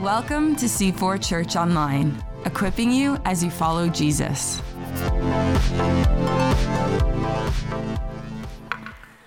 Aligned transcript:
Welcome 0.00 0.56
to 0.56 0.64
C4 0.64 1.22
Church 1.22 1.56
Online, 1.56 2.16
equipping 2.46 2.90
you 2.90 3.18
as 3.26 3.44
you 3.44 3.50
follow 3.50 3.90
Jesus. 3.90 4.62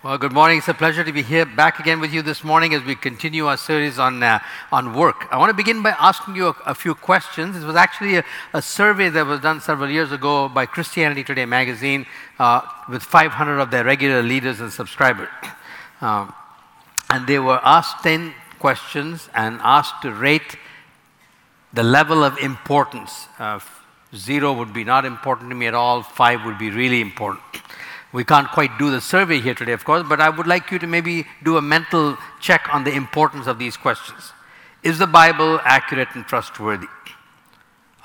Well, 0.02 0.18
good 0.18 0.34
morning. 0.34 0.58
It's 0.58 0.68
a 0.68 0.74
pleasure 0.74 1.04
to 1.04 1.12
be 1.12 1.22
here 1.22 1.46
back 1.46 1.80
again 1.80 2.00
with 2.00 2.12
you 2.12 2.24
this 2.24 2.44
morning 2.44 2.74
as 2.74 2.84
we 2.84 2.96
continue 2.96 3.46
our 3.46 3.58
series 3.58 4.00
on, 4.00 4.24
uh, 4.24 4.40
on 4.72 4.96
work. 4.96 5.28
I 5.32 5.38
want 5.38 5.52
to 5.52 5.56
begin 5.56 5.84
by 5.84 5.92
asking 6.00 6.36
you 6.36 6.48
a, 6.48 6.56
a 6.66 6.74
few 6.74 6.96
questions. 6.96 7.56
This 7.56 7.64
was 7.64 7.76
actually 7.76 8.18
a, 8.18 8.24
a, 8.54 8.64
survey 8.64 9.10
that 9.10 9.28
was 9.28 9.42
done 9.42 9.62
several 9.62 9.92
years 9.92 10.12
ago 10.12 10.50
by 10.50 10.66
Christianity 10.66 11.24
Today 11.24 11.46
magazine 11.46 12.08
uh, 12.40 12.62
with 12.90 13.04
500 13.04 13.60
of 13.60 13.70
their 13.70 13.84
regular 13.84 14.24
leaders 14.24 14.60
and 14.60 14.72
subscribers. 14.72 15.30
Um, 16.06 16.34
and 17.10 17.26
they 17.26 17.40
were 17.40 17.60
asked 17.64 18.04
10 18.04 18.34
questions 18.60 19.28
and 19.34 19.60
asked 19.64 20.04
to 20.04 20.12
rate 20.12 20.56
the 21.74 21.82
level 21.82 22.24
of 22.24 22.38
importance. 22.38 23.28
Uh, 23.40 23.60
zero 24.16 24.54
would 24.54 24.72
be 24.72 24.84
not 24.84 25.04
important 25.04 25.50
to 25.50 25.56
me 25.56 25.66
at 25.66 25.74
all, 25.74 26.04
five 26.04 26.46
would 26.46 26.60
be 26.60 26.70
really 26.70 27.02
important. 27.02 27.42
We 28.14 28.24
can't 28.24 28.48
quite 28.48 28.78
do 28.78 28.92
the 28.92 29.02
survey 29.02 29.42
here 29.42 29.56
today, 29.56 29.72
of 29.72 29.84
course, 29.84 30.06
but 30.08 30.22
I 30.22 30.30
would 30.30 30.46
like 30.46 30.70
you 30.72 30.78
to 30.78 30.88
maybe 30.88 31.26
do 31.44 31.58
a 31.58 31.62
mental 31.62 32.18
check 32.40 32.70
on 32.72 32.84
the 32.84 32.94
importance 32.94 33.48
of 33.48 33.58
these 33.58 33.76
questions. 33.76 34.32
Is 34.84 35.00
the 35.00 35.08
Bible 35.08 35.60
accurate 35.64 36.10
and 36.14 36.24
trustworthy? 36.26 36.88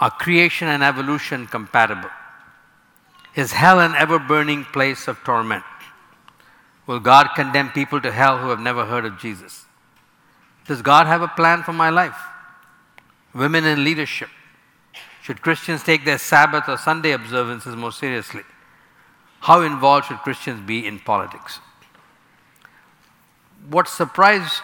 Are 0.00 0.10
creation 0.10 0.68
and 0.68 0.82
evolution 0.82 1.46
compatible? 1.46 2.10
Is 3.36 3.52
hell 3.52 3.78
an 3.78 3.94
ever 3.94 4.18
burning 4.18 4.64
place 4.64 5.06
of 5.06 5.18
torment? 5.22 5.64
Will 6.90 6.98
God 6.98 7.28
condemn 7.36 7.70
people 7.70 8.00
to 8.00 8.10
hell 8.10 8.38
who 8.38 8.48
have 8.48 8.58
never 8.58 8.84
heard 8.84 9.04
of 9.04 9.16
Jesus? 9.16 9.64
Does 10.66 10.82
God 10.82 11.06
have 11.06 11.22
a 11.22 11.28
plan 11.28 11.62
for 11.62 11.72
my 11.72 11.88
life? 11.88 12.16
Women 13.32 13.64
in 13.64 13.84
leadership. 13.84 14.28
Should 15.22 15.40
Christians 15.40 15.84
take 15.84 16.04
their 16.04 16.18
Sabbath 16.18 16.68
or 16.68 16.76
Sunday 16.76 17.12
observances 17.12 17.76
more 17.76 17.92
seriously? 17.92 18.42
How 19.38 19.62
involved 19.62 20.06
should 20.06 20.18
Christians 20.18 20.66
be 20.66 20.84
in 20.84 20.98
politics? 20.98 21.60
What 23.68 23.86
surprised 23.86 24.60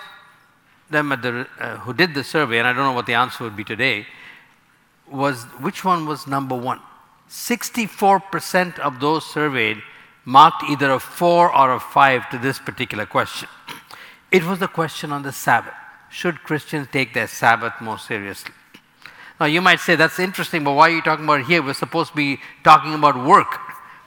them 0.90 1.12
at 1.12 1.22
the, 1.22 1.46
uh, 1.60 1.76
who 1.76 1.94
did 1.94 2.12
the 2.12 2.24
survey, 2.24 2.58
and 2.58 2.66
I 2.66 2.72
don't 2.72 2.82
know 2.82 2.92
what 2.92 3.06
the 3.06 3.14
answer 3.14 3.44
would 3.44 3.54
be 3.54 3.62
today, 3.62 4.04
was 5.08 5.44
which 5.60 5.84
one 5.84 6.06
was 6.06 6.26
number 6.26 6.56
one? 6.56 6.80
64% 7.30 8.80
of 8.80 8.98
those 8.98 9.24
surveyed 9.24 9.80
marked 10.26 10.64
either 10.64 10.90
a 10.90 11.00
four 11.00 11.56
or 11.56 11.72
a 11.72 11.80
five 11.80 12.28
to 12.30 12.38
this 12.38 12.58
particular 12.58 13.06
question. 13.06 13.48
It 14.30 14.44
was 14.44 14.58
the 14.58 14.68
question 14.68 15.12
on 15.12 15.22
the 15.22 15.32
Sabbath. 15.32 15.72
Should 16.10 16.42
Christians 16.42 16.88
take 16.92 17.14
their 17.14 17.28
Sabbath 17.28 17.74
more 17.80 17.98
seriously? 17.98 18.52
Now, 19.38 19.46
you 19.46 19.60
might 19.60 19.80
say 19.80 19.96
that's 19.96 20.18
interesting, 20.18 20.64
but 20.64 20.72
why 20.72 20.88
are 20.88 20.94
you 20.94 21.02
talking 21.02 21.24
about 21.24 21.46
here? 21.46 21.62
We're 21.62 21.74
supposed 21.74 22.10
to 22.10 22.16
be 22.16 22.40
talking 22.64 22.92
about 22.92 23.24
work. 23.24 23.58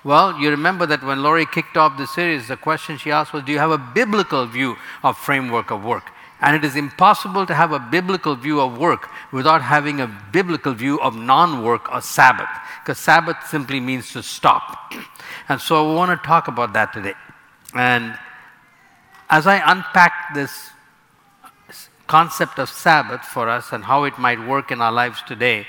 Well, 0.03 0.38
you 0.40 0.50
remember 0.50 0.86
that 0.88 1.03
when 1.03 1.23
Laurie 1.23 1.45
kicked 1.45 1.78
off 1.78 1.97
the 1.97 2.08
series, 2.08 2.47
the 2.47 2.58
question 2.58 2.97
she 2.97 3.12
asked 3.12 3.31
was 3.31 3.44
Do 3.44 3.52
you 3.52 3.59
have 3.59 3.72
a 3.72 3.78
biblical 3.78 4.45
view 4.45 4.75
of 5.03 5.17
framework 5.17 5.72
of 5.72 5.84
work? 5.84 6.12
And 6.42 6.56
it 6.56 6.64
is 6.64 6.75
impossible 6.75 7.45
to 7.45 7.53
have 7.53 7.73
a 7.73 7.80
biblical 7.80 8.36
view 8.36 8.62
of 8.62 8.78
work 8.78 9.09
without 9.31 9.62
having 9.62 10.00
a 10.00 10.08
biblical 10.31 10.73
view 10.73 11.00
of 11.02 11.16
non 11.16 11.64
work 11.64 11.92
or 11.94 12.02
Sabbath, 12.02 12.50
because 12.81 12.97
Sabbath 12.97 13.47
simply 13.47 13.80
means 13.80 14.12
to 14.14 14.23
stop. 14.23 14.94
And 15.50 15.59
so 15.59 15.89
we 15.89 15.95
want 15.95 16.11
to 16.11 16.28
talk 16.28 16.47
about 16.47 16.73
that 16.73 16.94
today. 16.94 17.16
And 17.73 18.17
as 19.30 19.47
I 19.47 19.61
unpack 19.72 20.33
this 20.33 20.69
concept 22.08 22.59
of 22.59 22.69
Sabbath 22.69 23.22
for 23.22 23.50
us 23.50 23.72
and 23.72 23.83
how 23.83 24.03
it 24.03 24.17
might 24.17 24.39
work 24.47 24.72
in 24.72 24.80
our 24.80 24.91
lives 24.91 25.22
today, 25.28 25.67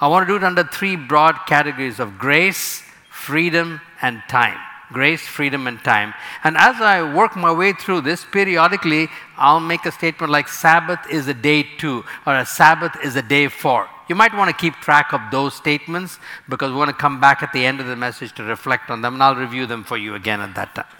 I 0.00 0.08
want 0.08 0.26
to 0.26 0.32
do 0.32 0.36
it 0.36 0.44
under 0.44 0.64
three 0.64 0.96
broad 0.96 1.46
categories 1.46 2.00
of 2.00 2.18
grace, 2.18 2.82
freedom, 3.10 3.80
and 4.02 4.22
time. 4.28 4.58
Grace, 4.92 5.22
freedom, 5.22 5.68
and 5.68 5.78
time. 5.84 6.14
And 6.42 6.56
as 6.56 6.80
I 6.80 7.14
work 7.14 7.36
my 7.36 7.52
way 7.52 7.72
through 7.72 8.00
this, 8.00 8.24
periodically 8.24 9.08
I'll 9.36 9.60
make 9.60 9.84
a 9.84 9.92
statement 9.92 10.32
like 10.32 10.48
Sabbath 10.48 10.98
is 11.08 11.28
a 11.28 11.34
day 11.34 11.62
two, 11.78 12.04
or 12.26 12.34
a 12.34 12.46
Sabbath 12.46 12.96
is 13.04 13.14
a 13.14 13.22
day 13.22 13.46
four. 13.46 13.88
You 14.10 14.16
might 14.16 14.34
want 14.34 14.50
to 14.50 14.56
keep 14.60 14.74
track 14.80 15.12
of 15.12 15.20
those 15.30 15.54
statements 15.54 16.18
because 16.48 16.72
we 16.72 16.76
want 16.76 16.90
to 16.90 16.96
come 16.96 17.20
back 17.20 17.44
at 17.44 17.52
the 17.52 17.64
end 17.64 17.78
of 17.78 17.86
the 17.86 17.94
message 17.94 18.32
to 18.34 18.42
reflect 18.42 18.90
on 18.90 19.02
them, 19.02 19.14
and 19.14 19.22
I'll 19.22 19.36
review 19.36 19.66
them 19.66 19.84
for 19.84 19.96
you 19.96 20.16
again 20.16 20.40
at 20.40 20.56
that 20.56 20.74
time. 20.74 20.92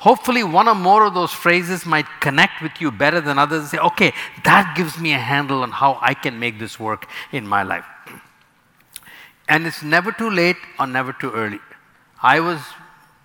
Hopefully, 0.00 0.42
one 0.42 0.66
or 0.66 0.74
more 0.74 1.04
of 1.04 1.14
those 1.14 1.30
phrases 1.30 1.86
might 1.86 2.06
connect 2.18 2.60
with 2.60 2.72
you 2.80 2.90
better 2.90 3.20
than 3.20 3.38
others 3.38 3.60
and 3.60 3.68
say, 3.68 3.78
okay, 3.78 4.12
that 4.42 4.74
gives 4.76 4.98
me 4.98 5.12
a 5.12 5.18
handle 5.18 5.62
on 5.62 5.70
how 5.70 5.96
I 6.00 6.12
can 6.12 6.40
make 6.40 6.58
this 6.58 6.80
work 6.80 7.06
in 7.30 7.46
my 7.46 7.62
life. 7.62 7.86
And 9.48 9.64
it's 9.64 9.84
never 9.84 10.10
too 10.10 10.28
late 10.28 10.56
or 10.80 10.88
never 10.88 11.12
too 11.12 11.30
early. 11.30 11.60
I 12.20 12.40
was 12.40 12.58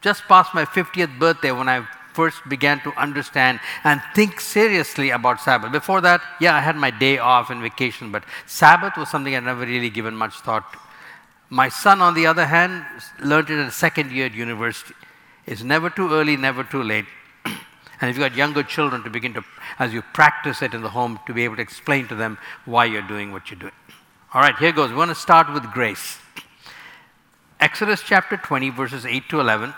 just 0.02 0.28
past 0.28 0.54
my 0.54 0.66
50th 0.66 1.18
birthday 1.18 1.52
when 1.52 1.68
I 1.68 1.88
first 2.20 2.40
began 2.50 2.82
to 2.82 2.92
understand 3.06 3.62
and 3.86 4.02
think 4.14 4.42
seriously 4.42 5.10
about 5.12 5.40
Sabbath. 5.40 5.72
Before 5.72 6.02
that, 6.02 6.20
yeah, 6.42 6.54
I 6.54 6.60
had 6.60 6.76
my 6.76 6.92
day 6.92 7.18
off 7.18 7.50
and 7.50 7.62
vacation, 7.62 8.12
but 8.12 8.26
Sabbath 8.46 8.98
was 8.98 9.10
something 9.10 9.34
I'd 9.34 9.46
never 9.46 9.66
really 9.66 9.90
given 9.90 10.16
much 10.24 10.36
thought 10.46 10.66
to. 10.74 10.80
My 11.50 11.70
son, 11.70 12.02
on 12.02 12.14
the 12.16 12.26
other 12.28 12.46
hand, 12.46 12.86
learned 13.24 13.50
it 13.50 13.60
at 13.66 13.72
second 13.72 14.12
year 14.12 14.26
at 14.26 14.34
university. 14.34 14.96
It's 15.46 15.64
never 15.64 15.90
too 15.90 16.12
early, 16.12 16.36
never 16.36 16.66
too 16.66 16.84
late. 16.84 17.06
and 17.46 18.10
if 18.10 18.18
you've 18.18 18.28
got 18.28 18.36
younger 18.36 18.64
children 18.64 19.02
to 19.04 19.10
begin 19.10 19.34
to, 19.36 19.44
as 19.80 19.94
you 19.94 20.02
practice 20.14 20.62
it 20.62 20.74
in 20.74 20.82
the 20.82 20.90
home, 20.90 21.22
to 21.26 21.34
be 21.34 21.46
able 21.46 21.56
to 21.56 21.62
explain 21.62 22.10
to 22.10 22.16
them 22.16 22.38
why 22.66 22.84
you're 22.84 23.10
doing 23.14 23.32
what 23.32 23.50
you're 23.50 23.64
doing. 23.66 23.80
All 24.34 24.42
right, 24.42 24.58
here 24.58 24.74
goes. 24.74 24.90
We 24.90 24.98
want 24.98 25.12
to 25.12 25.16
start 25.16 25.54
with 25.54 25.64
grace. 25.72 26.18
Exodus 27.62 28.04
chapter 28.06 28.36
20, 28.36 28.72
verses 28.72 29.06
8 29.06 29.30
to 29.30 29.40
11. 29.40 29.74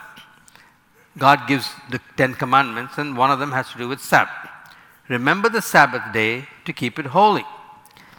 God 1.18 1.48
gives 1.48 1.70
the 1.90 2.00
Ten 2.16 2.34
Commandments, 2.34 2.98
and 2.98 3.18
one 3.18 3.32
of 3.32 3.40
them 3.40 3.52
has 3.52 3.70
to 3.72 3.78
do 3.78 3.88
with 3.88 4.02
Sabbath. 4.02 4.50
Remember 5.10 5.50
the 5.50 5.62
Sabbath 5.62 6.14
day 6.14 6.48
to 6.66 6.72
keep 6.72 6.98
it 6.98 7.08
holy. 7.08 7.44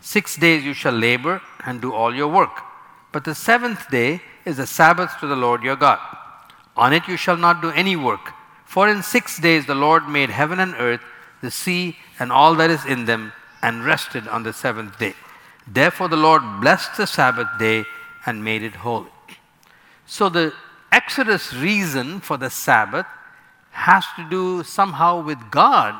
Six 0.02 0.36
days 0.36 0.64
you 0.64 0.74
shall 0.74 0.92
labor 0.92 1.40
and 1.64 1.80
do 1.80 1.94
all 1.94 2.14
your 2.14 2.28
work. 2.28 2.62
But 3.12 3.24
the 3.24 3.34
seventh 3.34 3.90
day 3.90 4.20
is 4.44 4.58
a 4.58 4.66
Sabbath 4.66 5.18
to 5.20 5.26
the 5.26 5.36
Lord 5.36 5.62
your 5.62 5.76
God. 5.76 6.00
On 6.76 6.92
it 6.92 7.08
you 7.08 7.16
shall 7.16 7.36
not 7.36 7.62
do 7.62 7.70
any 7.70 7.96
work. 7.96 8.32
For 8.66 8.88
in 8.88 9.02
six 9.02 9.38
days 9.38 9.66
the 9.66 9.74
Lord 9.74 10.08
made 10.08 10.30
heaven 10.30 10.58
and 10.58 10.74
earth, 10.74 11.02
the 11.40 11.50
sea, 11.50 11.96
and 12.18 12.32
all 12.32 12.54
that 12.56 12.70
is 12.70 12.84
in 12.84 13.04
them, 13.04 13.32
and 13.62 13.84
rested 13.84 14.26
on 14.28 14.42
the 14.42 14.52
seventh 14.52 14.98
day. 14.98 15.14
Therefore, 15.66 16.08
the 16.08 16.16
Lord 16.16 16.42
blessed 16.60 16.96
the 16.96 17.06
Sabbath 17.06 17.48
day 17.58 17.84
and 18.26 18.42
made 18.42 18.62
it 18.62 18.76
holy. 18.76 19.10
So, 20.06 20.28
the 20.28 20.52
Exodus 20.92 21.54
reason 21.54 22.20
for 22.20 22.36
the 22.36 22.50
Sabbath 22.50 23.06
has 23.70 24.04
to 24.16 24.28
do 24.28 24.62
somehow 24.62 25.22
with 25.22 25.50
God 25.50 25.94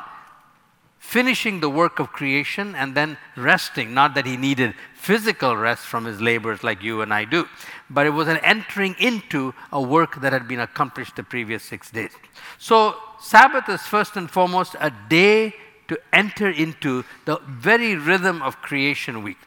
finishing 0.99 1.59
the 1.59 1.69
work 1.69 1.99
of 1.99 2.13
creation 2.13 2.75
and 2.77 2.95
then 2.95 3.19
resting. 3.37 3.93
Not 3.93 4.15
that 4.15 4.25
he 4.25 4.37
needed 4.37 4.75
physical 4.95 5.57
rest 5.57 5.85
from 5.85 6.05
his 6.05 6.21
labors 6.21 6.63
like 6.63 6.83
you 6.83 7.01
and 7.01 7.13
I 7.13 7.25
do, 7.25 7.49
but 7.91 8.07
it 8.07 8.11
was 8.11 8.29
an 8.29 8.37
entering 8.39 8.95
into 9.01 9.53
a 9.73 9.83
work 9.83 10.21
that 10.21 10.33
had 10.33 10.47
been 10.47 10.61
accomplished 10.61 11.17
the 11.17 11.25
previous 11.25 11.65
six 11.65 11.91
days. 11.91 12.13
So, 12.59 12.95
Sabbath 13.21 13.69
is 13.69 13.83
first 13.83 14.17
and 14.17 14.31
foremost 14.31 14.77
a 14.81 14.93
day 15.09 15.55
to 15.89 15.99
enter 16.13 16.51
into 16.51 17.05
the 17.25 17.41
very 17.49 17.97
rhythm 17.97 18.41
of 18.41 18.63
creation 18.63 19.23
week. 19.23 19.39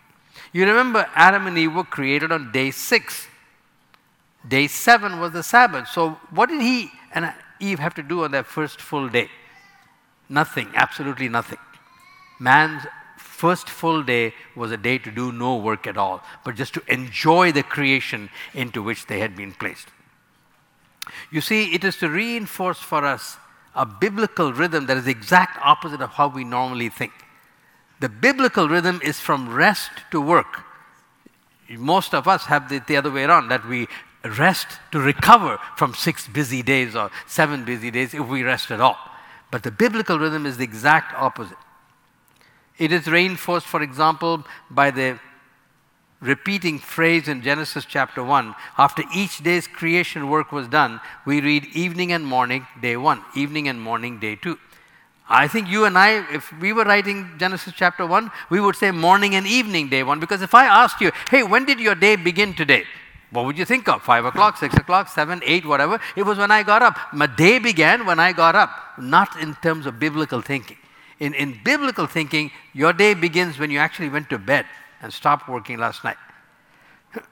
You 0.51 0.65
remember 0.65 1.07
Adam 1.15 1.47
and 1.47 1.57
Eve 1.57 1.73
were 1.73 1.83
created 1.83 2.31
on 2.31 2.51
day 2.51 2.71
six. 2.71 3.27
Day 4.47 4.67
seven 4.67 5.19
was 5.19 5.31
the 5.31 5.43
Sabbath. 5.43 5.87
So, 5.87 6.11
what 6.29 6.49
did 6.49 6.61
he 6.61 6.91
and 7.13 7.33
Eve 7.59 7.79
have 7.79 7.95
to 7.95 8.03
do 8.03 8.23
on 8.23 8.31
their 8.31 8.43
first 8.43 8.79
full 8.79 9.09
day? 9.09 9.29
Nothing, 10.29 10.71
absolutely 10.75 11.29
nothing. 11.29 11.59
Man's 12.39 12.83
first 13.17 13.69
full 13.69 14.03
day 14.03 14.33
was 14.55 14.71
a 14.71 14.77
day 14.77 14.97
to 14.97 15.11
do 15.11 15.31
no 15.31 15.57
work 15.57 15.87
at 15.87 15.97
all, 15.97 16.23
but 16.43 16.55
just 16.55 16.73
to 16.73 16.83
enjoy 16.87 17.51
the 17.51 17.63
creation 17.63 18.29
into 18.53 18.81
which 18.81 19.07
they 19.07 19.19
had 19.19 19.35
been 19.35 19.51
placed. 19.51 19.87
You 21.31 21.41
see, 21.41 21.73
it 21.73 21.83
is 21.83 21.97
to 21.97 22.09
reinforce 22.09 22.79
for 22.79 23.05
us 23.05 23.37
a 23.75 23.85
biblical 23.85 24.53
rhythm 24.53 24.85
that 24.87 24.97
is 24.97 25.05
the 25.05 25.11
exact 25.11 25.59
opposite 25.61 26.01
of 26.01 26.11
how 26.11 26.27
we 26.27 26.43
normally 26.43 26.89
think. 26.89 27.11
The 27.99 28.09
biblical 28.09 28.67
rhythm 28.69 28.99
is 29.03 29.19
from 29.19 29.53
rest 29.53 29.91
to 30.11 30.21
work. 30.21 30.63
Most 31.69 32.13
of 32.13 32.27
us 32.27 32.45
have 32.45 32.69
the, 32.69 32.79
the 32.79 32.97
other 32.97 33.11
way 33.11 33.23
around, 33.23 33.49
that 33.49 33.67
we 33.67 33.87
rest 34.31 34.67
to 34.91 34.99
recover 34.99 35.59
from 35.77 35.93
six 35.93 36.27
busy 36.27 36.61
days 36.61 36.95
or 36.95 37.11
seven 37.27 37.65
busy 37.65 37.91
days 37.91 38.13
if 38.13 38.27
we 38.27 38.43
rest 38.43 38.71
at 38.71 38.81
all. 38.81 38.97
But 39.51 39.63
the 39.63 39.71
biblical 39.71 40.19
rhythm 40.19 40.45
is 40.45 40.57
the 40.57 40.63
exact 40.63 41.13
opposite. 41.15 41.57
It 42.77 42.91
is 42.91 43.07
reinforced, 43.07 43.65
for 43.65 43.81
example, 43.81 44.43
by 44.69 44.91
the 44.91 45.19
repeating 46.21 46.79
phrase 46.79 47.27
in 47.27 47.41
Genesis 47.41 47.85
chapter 47.85 48.23
1. 48.23 48.55
After 48.77 49.03
each 49.13 49.43
day's 49.43 49.67
creation 49.67 50.29
work 50.29 50.51
was 50.51 50.67
done, 50.67 50.99
we 51.25 51.39
read 51.39 51.65
evening 51.73 52.11
and 52.11 52.25
morning, 52.25 52.67
day 52.81 52.97
1, 52.97 53.21
evening 53.35 53.67
and 53.67 53.79
morning, 53.81 54.19
day 54.19 54.35
2. 54.35 54.57
I 55.27 55.47
think 55.47 55.69
you 55.69 55.85
and 55.85 55.97
I, 55.97 56.25
if 56.33 56.51
we 56.59 56.71
were 56.71 56.83
writing 56.83 57.31
Genesis 57.37 57.73
chapter 57.75 58.05
1, 58.05 58.29
we 58.49 58.59
would 58.59 58.75
say 58.75 58.91
morning 58.91 59.35
and 59.35 59.47
evening, 59.47 59.89
day 59.89 60.03
1. 60.03 60.19
Because 60.19 60.41
if 60.41 60.53
I 60.53 60.65
asked 60.65 61.01
you, 61.01 61.11
hey, 61.29 61.43
when 61.43 61.65
did 61.65 61.79
your 61.79 61.95
day 61.95 62.15
begin 62.15 62.53
today? 62.53 62.83
What 63.31 63.45
would 63.45 63.57
you 63.57 63.65
think 63.65 63.87
of? 63.87 64.01
5 64.01 64.25
o'clock, 64.25 64.57
6 64.57 64.75
o'clock, 64.75 65.09
7, 65.09 65.41
8, 65.43 65.65
whatever. 65.65 65.99
It 66.15 66.23
was 66.23 66.37
when 66.37 66.51
I 66.51 66.63
got 66.63 66.81
up. 66.81 66.97
My 67.11 67.27
day 67.27 67.59
began 67.59 68.05
when 68.05 68.19
I 68.19 68.33
got 68.33 68.55
up, 68.55 68.69
not 68.97 69.39
in 69.39 69.55
terms 69.55 69.85
of 69.85 69.99
biblical 69.99 70.41
thinking. 70.41 70.77
In, 71.19 71.33
in 71.33 71.59
biblical 71.63 72.07
thinking, 72.07 72.51
your 72.73 72.93
day 72.93 73.13
begins 73.13 73.57
when 73.57 73.71
you 73.71 73.79
actually 73.79 74.09
went 74.09 74.29
to 74.29 74.37
bed 74.37 74.65
and 75.01 75.13
stopped 75.13 75.47
working 75.49 75.77
last 75.77 76.03
night. 76.03 76.17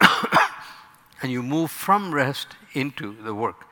and 1.22 1.32
you 1.32 1.44
move 1.44 1.72
from 1.72 2.14
rest 2.14 2.56
into 2.74 3.16
the 3.24 3.34
work. 3.34 3.66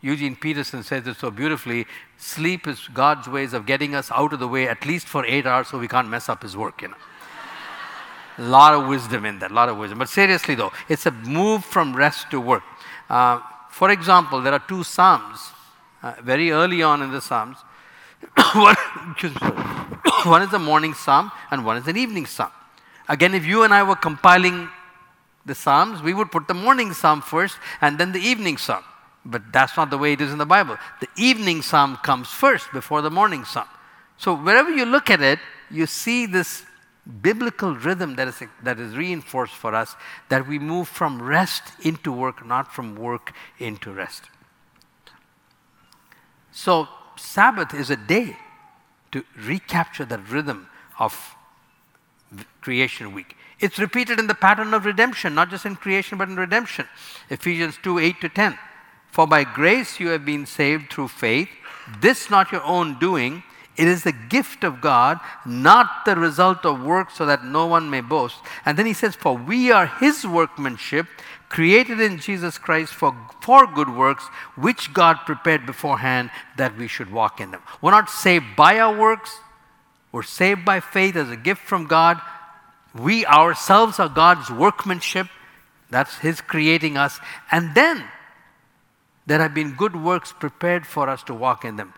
Eugene 0.00 0.36
Peterson 0.36 0.82
says 0.82 1.06
it 1.06 1.16
so 1.16 1.30
beautifully 1.30 1.86
sleep 2.16 2.66
is 2.66 2.88
God's 2.94 3.28
ways 3.28 3.52
of 3.52 3.66
getting 3.66 3.94
us 3.94 4.10
out 4.12 4.32
of 4.32 4.38
the 4.38 4.46
way 4.46 4.68
at 4.68 4.86
least 4.86 5.08
for 5.08 5.24
eight 5.26 5.46
hours 5.46 5.68
so 5.68 5.78
we 5.78 5.88
can't 5.88 6.08
mess 6.08 6.28
up 6.28 6.42
his 6.42 6.56
work, 6.56 6.82
you 6.82 6.88
know. 6.88 6.94
A 8.38 8.42
lot 8.42 8.74
of 8.74 8.86
wisdom 8.86 9.24
in 9.24 9.38
that, 9.40 9.50
a 9.50 9.54
lot 9.54 9.68
of 9.68 9.76
wisdom. 9.76 9.98
But 9.98 10.08
seriously 10.08 10.54
though, 10.54 10.72
it's 10.88 11.06
a 11.06 11.10
move 11.10 11.64
from 11.64 11.94
rest 11.94 12.30
to 12.30 12.40
work. 12.40 12.62
Uh, 13.10 13.40
for 13.70 13.90
example, 13.90 14.40
there 14.40 14.52
are 14.52 14.62
two 14.66 14.84
Psalms, 14.84 15.38
uh, 16.02 16.14
very 16.22 16.50
early 16.50 16.82
on 16.82 17.02
in 17.02 17.10
the 17.10 17.20
Psalms. 17.20 17.58
one, 18.54 18.76
one 20.24 20.42
is 20.42 20.52
a 20.52 20.58
morning 20.58 20.94
Psalm 20.94 21.30
and 21.50 21.64
one 21.64 21.76
is 21.76 21.86
an 21.86 21.96
evening 21.96 22.26
Psalm. 22.26 22.50
Again, 23.08 23.34
if 23.34 23.44
you 23.46 23.62
and 23.62 23.72
I 23.72 23.82
were 23.82 23.96
compiling 23.96 24.68
the 25.46 25.54
Psalms, 25.54 26.02
we 26.02 26.14
would 26.14 26.30
put 26.30 26.46
the 26.46 26.54
morning 26.54 26.92
Psalm 26.92 27.22
first 27.22 27.56
and 27.80 27.98
then 27.98 28.12
the 28.12 28.20
evening 28.20 28.56
Psalm. 28.56 28.84
But 29.24 29.52
that's 29.52 29.76
not 29.76 29.90
the 29.90 29.98
way 29.98 30.12
it 30.12 30.20
is 30.20 30.32
in 30.32 30.38
the 30.38 30.46
Bible. 30.46 30.76
The 31.00 31.08
evening 31.16 31.62
Psalm 31.62 31.96
comes 32.02 32.28
first 32.28 32.72
before 32.72 33.02
the 33.02 33.10
morning 33.10 33.44
Psalm. 33.44 33.66
So 34.16 34.34
wherever 34.34 34.70
you 34.70 34.84
look 34.84 35.10
at 35.10 35.20
it, 35.20 35.38
you 35.70 35.86
see 35.86 36.26
this 36.26 36.64
biblical 37.08 37.74
rhythm 37.74 38.16
that 38.16 38.28
is, 38.28 38.42
that 38.62 38.78
is 38.78 38.96
reinforced 38.96 39.54
for 39.54 39.74
us 39.74 39.96
that 40.28 40.46
we 40.46 40.58
move 40.58 40.88
from 40.88 41.20
rest 41.20 41.72
into 41.82 42.12
work, 42.12 42.44
not 42.46 42.72
from 42.72 42.94
work 42.94 43.32
into 43.58 43.92
rest. 43.92 44.24
So, 46.52 46.88
Sabbath 47.16 47.74
is 47.74 47.90
a 47.90 47.96
day 47.96 48.36
to 49.12 49.24
recapture 49.36 50.04
that 50.04 50.28
rhythm 50.28 50.68
of 50.98 51.34
creation 52.60 53.14
week. 53.14 53.36
It's 53.60 53.78
repeated 53.78 54.18
in 54.18 54.26
the 54.26 54.34
pattern 54.34 54.74
of 54.74 54.84
redemption, 54.84 55.34
not 55.34 55.50
just 55.50 55.66
in 55.66 55.76
creation, 55.76 56.18
but 56.18 56.28
in 56.28 56.36
redemption. 56.36 56.86
Ephesians 57.30 57.78
2 57.82 57.98
8 57.98 58.20
to 58.20 58.28
10. 58.28 58.58
For 59.10 59.26
by 59.26 59.44
grace 59.44 59.98
you 59.98 60.08
have 60.08 60.24
been 60.24 60.46
saved 60.46 60.92
through 60.92 61.08
faith, 61.08 61.48
this 62.00 62.30
not 62.30 62.52
your 62.52 62.62
own 62.62 62.98
doing. 62.98 63.42
It 63.78 63.86
is 63.86 64.02
the 64.02 64.12
gift 64.12 64.64
of 64.64 64.80
God, 64.80 65.20
not 65.46 66.04
the 66.04 66.16
result 66.16 66.66
of 66.66 66.82
work, 66.82 67.12
so 67.12 67.24
that 67.26 67.44
no 67.44 67.66
one 67.66 67.88
may 67.88 68.00
boast. 68.00 68.36
And 68.66 68.76
then 68.76 68.86
he 68.86 68.92
says, 68.92 69.14
For 69.14 69.36
we 69.36 69.70
are 69.70 69.86
his 69.86 70.26
workmanship, 70.26 71.06
created 71.48 72.00
in 72.00 72.18
Jesus 72.18 72.58
Christ 72.58 72.92
for, 72.92 73.16
for 73.40 73.68
good 73.68 73.88
works, 73.88 74.24
which 74.56 74.92
God 74.92 75.18
prepared 75.24 75.64
beforehand 75.64 76.30
that 76.56 76.76
we 76.76 76.88
should 76.88 77.12
walk 77.12 77.40
in 77.40 77.52
them. 77.52 77.62
We're 77.80 77.92
not 77.92 78.10
saved 78.10 78.56
by 78.56 78.80
our 78.80 78.98
works, 78.98 79.38
we're 80.10 80.24
saved 80.24 80.64
by 80.64 80.80
faith 80.80 81.14
as 81.14 81.30
a 81.30 81.36
gift 81.36 81.62
from 81.62 81.86
God. 81.86 82.20
We 82.94 83.24
ourselves 83.26 84.00
are 84.00 84.08
God's 84.08 84.50
workmanship. 84.50 85.28
That's 85.90 86.18
His 86.18 86.40
creating 86.40 86.96
us. 86.96 87.20
And 87.52 87.74
then 87.76 88.04
there 89.26 89.38
have 89.38 89.54
been 89.54 89.74
good 89.74 89.94
works 89.94 90.32
prepared 90.32 90.86
for 90.86 91.08
us 91.08 91.22
to 91.24 91.34
walk 91.34 91.64
in 91.64 91.76
them. 91.76 91.92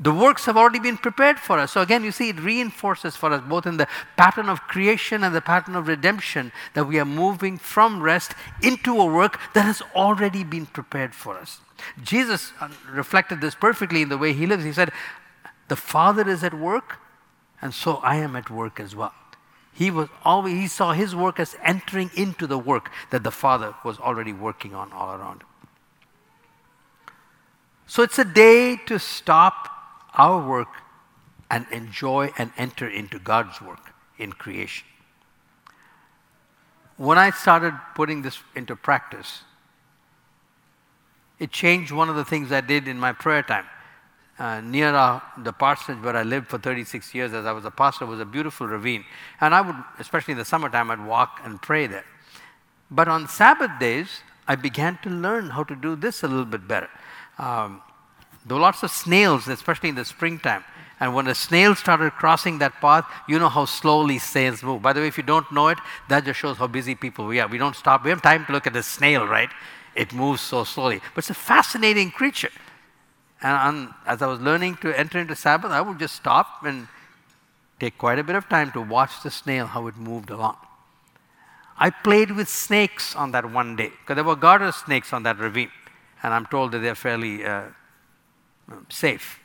The 0.00 0.12
works 0.12 0.44
have 0.46 0.56
already 0.56 0.80
been 0.80 0.96
prepared 0.96 1.38
for 1.38 1.58
us. 1.58 1.72
So, 1.72 1.80
again, 1.80 2.02
you 2.02 2.10
see, 2.10 2.30
it 2.30 2.40
reinforces 2.40 3.14
for 3.14 3.32
us 3.32 3.42
both 3.48 3.64
in 3.64 3.76
the 3.76 3.86
pattern 4.16 4.48
of 4.48 4.62
creation 4.62 5.22
and 5.22 5.34
the 5.34 5.40
pattern 5.40 5.76
of 5.76 5.86
redemption 5.86 6.50
that 6.74 6.88
we 6.88 6.98
are 6.98 7.04
moving 7.04 7.58
from 7.58 8.02
rest 8.02 8.32
into 8.60 9.00
a 9.00 9.06
work 9.06 9.38
that 9.54 9.64
has 9.64 9.82
already 9.94 10.42
been 10.42 10.66
prepared 10.66 11.14
for 11.14 11.38
us. 11.38 11.60
Jesus 12.02 12.52
uh, 12.60 12.68
reflected 12.90 13.40
this 13.40 13.54
perfectly 13.54 14.02
in 14.02 14.08
the 14.08 14.18
way 14.18 14.32
he 14.32 14.46
lives. 14.46 14.64
He 14.64 14.72
said, 14.72 14.90
The 15.68 15.76
Father 15.76 16.28
is 16.28 16.42
at 16.42 16.54
work, 16.54 16.98
and 17.62 17.72
so 17.72 17.96
I 17.96 18.16
am 18.16 18.34
at 18.34 18.50
work 18.50 18.80
as 18.80 18.96
well. 18.96 19.14
He 19.72 19.90
was 19.90 20.08
always 20.24 20.54
he 20.54 20.68
saw 20.68 20.92
his 20.92 21.14
work 21.14 21.38
as 21.38 21.56
entering 21.62 22.10
into 22.14 22.46
the 22.46 22.58
work 22.58 22.90
that 23.10 23.24
the 23.24 23.32
Father 23.32 23.74
was 23.84 23.98
already 23.98 24.32
working 24.32 24.74
on 24.74 24.92
all 24.92 25.14
around. 25.14 25.42
So 27.86 28.02
it's 28.02 28.18
a 28.18 28.24
day 28.24 28.76
to 28.86 28.98
stop 28.98 29.73
our 30.14 30.46
work 30.46 30.68
and 31.50 31.66
enjoy 31.70 32.30
and 32.38 32.50
enter 32.56 32.88
into 32.88 33.18
God's 33.18 33.60
work 33.60 33.94
in 34.18 34.32
creation. 34.32 34.86
When 36.96 37.18
I 37.18 37.30
started 37.30 37.74
putting 37.94 38.22
this 38.22 38.38
into 38.54 38.76
practice, 38.76 39.42
it 41.38 41.50
changed 41.50 41.90
one 41.90 42.08
of 42.08 42.16
the 42.16 42.24
things 42.24 42.52
I 42.52 42.60
did 42.60 42.86
in 42.86 42.98
my 42.98 43.12
prayer 43.12 43.42
time. 43.42 43.66
Uh, 44.36 44.60
near 44.60 44.92
uh, 44.94 45.20
the 45.38 45.52
parsonage 45.52 46.02
where 46.02 46.16
I 46.16 46.24
lived 46.24 46.48
for 46.48 46.58
36 46.58 47.14
years 47.14 47.32
as 47.32 47.46
I 47.46 47.52
was 47.52 47.64
a 47.64 47.70
pastor 47.70 48.04
was 48.04 48.18
a 48.18 48.24
beautiful 48.24 48.66
ravine. 48.66 49.04
And 49.40 49.54
I 49.54 49.60
would, 49.60 49.76
especially 50.00 50.32
in 50.32 50.38
the 50.38 50.44
summertime, 50.44 50.90
I'd 50.90 51.04
walk 51.04 51.40
and 51.44 51.62
pray 51.62 51.86
there. 51.86 52.04
But 52.90 53.06
on 53.06 53.28
Sabbath 53.28 53.70
days, 53.78 54.08
I 54.48 54.56
began 54.56 54.98
to 55.02 55.10
learn 55.10 55.50
how 55.50 55.62
to 55.64 55.76
do 55.76 55.94
this 55.94 56.24
a 56.24 56.28
little 56.28 56.44
bit 56.44 56.66
better. 56.66 56.90
Um, 57.38 57.80
there 58.44 58.56
were 58.56 58.60
lots 58.60 58.82
of 58.82 58.90
snails, 58.90 59.48
especially 59.48 59.88
in 59.88 59.94
the 59.94 60.04
springtime. 60.04 60.64
And 61.00 61.14
when 61.14 61.24
the 61.24 61.34
snails 61.34 61.80
started 61.80 62.12
crossing 62.12 62.58
that 62.58 62.80
path, 62.80 63.04
you 63.28 63.38
know 63.38 63.48
how 63.48 63.64
slowly 63.64 64.18
snails 64.18 64.62
move. 64.62 64.82
By 64.82 64.92
the 64.92 65.00
way, 65.00 65.08
if 65.08 65.16
you 65.18 65.24
don't 65.24 65.50
know 65.50 65.68
it, 65.68 65.78
that 66.08 66.24
just 66.24 66.38
shows 66.38 66.56
how 66.56 66.66
busy 66.66 66.94
people 66.94 67.26
we 67.26 67.40
are. 67.40 67.48
We 67.48 67.58
don't 67.58 67.74
stop. 67.74 68.04
We 68.04 68.10
have 68.10 68.22
time 68.22 68.46
to 68.46 68.52
look 68.52 68.66
at 68.66 68.72
the 68.72 68.82
snail, 68.82 69.26
right? 69.26 69.50
It 69.94 70.12
moves 70.12 70.40
so 70.40 70.64
slowly. 70.64 71.00
But 71.14 71.24
it's 71.24 71.30
a 71.30 71.34
fascinating 71.34 72.10
creature. 72.10 72.50
And 73.42 73.90
as 74.06 74.22
I 74.22 74.26
was 74.26 74.40
learning 74.40 74.76
to 74.76 74.98
enter 74.98 75.18
into 75.18 75.34
Sabbath, 75.36 75.72
I 75.72 75.80
would 75.80 75.98
just 75.98 76.14
stop 76.14 76.64
and 76.64 76.88
take 77.80 77.98
quite 77.98 78.18
a 78.18 78.24
bit 78.24 78.36
of 78.36 78.48
time 78.48 78.70
to 78.72 78.80
watch 78.80 79.22
the 79.22 79.30
snail, 79.30 79.66
how 79.66 79.86
it 79.88 79.96
moved 79.96 80.30
along. 80.30 80.56
I 81.76 81.90
played 81.90 82.30
with 82.30 82.48
snakes 82.48 83.16
on 83.16 83.32
that 83.32 83.50
one 83.50 83.74
day, 83.74 83.90
because 84.00 84.14
there 84.14 84.24
were 84.24 84.36
garter 84.36 84.70
snakes 84.70 85.12
on 85.12 85.24
that 85.24 85.38
ravine. 85.38 85.72
And 86.22 86.32
I'm 86.32 86.46
told 86.46 86.72
that 86.72 86.78
they're 86.78 86.94
fairly 86.94 87.44
uh, 87.44 87.64
safe. 88.88 89.40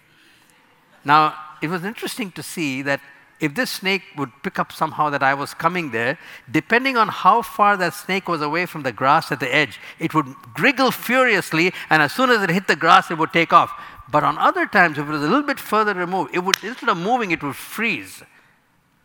Now, 1.04 1.36
it 1.62 1.70
was 1.70 1.84
interesting 1.84 2.32
to 2.32 2.44
see 2.44 2.82
that 2.84 3.02
if 3.40 3.56
this 3.56 3.72
snake 3.72 4.04
would 4.18 4.32
pick 4.44 4.60
up 4.60 4.72
somehow 4.72 5.10
that 5.10 5.24
I 5.24 5.34
was 5.34 5.54
coming 5.54 5.92
there, 5.92 6.20
depending 6.52 6.98
on 6.98 7.08
how 7.08 7.42
far 7.42 7.78
that 7.78 7.94
snake 7.94 8.28
was 8.28 8.42
away 8.42 8.66
from 8.66 8.84
the 8.84 8.92
grass 8.92 9.32
at 9.32 9.40
the 9.40 9.54
edge, 9.54 9.80
it 9.98 10.14
would 10.14 10.28
wriggle 10.60 10.92
furiously, 10.92 11.74
and 11.90 12.02
as 12.02 12.12
soon 12.12 12.30
as 12.30 12.42
it 12.42 12.50
hit 12.50 12.68
the 12.68 12.76
grass, 12.76 13.10
it 13.10 13.18
would 13.18 13.32
take 13.32 13.54
off. 13.54 13.72
But 14.12 14.24
on 14.24 14.38
other 14.38 14.66
times, 14.66 14.98
if 14.98 15.08
it 15.08 15.12
was 15.12 15.22
a 15.22 15.28
little 15.28 15.44
bit 15.44 15.60
further 15.60 15.94
removed, 15.94 16.32
it 16.34 16.40
would 16.40 16.62
instead 16.64 16.90
of 16.90 16.98
moving, 16.98 17.32
it 17.32 17.42
would 17.42 17.56
freeze. 17.56 18.24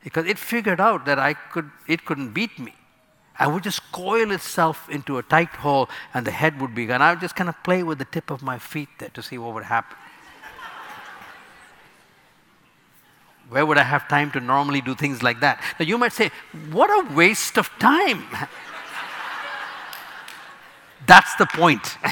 Because 0.03 0.27
it 0.27 0.39
figured 0.39 0.81
out 0.81 1.07
that 1.07 1.19
I 1.19 1.35
could, 1.35 1.71
it 1.87 2.05
couldn't 2.05 2.33
beat 2.33 2.59
me. 2.59 2.75
I 3.39 3.49
would 3.49 3.65
just 3.65 3.91
coil 3.91 4.31
itself 4.31 4.89
into 4.89 5.19
a 5.19 5.23
tight 5.23 5.49
hole 5.49 5.89
and 6.13 6.25
the 6.25 6.31
head 6.31 6.61
would 6.61 6.75
be 6.75 6.87
gone. 6.87 7.03
I 7.03 7.11
would 7.11 7.21
just 7.21 7.35
kind 7.35 7.49
of 7.49 7.61
play 7.65 7.83
with 7.83 7.99
the 7.99 8.05
tip 8.05 8.31
of 8.31 8.43
my 8.43 8.59
feet 8.59 8.89
there 8.99 9.09
to 9.11 9.23
see 9.23 9.39
what 9.39 9.55
would 9.55 9.65
happen. 9.65 9.97
Where 13.49 13.67
would 13.67 13.77
I 13.77 13.83
have 13.83 14.09
time 14.09 14.31
to 14.33 14.41
normally 14.41 14.81
do 14.81 14.95
things 14.95 15.23
like 15.23 15.41
that? 15.41 15.63
Now 15.79 15.85
you 15.85 15.99
might 15.99 16.13
say, 16.13 16.31
what 16.71 16.89
a 16.89 17.15
waste 17.15 17.59
of 17.59 17.69
time. 17.79 18.25
That's 21.07 21.35
the 21.37 21.47
point. 21.47 21.99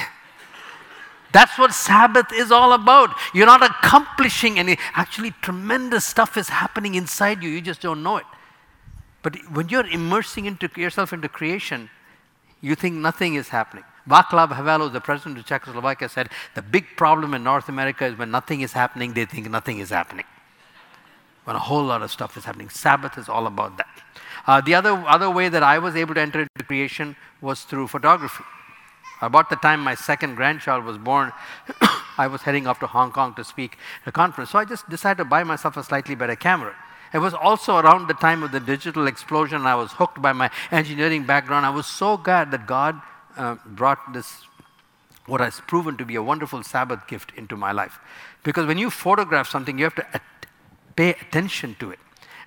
That's 1.33 1.57
what 1.57 1.73
Sabbath 1.73 2.31
is 2.31 2.51
all 2.51 2.73
about. 2.73 3.09
You're 3.33 3.47
not 3.47 3.63
accomplishing 3.63 4.59
any, 4.59 4.77
actually, 4.93 5.31
tremendous 5.41 6.05
stuff 6.05 6.37
is 6.37 6.49
happening 6.49 6.93
inside 6.93 7.41
you. 7.41 7.49
You 7.49 7.59
just 7.59 7.81
don't 7.81 8.03
know 8.03 8.17
it. 8.17 8.25
But 9.23 9.37
when 9.51 9.69
you're 9.69 9.87
immersing 9.87 10.45
into 10.45 10.69
yourself 10.75 11.13
into 11.13 11.29
creation, 11.29 11.89
you 12.61 12.75
think 12.75 12.95
nothing 12.95 13.35
is 13.35 13.49
happening. 13.49 13.85
Václav 14.07 14.53
Havel, 14.53 14.89
the 14.89 15.01
president 15.01 15.39
of 15.39 15.45
Czechoslovakia, 15.45 16.09
said 16.09 16.29
the 16.55 16.61
big 16.61 16.85
problem 16.97 17.33
in 17.33 17.43
North 17.43 17.69
America 17.69 18.05
is 18.05 18.17
when 18.17 18.31
nothing 18.31 18.61
is 18.61 18.73
happening, 18.73 19.13
they 19.13 19.25
think 19.25 19.49
nothing 19.49 19.79
is 19.79 19.89
happening 19.89 20.25
when 21.45 21.55
a 21.55 21.59
whole 21.59 21.83
lot 21.83 22.01
of 22.01 22.11
stuff 22.11 22.37
is 22.37 22.45
happening. 22.45 22.69
Sabbath 22.69 23.17
is 23.17 23.27
all 23.27 23.47
about 23.47 23.77
that. 23.77 24.01
Uh, 24.45 24.61
the 24.61 24.75
other, 24.75 24.91
other 25.07 25.29
way 25.29 25.49
that 25.49 25.63
I 25.63 25.79
was 25.79 25.95
able 25.95 26.13
to 26.15 26.21
enter 26.21 26.41
into 26.41 26.65
creation 26.65 27.15
was 27.41 27.63
through 27.63 27.87
photography. 27.87 28.43
About 29.21 29.49
the 29.49 29.55
time 29.55 29.79
my 29.81 29.95
second 29.95 30.35
grandchild 30.35 30.83
was 30.83 30.97
born, 30.97 31.31
I 32.17 32.27
was 32.27 32.41
heading 32.41 32.67
off 32.67 32.79
to 32.79 32.87
Hong 32.87 33.11
Kong 33.11 33.33
to 33.35 33.43
speak 33.43 33.77
at 34.01 34.07
a 34.09 34.11
conference. 34.11 34.49
So 34.51 34.59
I 34.59 34.65
just 34.65 34.89
decided 34.89 35.19
to 35.19 35.25
buy 35.25 35.43
myself 35.43 35.77
a 35.77 35.83
slightly 35.83 36.15
better 36.15 36.35
camera. 36.35 36.75
It 37.13 37.19
was 37.19 37.33
also 37.33 37.77
around 37.77 38.07
the 38.07 38.15
time 38.15 38.41
of 38.41 38.51
the 38.51 38.59
digital 38.59 39.05
explosion. 39.05 39.67
I 39.67 39.75
was 39.75 39.91
hooked 39.93 40.21
by 40.21 40.33
my 40.33 40.49
engineering 40.71 41.25
background. 41.25 41.65
I 41.65 41.69
was 41.69 41.85
so 41.85 42.17
glad 42.17 42.49
that 42.51 42.65
God 42.65 42.99
uh, 43.37 43.55
brought 43.65 44.13
this, 44.13 44.45
what 45.27 45.39
has 45.39 45.61
proven 45.67 45.95
to 45.97 46.05
be 46.05 46.15
a 46.15 46.23
wonderful 46.23 46.63
Sabbath 46.63 47.07
gift 47.07 47.31
into 47.37 47.55
my 47.55 47.71
life. 47.71 47.99
Because 48.43 48.65
when 48.65 48.79
you 48.79 48.89
photograph 48.89 49.47
something, 49.47 49.77
you 49.77 49.83
have 49.83 49.95
to 49.95 50.07
at- 50.13 50.21
pay 50.95 51.11
attention 51.11 51.75
to 51.79 51.91
it. 51.91 51.99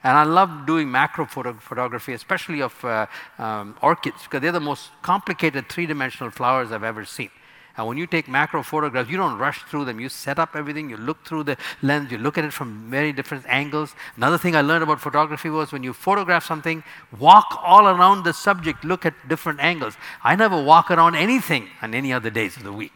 And 0.02 0.16
I 0.16 0.24
love 0.24 0.66
doing 0.66 0.90
macro 0.90 1.26
photo- 1.26 1.54
photography, 1.54 2.12
especially 2.12 2.60
of 2.60 2.84
uh, 2.84 3.06
um, 3.38 3.76
orchids, 3.82 4.22
because 4.24 4.40
they're 4.40 4.52
the 4.52 4.60
most 4.60 4.90
complicated 5.02 5.68
three 5.68 5.86
dimensional 5.86 6.30
flowers 6.30 6.72
I've 6.72 6.84
ever 6.84 7.04
seen. 7.04 7.30
And 7.76 7.86
when 7.86 7.98
you 7.98 8.06
take 8.06 8.26
macro 8.26 8.62
photographs, 8.62 9.10
you 9.10 9.16
don't 9.16 9.38
rush 9.38 9.62
through 9.64 9.84
them. 9.84 10.00
You 10.00 10.08
set 10.08 10.38
up 10.38 10.56
everything, 10.56 10.88
you 10.88 10.96
look 10.96 11.24
through 11.26 11.44
the 11.44 11.56
lens, 11.82 12.10
you 12.10 12.18
look 12.18 12.38
at 12.38 12.44
it 12.44 12.52
from 12.52 12.90
very 12.90 13.12
different 13.12 13.44
angles. 13.48 13.94
Another 14.16 14.38
thing 14.38 14.56
I 14.56 14.62
learned 14.62 14.82
about 14.82 15.00
photography 15.00 15.50
was 15.50 15.72
when 15.72 15.82
you 15.82 15.92
photograph 15.92 16.44
something, 16.44 16.82
walk 17.18 17.60
all 17.62 17.86
around 17.86 18.24
the 18.24 18.32
subject, 18.32 18.84
look 18.84 19.04
at 19.04 19.14
different 19.28 19.60
angles. 19.60 19.94
I 20.24 20.36
never 20.36 20.62
walk 20.62 20.90
around 20.90 21.16
anything 21.16 21.68
on 21.82 21.94
any 21.94 22.12
other 22.12 22.30
days 22.30 22.56
of 22.56 22.62
the 22.62 22.72
week. 22.72 22.92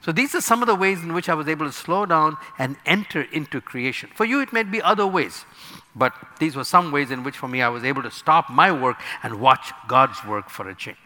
So 0.00 0.12
these 0.12 0.34
are 0.34 0.40
some 0.40 0.62
of 0.62 0.68
the 0.68 0.76
ways 0.76 1.02
in 1.02 1.12
which 1.12 1.28
I 1.28 1.34
was 1.34 1.48
able 1.48 1.66
to 1.66 1.72
slow 1.72 2.06
down 2.06 2.36
and 2.58 2.76
enter 2.86 3.22
into 3.32 3.60
creation. 3.60 4.10
For 4.14 4.24
you, 4.24 4.40
it 4.40 4.52
may 4.52 4.62
be 4.62 4.80
other 4.80 5.06
ways, 5.06 5.44
but 5.94 6.14
these 6.38 6.54
were 6.54 6.64
some 6.64 6.92
ways 6.92 7.10
in 7.10 7.24
which, 7.24 7.36
for 7.36 7.48
me, 7.48 7.62
I 7.62 7.68
was 7.68 7.84
able 7.84 8.02
to 8.02 8.10
stop 8.10 8.48
my 8.48 8.70
work 8.70 9.00
and 9.22 9.40
watch 9.40 9.72
God's 9.88 10.24
work 10.24 10.50
for 10.50 10.68
a 10.68 10.74
change. 10.74 10.98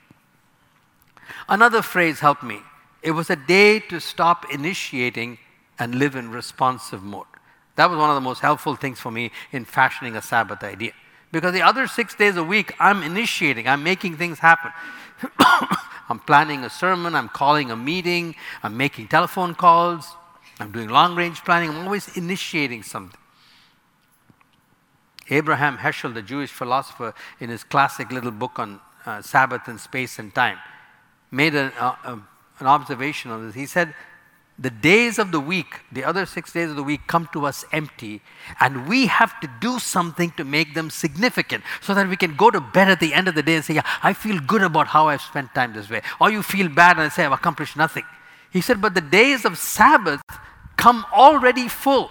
Another 1.48 1.82
phrase 1.82 2.20
helped 2.20 2.42
me. 2.42 2.60
It 3.02 3.12
was 3.12 3.30
a 3.30 3.36
day 3.36 3.80
to 3.80 4.00
stop 4.00 4.46
initiating 4.52 5.38
and 5.78 5.94
live 5.96 6.14
in 6.14 6.30
responsive 6.30 7.02
mode. 7.02 7.26
That 7.76 7.90
was 7.90 7.98
one 7.98 8.10
of 8.10 8.14
the 8.14 8.20
most 8.20 8.40
helpful 8.40 8.76
things 8.76 9.00
for 9.00 9.10
me 9.10 9.30
in 9.50 9.64
fashioning 9.64 10.16
a 10.16 10.22
Sabbath 10.22 10.62
idea. 10.62 10.92
Because 11.32 11.52
the 11.54 11.62
other 11.62 11.86
six 11.86 12.14
days 12.14 12.36
a 12.36 12.44
week, 12.44 12.74
I'm 12.78 13.02
initiating, 13.02 13.66
I'm 13.66 13.82
making 13.82 14.16
things 14.18 14.38
happen. 14.38 14.70
I'm 16.08 16.18
planning 16.18 16.62
a 16.64 16.70
sermon, 16.70 17.14
I'm 17.14 17.30
calling 17.30 17.70
a 17.70 17.76
meeting, 17.76 18.34
I'm 18.62 18.76
making 18.76 19.08
telephone 19.08 19.54
calls, 19.54 20.14
I'm 20.60 20.70
doing 20.70 20.88
long 20.88 21.16
range 21.16 21.42
planning, 21.42 21.70
I'm 21.70 21.84
always 21.84 22.14
initiating 22.16 22.82
something. 22.82 23.18
Abraham 25.30 25.78
Heschel, 25.78 26.12
the 26.12 26.20
Jewish 26.20 26.50
philosopher, 26.50 27.14
in 27.40 27.48
his 27.48 27.64
classic 27.64 28.12
little 28.12 28.30
book 28.30 28.58
on 28.58 28.80
uh, 29.06 29.22
Sabbath 29.22 29.66
and 29.68 29.80
space 29.80 30.18
and 30.18 30.34
time, 30.34 30.58
made 31.32 31.54
an, 31.54 31.72
uh, 31.80 31.96
um, 32.04 32.28
an 32.60 32.66
observation 32.66 33.30
on 33.30 33.46
this. 33.46 33.54
He 33.54 33.66
said, 33.66 33.94
The 34.58 34.70
days 34.70 35.18
of 35.18 35.32
the 35.32 35.40
week, 35.40 35.80
the 35.90 36.04
other 36.04 36.26
six 36.26 36.52
days 36.52 36.70
of 36.70 36.76
the 36.76 36.82
week, 36.82 37.00
come 37.08 37.28
to 37.32 37.46
us 37.46 37.64
empty, 37.72 38.20
and 38.60 38.86
we 38.86 39.06
have 39.06 39.40
to 39.40 39.50
do 39.60 39.78
something 39.78 40.30
to 40.36 40.44
make 40.44 40.74
them 40.74 40.90
significant 40.90 41.64
so 41.80 41.94
that 41.94 42.08
we 42.08 42.16
can 42.16 42.36
go 42.36 42.50
to 42.50 42.60
bed 42.60 42.88
at 42.88 43.00
the 43.00 43.14
end 43.14 43.26
of 43.26 43.34
the 43.34 43.42
day 43.42 43.56
and 43.56 43.64
say, 43.64 43.74
Yeah, 43.74 43.86
I 44.02 44.12
feel 44.12 44.38
good 44.38 44.62
about 44.62 44.88
how 44.88 45.08
I've 45.08 45.22
spent 45.22 45.54
time 45.54 45.72
this 45.72 45.90
way. 45.90 46.02
Or 46.20 46.30
you 46.30 46.42
feel 46.42 46.68
bad 46.68 46.98
and 46.98 47.10
say, 47.10 47.24
I've 47.24 47.32
accomplished 47.32 47.76
nothing. 47.76 48.04
He 48.52 48.60
said, 48.60 48.80
But 48.80 48.94
the 48.94 49.00
days 49.00 49.44
of 49.44 49.56
Sabbath 49.56 50.20
come 50.76 51.06
already 51.12 51.68
full. 51.68 52.10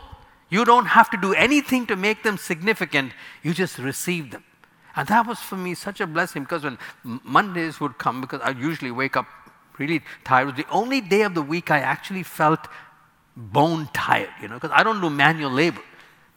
You 0.50 0.66
don't 0.66 0.88
have 0.88 1.10
to 1.12 1.18
do 1.18 1.34
anything 1.34 1.88
to 1.88 1.96
make 1.96 2.24
them 2.24 2.38
significant, 2.38 3.14
you 3.42 3.54
just 3.54 3.78
receive 3.78 4.32
them. 4.32 4.44
And 4.96 5.08
that 5.08 5.26
was 5.26 5.40
for 5.40 5.56
me 5.56 5.74
such 5.74 6.02
a 6.02 6.08
blessing 6.08 6.44
because 6.44 6.64
when 6.64 6.78
Mondays 7.04 7.80
would 7.80 7.98
come, 7.98 8.22
because 8.22 8.42
I 8.42 8.52
usually 8.52 8.92
wake 8.92 9.16
up 9.16 9.28
really 9.78 10.02
tired, 10.24 10.44
it 10.44 10.46
was 10.46 10.56
the 10.56 10.70
only 10.70 11.02
day 11.02 11.22
of 11.22 11.34
the 11.34 11.42
week 11.42 11.72
I 11.72 11.80
actually 11.80 12.24
felt 12.24 12.68
bone 13.36 13.90
tired, 13.94 14.30
you 14.42 14.48
know, 14.48 14.56
because 14.56 14.72
I 14.74 14.84
don't 14.84 15.02
do 15.02 15.10
manual 15.10 15.52
labor. 15.52 15.82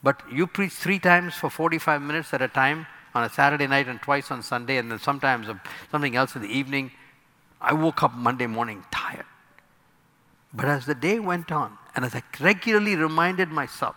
But 0.02 0.22
you 0.30 0.46
preach 0.46 0.72
three 0.72 0.98
times 0.98 1.34
for 1.34 1.50
45 1.50 2.02
minutes 2.02 2.32
at 2.34 2.42
a 2.42 2.48
time 2.48 2.86
on 3.14 3.24
a 3.24 3.30
Saturday 3.30 3.66
night 3.66 3.88
and 3.88 4.00
twice 4.00 4.30
on 4.30 4.42
Sunday, 4.42 4.76
and 4.76 4.90
then 4.90 4.98
sometimes 4.98 5.46
something 5.90 6.14
else 6.14 6.36
in 6.36 6.42
the 6.42 6.48
evening. 6.48 6.90
I 7.60 7.72
woke 7.72 8.02
up 8.02 8.14
Monday 8.14 8.46
morning 8.46 8.84
tired. 8.90 9.24
But 10.52 10.66
as 10.66 10.86
the 10.86 10.94
day 10.94 11.18
went 11.18 11.50
on, 11.50 11.78
and 11.96 12.04
as 12.04 12.14
I 12.14 12.22
regularly 12.40 12.96
reminded 12.96 13.48
myself, 13.48 13.96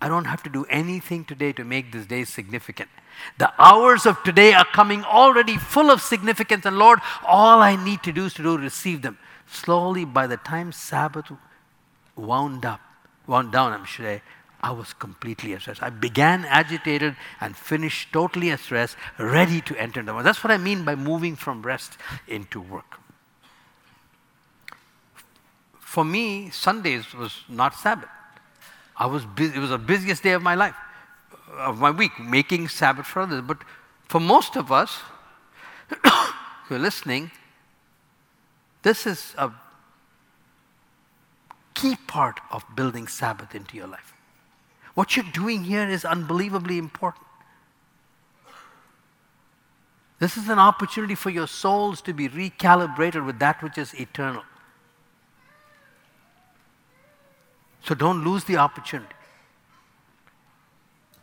I 0.00 0.08
don't 0.08 0.24
have 0.24 0.42
to 0.42 0.50
do 0.50 0.64
anything 0.64 1.24
today 1.24 1.52
to 1.52 1.64
make 1.64 1.92
this 1.92 2.06
day 2.06 2.24
significant. 2.24 2.90
The 3.38 3.52
hours 3.58 4.06
of 4.06 4.22
today 4.22 4.52
are 4.52 4.64
coming 4.64 5.04
already 5.04 5.56
full 5.56 5.90
of 5.90 6.00
significance, 6.00 6.66
and 6.66 6.78
Lord, 6.78 7.00
all 7.26 7.60
I 7.60 7.76
need 7.76 8.02
to 8.04 8.12
do 8.12 8.26
is 8.26 8.34
to 8.34 8.42
do 8.42 8.56
receive 8.56 9.02
them. 9.02 9.18
Slowly, 9.46 10.04
by 10.04 10.26
the 10.26 10.36
time 10.36 10.72
Sabbath 10.72 11.32
wound 12.16 12.64
up, 12.64 12.80
wound 13.26 13.52
down, 13.52 13.72
I'm 13.72 13.84
sure, 13.84 14.20
I 14.62 14.70
was 14.72 14.92
completely 14.92 15.54
at 15.54 15.66
rest. 15.66 15.82
I 15.82 15.90
began 15.90 16.44
agitated 16.44 17.16
and 17.40 17.56
finished 17.56 18.12
totally 18.12 18.50
at 18.50 18.70
rest, 18.70 18.96
ready 19.18 19.60
to 19.62 19.76
enter 19.80 20.02
the 20.02 20.14
work. 20.14 20.24
That's 20.24 20.44
what 20.44 20.50
I 20.50 20.58
mean 20.58 20.84
by 20.84 20.94
moving 20.94 21.34
from 21.34 21.62
rest 21.62 21.96
into 22.28 22.60
work. 22.60 23.00
For 25.78 26.04
me, 26.04 26.50
Sundays 26.50 27.14
was 27.14 27.42
not 27.48 27.74
Sabbath. 27.74 28.08
I 28.96 29.06
was 29.06 29.24
it 29.38 29.56
was 29.56 29.70
the 29.70 29.78
busiest 29.78 30.22
day 30.22 30.32
of 30.32 30.42
my 30.42 30.54
life, 30.54 30.74
of 31.58 31.80
my 31.80 31.90
week, 31.90 32.18
making 32.18 32.68
Sabbath 32.68 33.06
for 33.06 33.22
others. 33.22 33.42
But 33.46 33.58
for 34.08 34.20
most 34.20 34.56
of 34.56 34.70
us 34.70 35.00
who 36.66 36.76
are 36.76 36.78
listening, 36.78 37.30
this 38.82 39.06
is 39.06 39.34
a 39.36 39.50
key 41.74 41.96
part 42.06 42.40
of 42.50 42.64
building 42.74 43.06
Sabbath 43.06 43.54
into 43.54 43.76
your 43.76 43.86
life. 43.86 44.14
What 44.94 45.16
you're 45.16 45.32
doing 45.32 45.64
here 45.64 45.88
is 45.88 46.04
unbelievably 46.04 46.78
important. 46.78 47.26
This 50.18 50.36
is 50.36 50.50
an 50.50 50.58
opportunity 50.58 51.14
for 51.14 51.30
your 51.30 51.46
souls 51.46 52.02
to 52.02 52.12
be 52.12 52.28
recalibrated 52.28 53.24
with 53.24 53.38
that 53.38 53.62
which 53.62 53.78
is 53.78 53.94
eternal. 53.94 54.42
So 57.82 57.94
don't 57.94 58.22
lose 58.22 58.44
the 58.44 58.58
opportunity. 58.58 59.14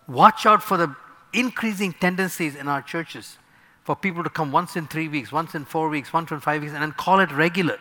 Watch 0.07 0.45
out 0.45 0.63
for 0.63 0.77
the 0.77 0.95
increasing 1.33 1.93
tendencies 1.93 2.55
in 2.55 2.67
our 2.67 2.81
churches 2.81 3.37
for 3.83 3.95
people 3.95 4.23
to 4.23 4.29
come 4.29 4.51
once 4.51 4.75
in 4.75 4.87
three 4.87 5.07
weeks, 5.07 5.31
once 5.31 5.55
in 5.55 5.65
four 5.65 5.89
weeks, 5.89 6.11
once 6.11 6.31
in 6.31 6.39
five 6.39 6.61
weeks, 6.61 6.73
and 6.73 6.81
then 6.81 6.93
call 6.93 7.19
it 7.19 7.31
regular. 7.31 7.77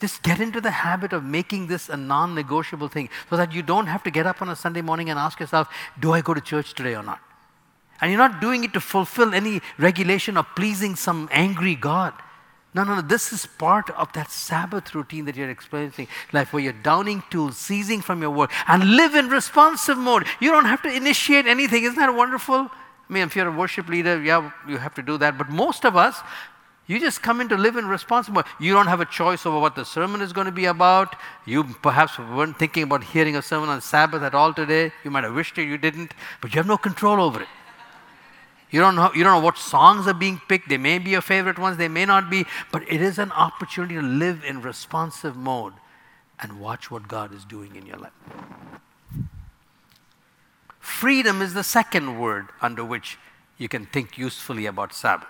Just 0.00 0.22
get 0.22 0.40
into 0.40 0.60
the 0.60 0.70
habit 0.70 1.12
of 1.12 1.24
making 1.24 1.66
this 1.66 1.88
a 1.88 1.96
non 1.96 2.34
negotiable 2.34 2.88
thing 2.88 3.08
so 3.28 3.36
that 3.36 3.52
you 3.52 3.62
don't 3.62 3.88
have 3.88 4.02
to 4.04 4.10
get 4.10 4.26
up 4.26 4.40
on 4.40 4.48
a 4.48 4.54
Sunday 4.54 4.80
morning 4.80 5.10
and 5.10 5.18
ask 5.18 5.40
yourself, 5.40 5.68
Do 5.98 6.12
I 6.12 6.20
go 6.20 6.34
to 6.34 6.40
church 6.40 6.74
today 6.74 6.94
or 6.94 7.02
not? 7.02 7.20
And 8.00 8.12
you're 8.12 8.18
not 8.18 8.40
doing 8.40 8.62
it 8.62 8.72
to 8.74 8.80
fulfill 8.80 9.34
any 9.34 9.60
regulation 9.76 10.36
of 10.36 10.46
pleasing 10.54 10.94
some 10.94 11.28
angry 11.32 11.74
God. 11.74 12.14
No, 12.74 12.84
no, 12.84 12.96
no. 12.96 13.00
This 13.00 13.32
is 13.32 13.46
part 13.46 13.90
of 13.90 14.12
that 14.12 14.30
Sabbath 14.30 14.94
routine 14.94 15.24
that 15.24 15.36
you're 15.36 15.50
experiencing, 15.50 16.06
life 16.32 16.52
where 16.52 16.62
you're 16.62 16.72
downing 16.72 17.22
tools, 17.30 17.56
ceasing 17.56 18.02
from 18.02 18.20
your 18.20 18.30
work, 18.30 18.52
and 18.68 18.96
live 18.96 19.14
in 19.14 19.28
responsive 19.28 19.96
mode. 19.96 20.26
You 20.40 20.50
don't 20.50 20.66
have 20.66 20.82
to 20.82 20.94
initiate 20.94 21.46
anything. 21.46 21.84
Isn't 21.84 21.98
that 21.98 22.14
wonderful? 22.14 22.70
I 23.08 23.12
mean, 23.12 23.22
if 23.22 23.34
you're 23.34 23.48
a 23.48 23.52
worship 23.52 23.88
leader, 23.88 24.22
yeah, 24.22 24.50
you 24.68 24.76
have 24.76 24.94
to 24.96 25.02
do 25.02 25.16
that. 25.18 25.38
But 25.38 25.48
most 25.48 25.86
of 25.86 25.96
us, 25.96 26.20
you 26.86 27.00
just 27.00 27.22
come 27.22 27.40
in 27.40 27.48
to 27.48 27.56
live 27.56 27.76
in 27.76 27.86
responsive 27.86 28.34
mode. 28.34 28.44
You 28.60 28.74
don't 28.74 28.86
have 28.86 29.00
a 29.00 29.06
choice 29.06 29.46
over 29.46 29.58
what 29.58 29.74
the 29.74 29.84
sermon 29.84 30.20
is 30.20 30.32
going 30.32 30.46
to 30.46 30.52
be 30.52 30.66
about. 30.66 31.16
You 31.46 31.64
perhaps 31.64 32.18
weren't 32.18 32.58
thinking 32.58 32.82
about 32.82 33.02
hearing 33.02 33.36
a 33.36 33.42
sermon 33.42 33.70
on 33.70 33.80
Sabbath 33.80 34.22
at 34.22 34.34
all 34.34 34.52
today. 34.52 34.92
You 35.04 35.10
might 35.10 35.24
have 35.24 35.34
wished 35.34 35.58
it, 35.58 35.64
you 35.64 35.78
didn't, 35.78 36.12
but 36.40 36.54
you 36.54 36.58
have 36.58 36.66
no 36.66 36.78
control 36.78 37.20
over 37.20 37.42
it. 37.42 37.48
You 38.70 38.80
don't, 38.80 38.96
know, 38.96 39.10
you 39.14 39.24
don't 39.24 39.40
know 39.40 39.44
what 39.44 39.56
songs 39.56 40.06
are 40.06 40.14
being 40.14 40.40
picked. 40.48 40.68
They 40.68 40.76
may 40.76 40.98
be 40.98 41.10
your 41.10 41.22
favorite 41.22 41.58
ones, 41.58 41.78
they 41.78 41.88
may 41.88 42.04
not 42.04 42.28
be, 42.28 42.44
but 42.70 42.82
it 42.82 43.00
is 43.00 43.18
an 43.18 43.32
opportunity 43.32 43.94
to 43.94 44.02
live 44.02 44.44
in 44.44 44.60
responsive 44.60 45.36
mode 45.36 45.72
and 46.40 46.60
watch 46.60 46.90
what 46.90 47.08
God 47.08 47.34
is 47.34 47.44
doing 47.44 47.76
in 47.76 47.86
your 47.86 47.96
life. 47.96 48.12
Freedom 50.80 51.40
is 51.40 51.54
the 51.54 51.64
second 51.64 52.18
word 52.18 52.48
under 52.60 52.84
which 52.84 53.18
you 53.56 53.68
can 53.68 53.86
think 53.86 54.18
usefully 54.18 54.66
about 54.66 54.92
Sabbath. 54.92 55.28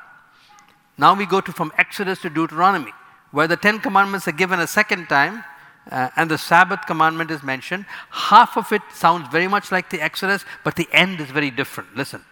Now 0.97 1.15
we 1.15 1.27
go 1.27 1.41
to 1.41 1.53
from 1.53 1.73
Exodus 1.79 2.21
to 2.23 2.31
Deuteronomy, 2.31 2.93
where 3.31 3.47
the 3.47 3.57
Ten 3.57 3.79
Commandments 3.79 4.27
are 4.27 4.33
given 4.33 4.59
a 4.61 4.67
second 4.67 5.07
time, 5.07 5.45
uh, 5.91 6.11
and 6.17 6.31
the 6.31 6.39
Sabbath 6.39 6.81
commandment 6.87 7.31
is 7.31 7.43
mentioned. 7.43 7.87
Half 8.11 8.57
of 8.57 8.73
it 8.73 8.83
sounds 8.93 9.29
very 9.29 9.49
much 9.49 9.73
like 9.73 9.91
the 9.91 10.01
Exodus, 10.01 10.45
but 10.65 10.77
the 10.77 10.89
end 10.93 11.21
is 11.21 11.31
very 11.31 11.51
different. 11.51 11.97
Listen. 11.97 12.25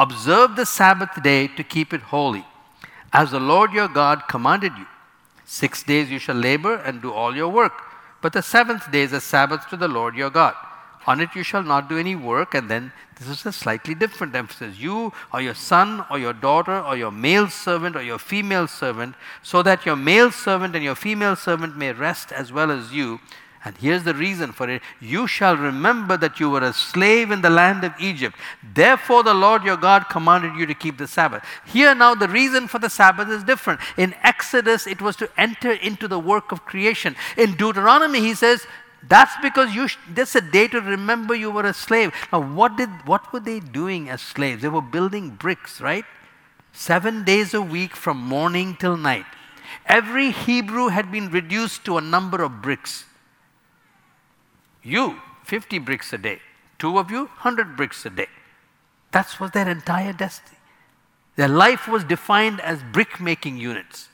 Observe 0.00 0.56
the 0.56 0.64
Sabbath 0.64 1.22
day 1.22 1.46
to 1.46 1.62
keep 1.62 1.92
it 1.92 2.00
holy, 2.00 2.46
as 3.12 3.32
the 3.32 3.38
Lord 3.38 3.70
your 3.74 3.86
God 3.86 4.22
commanded 4.28 4.72
you. 4.78 4.86
Six 5.44 5.82
days 5.82 6.10
you 6.10 6.18
shall 6.18 6.36
labor 6.36 6.76
and 6.76 7.02
do 7.02 7.12
all 7.12 7.36
your 7.36 7.50
work, 7.50 7.74
but 8.22 8.32
the 8.32 8.40
seventh 8.40 8.90
day 8.90 9.02
is 9.02 9.12
a 9.12 9.20
Sabbath 9.20 9.68
to 9.68 9.76
the 9.76 9.88
Lord 9.88 10.14
your 10.14 10.30
God. 10.30 10.54
On 11.06 11.20
it 11.20 11.34
you 11.34 11.42
shall 11.42 11.62
not 11.62 11.90
do 11.90 11.98
any 11.98 12.16
work, 12.16 12.54
and 12.54 12.70
then 12.70 12.92
this 13.18 13.28
is 13.28 13.44
a 13.44 13.52
slightly 13.52 13.94
different 13.94 14.34
emphasis. 14.34 14.78
You 14.78 15.12
or 15.34 15.42
your 15.42 15.54
son 15.54 16.06
or 16.10 16.18
your 16.18 16.32
daughter 16.32 16.80
or 16.80 16.96
your 16.96 17.10
male 17.10 17.48
servant 17.48 17.94
or 17.94 18.02
your 18.02 18.18
female 18.18 18.68
servant, 18.68 19.16
so 19.42 19.62
that 19.62 19.84
your 19.84 19.96
male 19.96 20.30
servant 20.30 20.74
and 20.74 20.82
your 20.82 20.94
female 20.94 21.36
servant 21.36 21.76
may 21.76 21.92
rest 21.92 22.32
as 22.32 22.50
well 22.50 22.70
as 22.70 22.90
you, 22.90 23.20
And 23.62 23.76
here's 23.76 24.04
the 24.04 24.14
reason 24.14 24.52
for 24.52 24.70
it 24.70 24.82
You 25.00 25.26
shall 25.26 25.56
remember 25.56 26.16
that 26.16 26.40
you 26.40 26.48
were 26.48 26.62
a 26.62 26.72
slave 26.72 27.30
in 27.30 27.42
the 27.42 27.50
land 27.50 27.84
of 27.84 27.92
Egypt. 28.00 28.36
Therefore, 28.74 29.22
the 29.22 29.34
Lord 29.34 29.64
your 29.64 29.76
God 29.76 30.08
commanded 30.08 30.56
you 30.56 30.66
to 30.66 30.74
keep 30.74 30.96
the 30.96 31.06
Sabbath. 31.06 31.44
Here 31.66 31.94
now, 31.94 32.14
the 32.14 32.28
reason 32.28 32.68
for 32.68 32.78
the 32.78 32.88
Sabbath 32.88 33.28
is 33.28 33.44
different. 33.44 33.80
In 33.98 34.14
Exodus, 34.22 34.86
it 34.86 35.02
was 35.02 35.16
to 35.16 35.30
enter 35.36 35.72
into 35.72 36.08
the 36.08 36.18
work 36.18 36.52
of 36.52 36.64
creation. 36.64 37.16
In 37.36 37.54
Deuteronomy, 37.54 38.20
he 38.20 38.34
says, 38.34 38.66
that's 39.06 39.32
because 39.42 39.74
you 39.74 39.88
sh- 39.88 39.96
a 40.16 40.40
day 40.40 40.68
to 40.68 40.80
remember 40.80 41.34
you 41.34 41.50
were 41.50 41.64
a 41.64 41.74
slave. 41.74 42.12
Now, 42.32 42.42
what 42.42 42.76
did 42.76 42.90
what 43.06 43.32
were 43.32 43.40
they 43.40 43.60
doing 43.60 44.10
as 44.10 44.20
slaves? 44.20 44.62
They 44.62 44.68
were 44.68 44.82
building 44.82 45.30
bricks, 45.30 45.80
right? 45.80 46.04
Seven 46.72 47.24
days 47.24 47.54
a 47.54 47.62
week 47.62 47.96
from 47.96 48.18
morning 48.18 48.76
till 48.78 48.96
night. 48.96 49.24
Every 49.86 50.30
Hebrew 50.30 50.88
had 50.88 51.10
been 51.10 51.30
reduced 51.30 51.84
to 51.86 51.96
a 51.96 52.00
number 52.00 52.42
of 52.42 52.60
bricks. 52.60 53.06
You, 54.82 55.20
50 55.44 55.78
bricks 55.78 56.12
a 56.12 56.18
day. 56.18 56.40
Two 56.78 56.98
of 56.98 57.10
you, 57.10 57.24
100 57.24 57.76
bricks 57.76 58.04
a 58.06 58.10
day. 58.10 58.28
That 59.12 59.38
was 59.40 59.50
their 59.50 59.68
entire 59.68 60.12
destiny. 60.12 60.58
Their 61.36 61.48
life 61.48 61.88
was 61.88 62.04
defined 62.04 62.60
as 62.60 62.82
brick 62.82 63.20
making 63.20 63.58
units. 63.58 64.08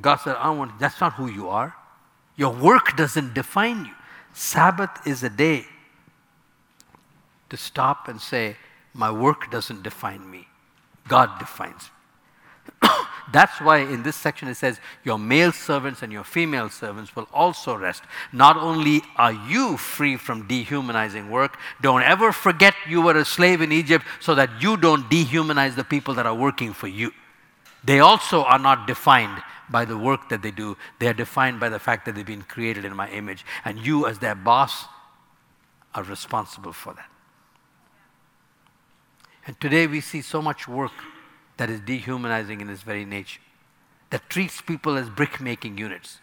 God 0.00 0.16
said, 0.16 0.36
I 0.36 0.50
want, 0.50 0.78
that's 0.78 1.00
not 1.00 1.14
who 1.14 1.26
you 1.26 1.48
are. 1.48 1.74
Your 2.36 2.52
work 2.52 2.96
doesn't 2.96 3.34
define 3.34 3.84
you. 3.84 3.92
Sabbath 4.32 5.06
is 5.06 5.22
a 5.22 5.28
day 5.28 5.66
to 7.50 7.56
stop 7.56 8.08
and 8.08 8.20
say, 8.20 8.56
My 8.94 9.10
work 9.10 9.50
doesn't 9.50 9.82
define 9.82 10.30
me. 10.30 10.48
God 11.08 11.38
defines 11.38 11.82
me. 11.82 12.01
That's 13.32 13.60
why 13.62 13.78
in 13.78 14.02
this 14.02 14.16
section 14.16 14.48
it 14.48 14.56
says, 14.56 14.78
Your 15.04 15.18
male 15.18 15.52
servants 15.52 16.02
and 16.02 16.12
your 16.12 16.22
female 16.22 16.68
servants 16.68 17.16
will 17.16 17.26
also 17.32 17.74
rest. 17.74 18.02
Not 18.30 18.58
only 18.58 19.00
are 19.16 19.32
you 19.32 19.78
free 19.78 20.18
from 20.18 20.46
dehumanizing 20.46 21.30
work, 21.30 21.58
don't 21.80 22.02
ever 22.02 22.30
forget 22.30 22.74
you 22.86 23.00
were 23.00 23.16
a 23.16 23.24
slave 23.24 23.62
in 23.62 23.72
Egypt 23.72 24.04
so 24.20 24.34
that 24.34 24.50
you 24.60 24.76
don't 24.76 25.10
dehumanize 25.10 25.74
the 25.74 25.84
people 25.84 26.12
that 26.14 26.26
are 26.26 26.34
working 26.34 26.74
for 26.74 26.88
you. 26.88 27.10
They 27.82 28.00
also 28.00 28.44
are 28.44 28.58
not 28.58 28.86
defined 28.86 29.42
by 29.70 29.86
the 29.86 29.96
work 29.96 30.28
that 30.28 30.42
they 30.42 30.50
do, 30.50 30.76
they 30.98 31.08
are 31.08 31.14
defined 31.14 31.58
by 31.58 31.70
the 31.70 31.78
fact 31.78 32.04
that 32.04 32.14
they've 32.14 32.26
been 32.26 32.42
created 32.42 32.84
in 32.84 32.94
my 32.94 33.08
image. 33.08 33.46
And 33.64 33.78
you, 33.78 34.06
as 34.06 34.18
their 34.18 34.34
boss, 34.34 34.84
are 35.94 36.02
responsible 36.02 36.74
for 36.74 36.92
that. 36.92 37.08
And 39.46 39.58
today 39.58 39.86
we 39.86 40.02
see 40.02 40.20
so 40.20 40.42
much 40.42 40.68
work 40.68 40.92
that 41.56 41.70
is 41.70 41.80
dehumanizing 41.80 42.60
in 42.60 42.70
its 42.70 42.82
very 42.82 43.04
nature, 43.04 43.40
that 44.10 44.28
treats 44.28 44.60
people 44.60 44.96
as 44.96 45.08
brick 45.08 45.40
making 45.40 45.78
units. 45.78 46.18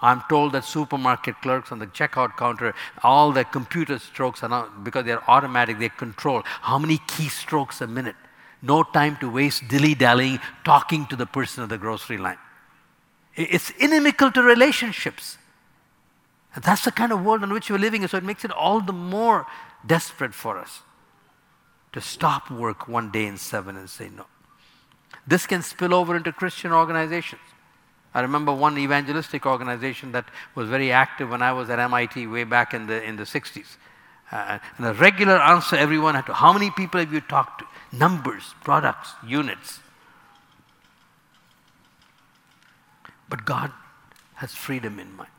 I'm 0.00 0.22
told 0.28 0.52
that 0.52 0.64
supermarket 0.64 1.40
clerks 1.42 1.72
on 1.72 1.80
the 1.80 1.86
checkout 1.86 2.36
counter, 2.36 2.74
all 3.02 3.32
the 3.32 3.44
computer 3.44 3.98
strokes 3.98 4.42
are 4.42 4.48
not, 4.48 4.84
because 4.84 5.04
they're 5.04 5.28
automatic, 5.28 5.78
they 5.78 5.88
control 5.88 6.42
how 6.44 6.78
many 6.78 6.98
keystrokes 6.98 7.80
a 7.80 7.86
minute. 7.86 8.16
No 8.62 8.82
time 8.82 9.16
to 9.18 9.30
waste 9.30 9.68
dilly 9.68 9.94
dallying, 9.94 10.40
talking 10.64 11.06
to 11.06 11.16
the 11.16 11.26
person 11.26 11.62
at 11.62 11.68
the 11.68 11.78
grocery 11.78 12.18
line. 12.18 12.38
It's 13.34 13.70
inimical 13.70 14.32
to 14.32 14.42
relationships. 14.42 15.38
And 16.54 16.64
that's 16.64 16.84
the 16.84 16.92
kind 16.92 17.12
of 17.12 17.24
world 17.24 17.42
in 17.42 17.52
which 17.52 17.70
we're 17.70 17.78
living 17.78 18.02
in, 18.02 18.08
so 18.08 18.16
it 18.16 18.24
makes 18.24 18.44
it 18.44 18.50
all 18.50 18.80
the 18.80 18.92
more 18.92 19.46
desperate 19.86 20.34
for 20.34 20.58
us 20.58 20.82
to 21.92 22.00
stop 22.00 22.50
work 22.50 22.88
one 22.88 23.10
day 23.10 23.26
in 23.26 23.36
seven 23.36 23.76
and 23.76 23.88
say 23.88 24.08
no. 24.08 24.26
This 25.26 25.46
can 25.46 25.62
spill 25.62 25.94
over 25.94 26.16
into 26.16 26.32
Christian 26.32 26.72
organizations. 26.72 27.42
I 28.14 28.22
remember 28.22 28.52
one 28.52 28.78
evangelistic 28.78 29.46
organization 29.46 30.12
that 30.12 30.24
was 30.54 30.68
very 30.68 30.90
active 30.90 31.30
when 31.30 31.42
I 31.42 31.52
was 31.52 31.70
at 31.70 31.78
MIT 31.78 32.26
way 32.26 32.44
back 32.44 32.74
in 32.74 32.86
the, 32.86 33.02
in 33.02 33.16
the 33.16 33.24
60s. 33.24 33.76
Uh, 34.30 34.58
and 34.76 34.86
the 34.86 34.94
regular 34.94 35.38
answer 35.38 35.76
everyone 35.76 36.14
had 36.14 36.26
to 36.26 36.34
how 36.34 36.52
many 36.52 36.70
people 36.70 37.00
have 37.00 37.12
you 37.12 37.20
talked 37.20 37.60
to? 37.60 37.66
Numbers, 37.96 38.54
products, 38.62 39.12
units. 39.26 39.80
But 43.28 43.44
God 43.44 43.72
has 44.34 44.54
freedom 44.54 44.98
in 44.98 45.14
mind. 45.16 45.30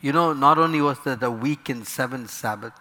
You 0.00 0.12
know, 0.12 0.32
not 0.32 0.58
only 0.58 0.80
was 0.80 0.98
there 1.04 1.16
the 1.16 1.30
week 1.30 1.68
in 1.68 1.84
seven 1.84 2.28
Sabbath, 2.28 2.72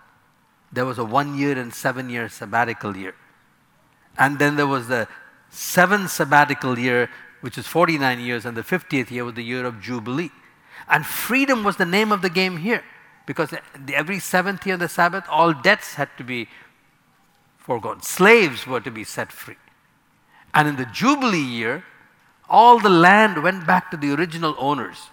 there 0.71 0.85
was 0.85 0.97
a 0.97 1.05
one 1.05 1.37
year 1.37 1.57
and 1.57 1.73
seven 1.73 2.09
year 2.09 2.29
sabbatical 2.29 2.95
year. 2.95 3.15
And 4.17 4.39
then 4.39 4.55
there 4.55 4.67
was 4.67 4.87
the 4.87 5.07
seventh 5.57 6.11
sabbatical 6.11 6.77
year, 6.77 7.09
which 7.41 7.57
is 7.57 7.67
49 7.67 8.19
years, 8.19 8.45
and 8.45 8.55
the 8.55 8.61
50th 8.61 9.09
year 9.09 9.25
was 9.25 9.33
the 9.33 9.43
year 9.43 9.65
of 9.65 9.81
Jubilee. 9.81 10.31
And 10.87 11.05
freedom 11.05 11.63
was 11.63 11.77
the 11.77 11.85
name 11.85 12.11
of 12.11 12.21
the 12.21 12.29
game 12.29 12.57
here, 12.57 12.83
because 13.25 13.53
every 13.91 14.19
seventh 14.19 14.65
year 14.65 14.75
of 14.75 14.79
the 14.79 14.87
Sabbath, 14.87 15.25
all 15.29 15.53
debts 15.53 15.95
had 15.95 16.09
to 16.17 16.23
be 16.23 16.47
foregone. 17.57 18.01
Slaves 18.01 18.67
were 18.67 18.79
to 18.79 18.91
be 18.91 19.03
set 19.03 19.31
free. 19.31 19.57
And 20.53 20.67
in 20.67 20.75
the 20.75 20.85
Jubilee 20.85 21.39
year, 21.39 21.83
all 22.49 22.79
the 22.79 22.89
land 22.89 23.43
went 23.43 23.67
back 23.67 23.91
to 23.91 23.97
the 23.97 24.13
original 24.13 24.55
owners. 24.57 25.09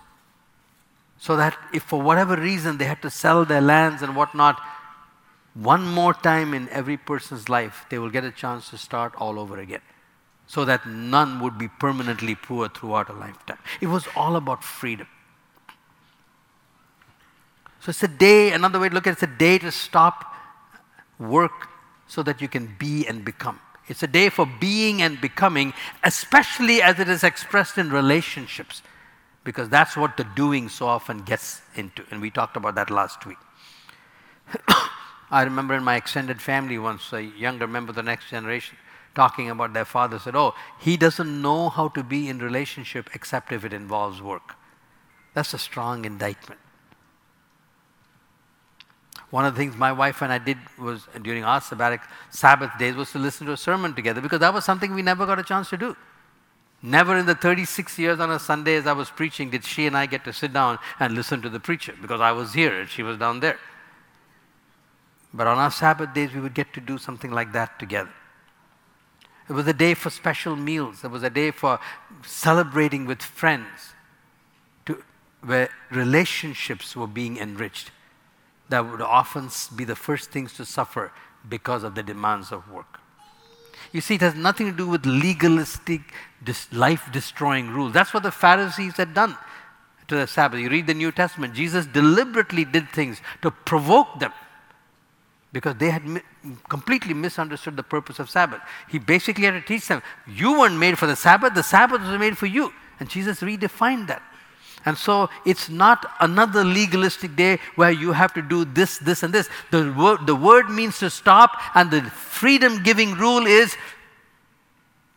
So 1.18 1.37
that 1.37 1.57
if 1.72 1.83
for 1.83 2.00
whatever 2.02 2.37
reason 2.37 2.76
they 2.76 2.85
had 2.85 3.02
to 3.02 3.11
sell 3.11 3.44
their 3.44 3.62
lands 3.62 4.02
and 4.02 4.14
whatnot, 4.14 4.61
one 5.54 5.87
more 5.87 6.12
time 6.12 6.52
in 6.52 6.68
every 6.68 6.96
person's 6.96 7.48
life, 7.48 7.87
they 7.88 7.98
will 7.98 8.11
get 8.11 8.24
a 8.24 8.30
chance 8.30 8.70
to 8.70 8.78
start 8.78 9.14
all 9.16 9.38
over 9.38 9.59
again. 9.59 9.80
So 10.46 10.64
that 10.64 10.87
none 10.87 11.40
would 11.40 11.59
be 11.59 11.68
permanently 11.68 12.35
poor 12.35 12.68
throughout 12.68 13.09
a 13.09 13.12
lifetime. 13.12 13.59
It 13.80 13.87
was 13.87 14.07
all 14.14 14.37
about 14.37 14.62
freedom. 14.62 15.07
So 17.80 17.90
it's 17.90 18.02
a 18.02 18.09
day, 18.09 18.52
another 18.52 18.78
way 18.78 18.88
to 18.88 18.94
look 18.94 19.07
at 19.07 19.11
it, 19.11 19.12
it's 19.14 19.22
a 19.22 19.38
day 19.38 19.59
to 19.59 19.70
stop 19.70 20.35
work 21.18 21.68
so 22.07 22.22
that 22.22 22.40
you 22.40 22.48
can 22.48 22.74
be 22.78 23.07
and 23.07 23.24
become. 23.24 23.61
It's 23.88 24.02
a 24.02 24.07
day 24.07 24.30
for 24.30 24.46
being 24.46 25.02
and 25.02 25.20
becoming, 25.20 25.74
especially 26.02 26.80
as 26.80 26.98
it 26.98 27.09
is 27.09 27.22
expressed 27.22 27.76
in 27.76 27.90
relationships, 27.90 28.83
because 29.44 29.68
that's 29.68 29.96
what 29.96 30.16
the 30.16 30.24
doing 30.24 30.68
so 30.70 30.87
often 30.87 31.22
gets 31.22 31.61
into. 31.74 32.04
And 32.11 32.22
we 32.22 32.30
talked 32.30 32.57
about 32.57 32.74
that 32.76 32.90
last 32.90 33.26
week. 33.26 33.37
I 35.30 35.42
remember 35.42 35.74
in 35.74 35.85
my 35.85 35.96
extended 35.96 36.40
family 36.40 36.78
once, 36.78 37.12
a 37.12 37.22
younger 37.22 37.66
member 37.66 37.90
of 37.90 37.96
the 37.96 38.02
next 38.02 38.30
generation 38.30 38.78
talking 39.14 39.50
about 39.50 39.72
their 39.72 39.85
father 39.85 40.18
said, 40.18 40.35
Oh, 40.35 40.55
he 40.79 40.96
doesn't 40.96 41.42
know 41.42 41.68
how 41.68 41.88
to 41.88 42.03
be 42.03 42.29
in 42.29 42.38
relationship 42.38 43.11
except 43.14 43.53
if 43.53 43.64
it 43.64 43.72
involves 43.72 44.20
work. 44.20 44.57
That's 45.35 45.55
a 45.55 45.59
strong 45.59 46.05
indictment. 46.05 46.61
One 49.31 49.44
of 49.44 49.55
the 49.55 49.59
things 49.59 49.77
my 49.77 49.90
wife 49.90 50.22
and 50.22 50.33
I 50.33 50.38
did 50.38 50.59
was 50.79 51.09
during 51.22 51.44
our 51.44 51.61
sabbatic 51.61 52.00
Sabbath 52.31 52.70
days 52.79 52.94
was 52.94 53.11
to 53.12 53.18
listen 53.18 53.46
to 53.48 53.53
a 53.53 53.57
sermon 53.57 53.94
together 53.94 54.20
because 54.20 54.40
that 54.40 54.55
was 54.55 54.64
something 54.64 54.94
we 54.94 55.03
never 55.03 55.27
got 55.27 55.38
a 55.38 55.42
chance 55.42 55.70
to 55.70 55.77
do. 55.77 55.96
Never 56.83 57.16
in 57.16 57.27
the 57.27 57.35
36 57.35 57.98
years 57.98 58.20
on 58.20 58.31
a 58.31 58.38
Sunday 58.38 58.77
as 58.77 58.87
I 58.87 58.92
was 58.92 59.11
preaching 59.11 59.50
did 59.50 59.64
she 59.64 59.87
and 59.87 59.96
I 59.96 60.07
get 60.07 60.22
to 60.24 60.33
sit 60.33 60.53
down 60.53 60.79
and 61.00 61.14
listen 61.14 61.40
to 61.42 61.48
the 61.48 61.59
preacher 61.59 61.94
because 62.00 62.20
I 62.20 62.31
was 62.33 62.53
here 62.53 62.79
and 62.79 62.88
she 62.88 63.03
was 63.03 63.18
down 63.18 63.40
there. 63.40 63.59
But 65.33 65.48
on 65.48 65.59
our 65.59 65.70
Sabbath 65.70 66.14
days, 66.14 66.33
we 66.33 66.40
would 66.40 66.55
get 66.55 66.72
to 66.74 66.81
do 66.81 66.96
something 66.96 67.33
like 67.33 67.53
that 67.53 67.79
together. 67.81 68.12
It 69.48 69.52
was 69.52 69.66
a 69.66 69.72
day 69.72 69.94
for 69.94 70.11
special 70.11 70.57
meals. 70.57 71.04
It 71.04 71.11
was 71.11 71.22
a 71.22 71.30
day 71.30 71.50
for 71.50 71.78
celebrating 72.24 73.07
with 73.07 73.22
friends, 73.22 73.94
to, 74.87 75.02
where 75.42 75.68
relationships 75.90 76.96
were 76.96 77.07
being 77.07 77.37
enriched 77.37 77.90
that 78.70 78.90
would 78.90 79.02
often 79.02 79.50
be 79.76 79.85
the 79.85 79.96
first 79.96 80.30
things 80.30 80.54
to 80.54 80.64
suffer 80.64 81.12
because 81.48 81.85
of 81.85 81.94
the 81.94 82.02
demands 82.02 82.50
of 82.50 82.70
work. 82.70 83.00
You 83.92 84.00
see, 84.00 84.14
it 84.14 84.22
has 84.22 84.35
nothing 84.35 84.66
to 84.70 84.76
do 84.76 84.88
with 84.88 85.04
legalistic, 85.04 86.00
life 86.72 87.11
destroying 87.12 87.70
rules. 87.70 87.92
That's 87.92 88.14
what 88.14 88.22
the 88.22 88.33
Pharisees 88.33 88.96
had 88.96 89.14
done 89.14 89.37
to 90.09 90.16
the 90.16 90.26
Sabbath. 90.26 90.61
You 90.61 90.70
read 90.70 90.87
the 90.87 90.94
New 90.94 91.12
Testament, 91.12 91.54
Jesus 91.54 91.87
deliberately 91.87 92.64
did 92.64 92.88
things 92.88 93.20
to 93.42 93.50
provoke 93.50 94.18
them 94.18 94.33
because 95.55 95.77
they 95.77 95.88
had 95.88 96.05
mi- 96.05 96.21
completely 96.69 97.14
misunderstood 97.14 97.77
the 97.77 97.83
purpose 97.83 98.19
of 98.19 98.29
Sabbath. 98.29 98.61
He 98.88 98.99
basically 98.99 99.45
had 99.45 99.53
to 99.53 99.61
teach 99.61 99.87
them, 99.87 100.03
you 100.27 100.59
weren't 100.59 100.77
made 100.77 100.99
for 100.99 101.07
the 101.07 101.14
Sabbath, 101.14 101.55
the 101.55 101.62
Sabbath 101.62 102.03
was 102.03 102.19
made 102.19 102.37
for 102.37 102.47
you. 102.47 102.73
And 102.99 103.09
Jesus 103.09 103.40
redefined 103.40 104.09
that. 104.09 104.23
And 104.85 104.99
so 104.99 105.31
it's 105.47 105.71
not 105.71 106.05
another 106.21 106.64
legalistic 106.64 107.37
day 107.37 107.59
where 107.77 107.93
you 107.93 108.12
have 108.12 108.35
to 108.35 108.43
do 108.43 108.64
this, 108.64 108.99
this, 108.99 109.23
and 109.23 109.33
this. 109.33 109.49
The 109.71 109.95
word, 109.97 110.27
the 110.27 110.35
word 110.35 110.69
means 110.69 110.99
to 110.99 111.09
stop, 111.09 111.53
and 111.75 111.90
the 111.90 112.03
freedom 112.03 112.83
giving 112.83 113.14
rule 113.14 113.47
is 113.47 113.77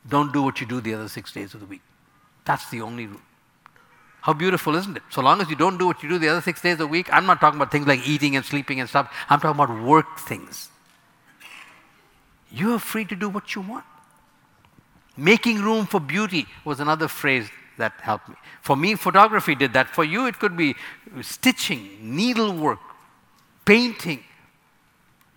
don't 0.08 0.32
do 0.32 0.41
what 0.43 0.62
you 0.62 0.67
do 0.67 0.80
the 0.80 0.93
other 0.93 1.10
six 1.10 1.34
days 1.34 1.54
of 1.54 1.60
the 1.60 1.65
week. 1.65 1.82
That's 2.45 2.69
the 2.69 2.82
only 2.82 3.08
rule. 3.08 3.26
How 4.27 4.33
beautiful, 4.33 4.75
isn't 4.75 4.97
it? 4.97 5.03
So 5.09 5.21
long 5.21 5.39
as 5.39 5.49
you 5.49 5.55
don't 5.55 5.77
do 5.77 5.87
what 5.87 6.03
you 6.03 6.09
do 6.09 6.19
the 6.19 6.27
other 6.27 6.41
six 6.41 6.61
days 6.61 6.81
a 6.81 6.85
week, 6.85 7.07
I'm 7.13 7.25
not 7.25 7.39
talking 7.39 7.57
about 7.57 7.71
things 7.71 7.87
like 7.87 8.05
eating 8.05 8.35
and 8.35 8.43
sleeping 8.43 8.81
and 8.81 8.89
stuff. 8.89 9.09
I'm 9.29 9.39
talking 9.39 9.57
about 9.57 9.81
work 9.81 10.19
things. 10.19 10.69
You 12.51 12.73
are 12.73 12.79
free 12.79 13.05
to 13.05 13.15
do 13.15 13.29
what 13.29 13.55
you 13.55 13.61
want. 13.61 13.85
Making 15.15 15.61
room 15.61 15.85
for 15.85 16.01
beauty 16.01 16.45
was 16.65 16.81
another 16.81 17.07
phrase 17.07 17.49
that 17.77 17.93
helped 18.01 18.27
me. 18.27 18.35
For 18.61 18.75
me, 18.75 18.95
photography 18.95 19.55
did 19.55 19.71
that. 19.71 19.87
For 19.87 20.03
you, 20.03 20.27
it 20.27 20.37
could 20.39 20.57
be 20.57 20.75
stitching, 21.21 21.87
needlework, 22.01 22.79
painting, 23.63 24.25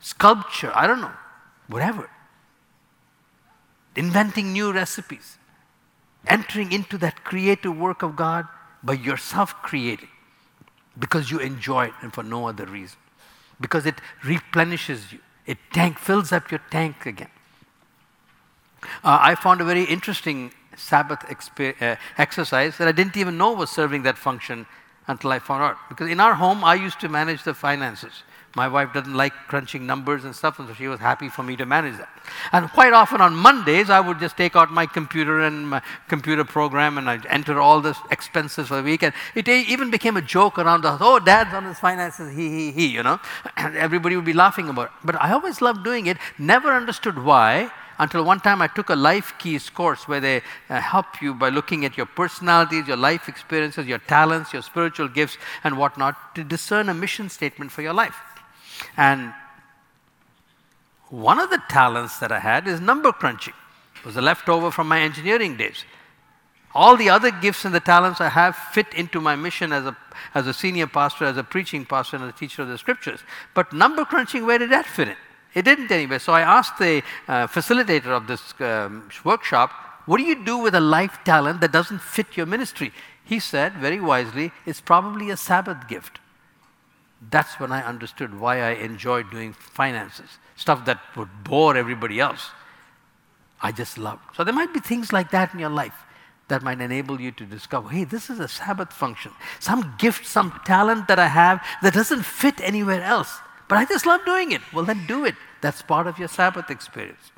sculpture, 0.00 0.72
I 0.74 0.88
don't 0.88 1.00
know, 1.00 1.12
whatever. 1.68 2.10
Inventing 3.94 4.52
new 4.52 4.72
recipes, 4.72 5.38
entering 6.26 6.72
into 6.72 6.98
that 6.98 7.22
creative 7.22 7.76
work 7.76 8.02
of 8.02 8.16
God 8.16 8.48
by 8.82 8.94
yourself 8.94 9.54
creating 9.62 10.08
because 10.98 11.30
you 11.30 11.38
enjoy 11.38 11.86
it 11.86 11.94
and 12.02 12.12
for 12.12 12.22
no 12.22 12.48
other 12.48 12.66
reason. 12.66 12.98
Because 13.60 13.86
it 13.86 13.96
replenishes 14.24 15.12
you, 15.12 15.18
it 15.46 15.58
tank 15.72 15.98
fills 15.98 16.32
up 16.32 16.50
your 16.50 16.60
tank 16.70 17.06
again. 17.06 17.30
Uh, 19.04 19.18
I 19.20 19.34
found 19.34 19.60
a 19.60 19.64
very 19.64 19.84
interesting 19.84 20.52
Sabbath 20.76 21.24
uh, 21.60 21.96
exercise 22.16 22.78
that 22.78 22.88
I 22.88 22.92
didn't 22.92 23.16
even 23.16 23.36
know 23.36 23.52
was 23.52 23.70
serving 23.70 24.02
that 24.04 24.16
function 24.16 24.66
until 25.06 25.32
I 25.32 25.38
found 25.38 25.62
out. 25.62 25.76
Because 25.88 26.08
in 26.08 26.20
our 26.20 26.34
home, 26.34 26.64
I 26.64 26.74
used 26.74 27.00
to 27.00 27.08
manage 27.08 27.42
the 27.42 27.52
finances. 27.52 28.22
My 28.56 28.66
wife 28.66 28.92
doesn't 28.92 29.14
like 29.14 29.32
crunching 29.46 29.86
numbers 29.86 30.24
and 30.24 30.34
stuff, 30.34 30.58
and 30.58 30.66
so 30.66 30.74
she 30.74 30.88
was 30.88 30.98
happy 30.98 31.28
for 31.28 31.44
me 31.44 31.54
to 31.56 31.64
manage 31.64 31.96
that. 31.98 32.08
And 32.52 32.68
quite 32.70 32.92
often 32.92 33.20
on 33.20 33.32
Mondays, 33.34 33.90
I 33.90 34.00
would 34.00 34.18
just 34.18 34.36
take 34.36 34.56
out 34.56 34.72
my 34.72 34.86
computer 34.86 35.40
and 35.40 35.68
my 35.70 35.82
computer 36.08 36.44
program 36.44 36.98
and 36.98 37.08
I'd 37.08 37.26
enter 37.26 37.60
all 37.60 37.80
the 37.80 37.96
expenses 38.10 38.66
for 38.66 38.76
the 38.76 38.82
week. 38.82 39.04
And 39.04 39.14
it 39.36 39.48
even 39.48 39.90
became 39.90 40.16
a 40.16 40.22
joke 40.22 40.58
around 40.58 40.82
the 40.82 40.90
house. 40.90 41.00
Oh, 41.00 41.20
dad's 41.20 41.54
on 41.54 41.64
his 41.64 41.78
finances, 41.78 42.34
he, 42.34 42.48
he, 42.48 42.72
he, 42.72 42.86
you 42.88 43.04
know. 43.04 43.20
And 43.56 43.76
everybody 43.86 44.16
would 44.16 44.24
be 44.24 44.32
laughing 44.32 44.68
about 44.68 44.86
it. 44.86 44.92
But 45.04 45.22
I 45.22 45.32
always 45.32 45.60
loved 45.60 45.84
doing 45.84 46.06
it, 46.06 46.16
never 46.36 46.72
understood 46.72 47.22
why 47.22 47.70
until 48.00 48.24
one 48.24 48.40
time 48.40 48.62
I 48.62 48.66
took 48.66 48.88
a 48.88 48.96
life 48.96 49.34
keys 49.38 49.68
course 49.68 50.08
where 50.08 50.20
they 50.20 50.42
uh, 50.70 50.80
help 50.80 51.20
you 51.20 51.34
by 51.34 51.50
looking 51.50 51.84
at 51.84 51.96
your 51.98 52.06
personalities, 52.06 52.88
your 52.88 52.96
life 52.96 53.28
experiences, 53.28 53.86
your 53.86 53.98
talents, 53.98 54.54
your 54.54 54.62
spiritual 54.62 55.06
gifts, 55.06 55.36
and 55.62 55.76
whatnot 55.76 56.34
to 56.34 56.42
discern 56.42 56.88
a 56.88 56.94
mission 56.94 57.28
statement 57.28 57.70
for 57.70 57.82
your 57.82 57.92
life. 57.92 58.16
And 58.96 59.32
one 61.10 61.40
of 61.40 61.50
the 61.50 61.60
talents 61.68 62.18
that 62.18 62.30
I 62.30 62.38
had 62.38 62.68
is 62.68 62.80
number 62.80 63.12
crunching. 63.12 63.54
It 63.96 64.04
was 64.04 64.16
a 64.16 64.22
leftover 64.22 64.70
from 64.70 64.88
my 64.88 65.00
engineering 65.00 65.56
days. 65.56 65.84
All 66.72 66.96
the 66.96 67.10
other 67.10 67.32
gifts 67.32 67.64
and 67.64 67.74
the 67.74 67.80
talents 67.80 68.20
I 68.20 68.28
have 68.28 68.54
fit 68.54 68.94
into 68.94 69.20
my 69.20 69.34
mission 69.34 69.72
as 69.72 69.84
a, 69.84 69.96
as 70.34 70.46
a 70.46 70.54
senior 70.54 70.86
pastor, 70.86 71.24
as 71.24 71.36
a 71.36 71.42
preaching 71.42 71.84
pastor, 71.84 72.16
and 72.16 72.26
a 72.26 72.32
teacher 72.32 72.62
of 72.62 72.68
the 72.68 72.78
scriptures. 72.78 73.20
But 73.54 73.72
number 73.72 74.04
crunching, 74.04 74.46
where 74.46 74.58
did 74.58 74.70
that 74.70 74.86
fit 74.86 75.08
in? 75.08 75.16
It 75.52 75.64
didn't 75.64 75.90
anyway. 75.90 76.20
So 76.20 76.32
I 76.32 76.42
asked 76.42 76.78
the 76.78 77.02
uh, 77.26 77.48
facilitator 77.48 78.06
of 78.06 78.28
this 78.28 78.54
um, 78.60 79.08
workshop, 79.24 79.72
What 80.06 80.18
do 80.18 80.22
you 80.22 80.44
do 80.44 80.58
with 80.58 80.76
a 80.76 80.80
life 80.80 81.18
talent 81.24 81.60
that 81.60 81.72
doesn't 81.72 82.00
fit 82.00 82.36
your 82.36 82.46
ministry? 82.46 82.92
He 83.24 83.40
said, 83.40 83.74
very 83.74 84.00
wisely, 84.00 84.52
It's 84.64 84.80
probably 84.80 85.30
a 85.30 85.36
Sabbath 85.36 85.88
gift. 85.88 86.20
That's 87.28 87.60
when 87.60 87.70
I 87.70 87.84
understood 87.84 88.38
why 88.38 88.62
I 88.62 88.70
enjoyed 88.70 89.30
doing 89.30 89.52
finances, 89.52 90.38
stuff 90.56 90.84
that 90.86 91.00
would 91.16 91.28
bore 91.44 91.76
everybody 91.76 92.18
else. 92.18 92.50
I 93.60 93.72
just 93.72 93.98
loved. 93.98 94.22
So 94.36 94.44
there 94.44 94.54
might 94.54 94.72
be 94.72 94.80
things 94.80 95.12
like 95.12 95.30
that 95.32 95.52
in 95.52 95.60
your 95.60 95.68
life 95.68 96.06
that 96.48 96.62
might 96.62 96.80
enable 96.80 97.20
you 97.20 97.30
to 97.30 97.44
discover 97.44 97.88
hey, 97.90 98.04
this 98.04 98.30
is 98.30 98.40
a 98.40 98.48
Sabbath 98.48 98.92
function, 98.92 99.32
some 99.58 99.94
gift, 99.98 100.26
some 100.26 100.60
talent 100.64 101.08
that 101.08 101.18
I 101.18 101.28
have 101.28 101.62
that 101.82 101.94
doesn't 101.94 102.24
fit 102.24 102.60
anywhere 102.60 103.02
else. 103.02 103.38
But 103.68 103.78
I 103.78 103.84
just 103.84 104.06
love 104.06 104.24
doing 104.24 104.50
it. 104.52 104.62
Well, 104.72 104.84
then 104.84 105.06
do 105.06 105.24
it. 105.24 105.36
That's 105.60 105.82
part 105.82 106.06
of 106.06 106.18
your 106.18 106.28
Sabbath 106.28 106.70
experience. 106.70 107.30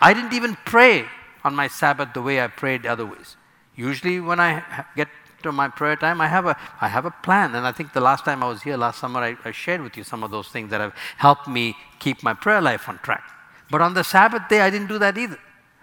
I 0.00 0.12
didn't 0.12 0.34
even 0.34 0.56
pray 0.66 1.06
on 1.44 1.54
my 1.54 1.68
Sabbath 1.68 2.12
the 2.12 2.22
way 2.22 2.42
I 2.42 2.48
prayed 2.48 2.84
other 2.84 3.06
ways. 3.06 3.36
Usually, 3.74 4.20
when 4.20 4.40
I 4.40 4.84
get 4.96 5.08
to 5.42 5.52
my 5.52 5.68
prayer 5.68 5.96
time, 5.96 6.20
I 6.20 6.28
have 6.28 6.46
a, 6.46 6.56
I 6.80 6.88
have 6.88 7.04
a 7.04 7.10
plan. 7.10 7.54
And 7.54 7.66
I 7.66 7.72
think 7.72 7.92
the 7.92 8.00
last 8.00 8.24
time 8.24 8.42
I 8.42 8.48
was 8.48 8.62
here 8.62 8.76
last 8.76 9.00
summer, 9.00 9.20
I, 9.20 9.36
I 9.44 9.52
shared 9.52 9.80
with 9.80 9.96
you 9.96 10.04
some 10.04 10.22
of 10.22 10.30
those 10.30 10.48
things 10.48 10.70
that 10.70 10.80
have 10.80 10.94
helped 11.16 11.48
me 11.48 11.76
keep 11.98 12.22
my 12.22 12.34
prayer 12.34 12.60
life 12.60 12.88
on 12.88 12.98
track. 12.98 13.22
But 13.70 13.80
on 13.80 13.94
the 13.94 14.04
Sabbath 14.04 14.42
day, 14.48 14.60
I 14.60 14.70
didn't 14.70 14.88
do 14.88 14.98
that 14.98 15.18
either. 15.18 15.38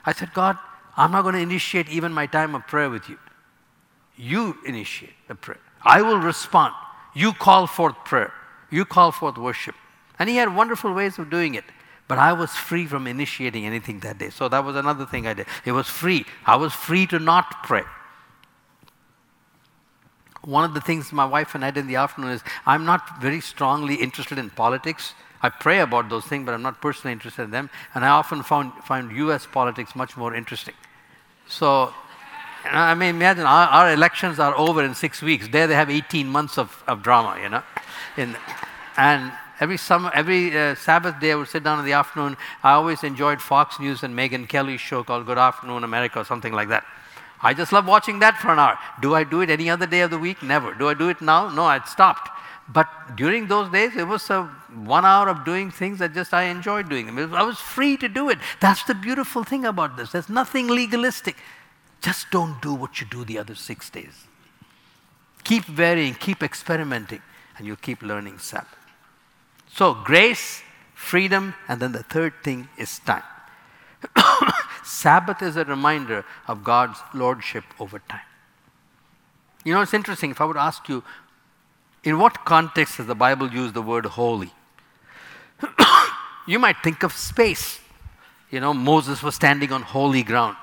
I 0.05 0.13
said, 0.13 0.33
God, 0.33 0.57
I'm 0.95 1.11
not 1.11 1.23
going 1.23 1.35
to 1.35 1.41
initiate 1.41 1.89
even 1.89 2.11
my 2.11 2.25
time 2.25 2.55
of 2.55 2.67
prayer 2.67 2.89
with 2.89 3.09
you. 3.09 3.17
You 4.15 4.57
initiate 4.65 5.13
the 5.27 5.35
prayer. 5.35 5.59
I 5.81 6.01
will 6.01 6.19
respond. 6.19 6.73
You 7.13 7.33
call 7.33 7.67
forth 7.67 7.95
prayer. 8.05 8.31
You 8.69 8.85
call 8.85 9.11
forth 9.11 9.37
worship. 9.37 9.75
And 10.19 10.29
he 10.29 10.35
had 10.35 10.55
wonderful 10.55 10.93
ways 10.93 11.17
of 11.19 11.29
doing 11.29 11.55
it. 11.55 11.65
But 12.07 12.19
I 12.19 12.33
was 12.33 12.51
free 12.51 12.85
from 12.85 13.07
initiating 13.07 13.65
anything 13.65 13.99
that 14.01 14.17
day. 14.17 14.29
So 14.29 14.47
that 14.49 14.63
was 14.63 14.75
another 14.75 15.05
thing 15.05 15.25
I 15.25 15.33
did. 15.33 15.47
It 15.65 15.71
was 15.71 15.87
free. 15.87 16.25
I 16.45 16.55
was 16.57 16.73
free 16.73 17.07
to 17.07 17.19
not 17.19 17.63
pray 17.63 17.83
one 20.45 20.63
of 20.65 20.73
the 20.73 20.81
things 20.81 21.11
my 21.11 21.25
wife 21.25 21.55
and 21.55 21.63
I 21.63 21.71
did 21.71 21.81
in 21.81 21.87
the 21.87 21.95
afternoon 21.95 22.31
is 22.31 22.43
I'm 22.65 22.85
not 22.85 23.21
very 23.21 23.41
strongly 23.41 23.95
interested 23.95 24.37
in 24.37 24.49
politics. 24.49 25.13
I 25.41 25.49
pray 25.49 25.79
about 25.79 26.09
those 26.09 26.25
things, 26.25 26.45
but 26.45 26.53
I'm 26.53 26.61
not 26.61 26.81
personally 26.81 27.11
interested 27.11 27.43
in 27.43 27.51
them. 27.51 27.69
And 27.93 28.05
I 28.05 28.09
often 28.09 28.43
found, 28.43 28.73
find 28.85 29.11
US 29.11 29.45
politics 29.45 29.95
much 29.95 30.15
more 30.15 30.33
interesting. 30.33 30.73
So, 31.47 31.93
I 32.65 32.95
mean, 32.95 33.15
imagine 33.15 33.45
our, 33.45 33.67
our, 33.67 33.93
elections 33.93 34.39
are 34.39 34.57
over 34.57 34.83
in 34.83 34.95
six 34.95 35.21
weeks. 35.21 35.49
There 35.49 35.67
they 35.67 35.75
have 35.75 35.89
18 35.89 36.27
months 36.27 36.57
of, 36.57 36.83
of 36.87 37.03
drama, 37.03 37.39
you 37.41 37.49
know. 37.49 37.63
In, 38.15 38.35
and 38.95 39.33
every 39.59 39.77
summer, 39.77 40.11
every 40.13 40.57
uh, 40.57 40.75
Sabbath 40.75 41.19
day, 41.19 41.33
I 41.33 41.35
would 41.35 41.49
sit 41.49 41.63
down 41.63 41.79
in 41.79 41.85
the 41.85 41.93
afternoon. 41.93 42.37
I 42.63 42.71
always 42.73 43.03
enjoyed 43.03 43.41
Fox 43.41 43.79
News 43.79 44.03
and 44.03 44.17
Megyn 44.17 44.47
Kelly's 44.47 44.81
show 44.81 45.03
called 45.03 45.25
Good 45.25 45.37
Afternoon 45.37 45.83
America 45.83 46.19
or 46.19 46.25
something 46.25 46.53
like 46.53 46.69
that. 46.69 46.85
I 47.43 47.53
just 47.53 47.73
love 47.73 47.85
watching 47.85 48.19
that 48.19 48.37
for 48.37 48.51
an 48.51 48.59
hour. 48.59 48.79
Do 49.01 49.13
I 49.15 49.25
do 49.25 49.41
it 49.41 49.49
any 49.49 49.69
other 49.69 49.85
day 49.85 50.01
of 50.01 50.11
the 50.11 50.17
week? 50.17 50.41
Never. 50.41 50.73
Do 50.73 50.87
I 50.87 50.93
do 50.93 51.09
it 51.09 51.21
now? 51.21 51.49
No, 51.49 51.65
I'd 51.65 51.87
stopped. 51.87 52.29
But 52.69 52.87
during 53.17 53.47
those 53.47 53.69
days, 53.69 53.95
it 53.97 54.07
was 54.07 54.29
a 54.29 54.43
one 54.73 55.03
hour 55.03 55.27
of 55.27 55.43
doing 55.43 55.69
things 55.69 55.99
that 55.99 56.13
just 56.13 56.33
I 56.33 56.43
enjoyed 56.43 56.87
doing 56.87 57.07
them. 57.07 57.35
I 57.35 57.43
was 57.43 57.59
free 57.59 57.97
to 57.97 58.07
do 58.07 58.29
it. 58.29 58.39
That's 58.61 58.83
the 58.83 58.95
beautiful 58.95 59.43
thing 59.43 59.65
about 59.65 59.97
this. 59.97 60.13
There's 60.13 60.29
nothing 60.29 60.69
legalistic. 60.69 61.35
Just 62.01 62.31
don't 62.31 62.61
do 62.61 62.73
what 62.73 63.01
you 63.01 63.07
do 63.07 63.25
the 63.25 63.37
other 63.37 63.55
six 63.55 63.89
days. 63.89 64.27
Keep 65.43 65.65
varying, 65.65 66.13
keep 66.15 66.41
experimenting, 66.41 67.21
and 67.57 67.67
you'll 67.67 67.75
keep 67.75 68.01
learning 68.01 68.39
Sabbath. 68.39 68.77
So, 69.73 69.93
grace, 69.93 70.61
freedom, 70.93 71.55
and 71.67 71.81
then 71.81 71.91
the 71.91 72.03
third 72.03 72.33
thing 72.43 72.69
is 72.77 72.99
time. 72.99 73.23
Sabbath 74.83 75.41
is 75.41 75.55
a 75.55 75.65
reminder 75.65 76.25
of 76.47 76.63
God's 76.63 76.99
lordship 77.13 77.63
over 77.79 77.99
time. 77.99 78.21
You 79.63 79.73
know, 79.73 79.81
it's 79.81 79.93
interesting. 79.93 80.31
If 80.31 80.41
I 80.41 80.45
would 80.45 80.57
ask 80.57 80.87
you, 80.89 81.03
in 82.03 82.19
what 82.19 82.45
context 82.45 82.97
does 82.97 83.07
the 83.07 83.15
Bible 83.15 83.49
use 83.49 83.71
the 83.71 83.81
word 83.81 84.05
holy? 84.05 84.51
you 86.47 86.59
might 86.59 86.77
think 86.83 87.03
of 87.03 87.13
space. 87.13 87.79
You 88.51 88.59
know, 88.59 88.73
Moses 88.73 89.23
was 89.23 89.35
standing 89.35 89.71
on 89.71 89.81
holy 89.81 90.23
ground. 90.23 90.57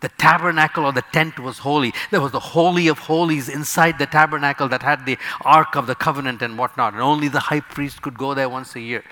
The 0.00 0.08
tabernacle 0.10 0.84
or 0.84 0.92
the 0.92 1.02
tent 1.12 1.40
was 1.40 1.58
holy. 1.58 1.92
There 2.12 2.20
was 2.20 2.30
the 2.30 2.38
Holy 2.38 2.86
of 2.86 3.00
Holies 3.00 3.48
inside 3.48 3.98
the 3.98 4.06
tabernacle 4.06 4.68
that 4.68 4.82
had 4.82 5.04
the 5.04 5.18
Ark 5.40 5.74
of 5.74 5.88
the 5.88 5.96
Covenant 5.96 6.40
and 6.40 6.56
whatnot. 6.56 6.92
And 6.92 7.02
only 7.02 7.26
the 7.26 7.40
high 7.40 7.60
priest 7.60 8.00
could 8.00 8.16
go 8.16 8.32
there 8.32 8.48
once 8.48 8.76
a 8.76 8.80
year. 8.80 9.02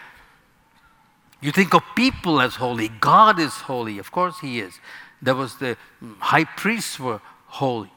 You 1.41 1.53
think 1.53 1.75
of 1.75 1.83
people 1.95 2.41
as 2.41 2.57
holy. 2.57 2.89
God 2.89 3.39
is 3.39 3.53
holy. 3.53 3.99
Of 3.99 4.11
course, 4.11 4.41
He 4.41 4.61
is. 4.61 4.81
There 5.21 5.35
was 5.35 5.57
the 5.57 5.77
high 6.19 6.45
priests 6.45 6.99
were 6.99 7.21
holy. 7.47 7.91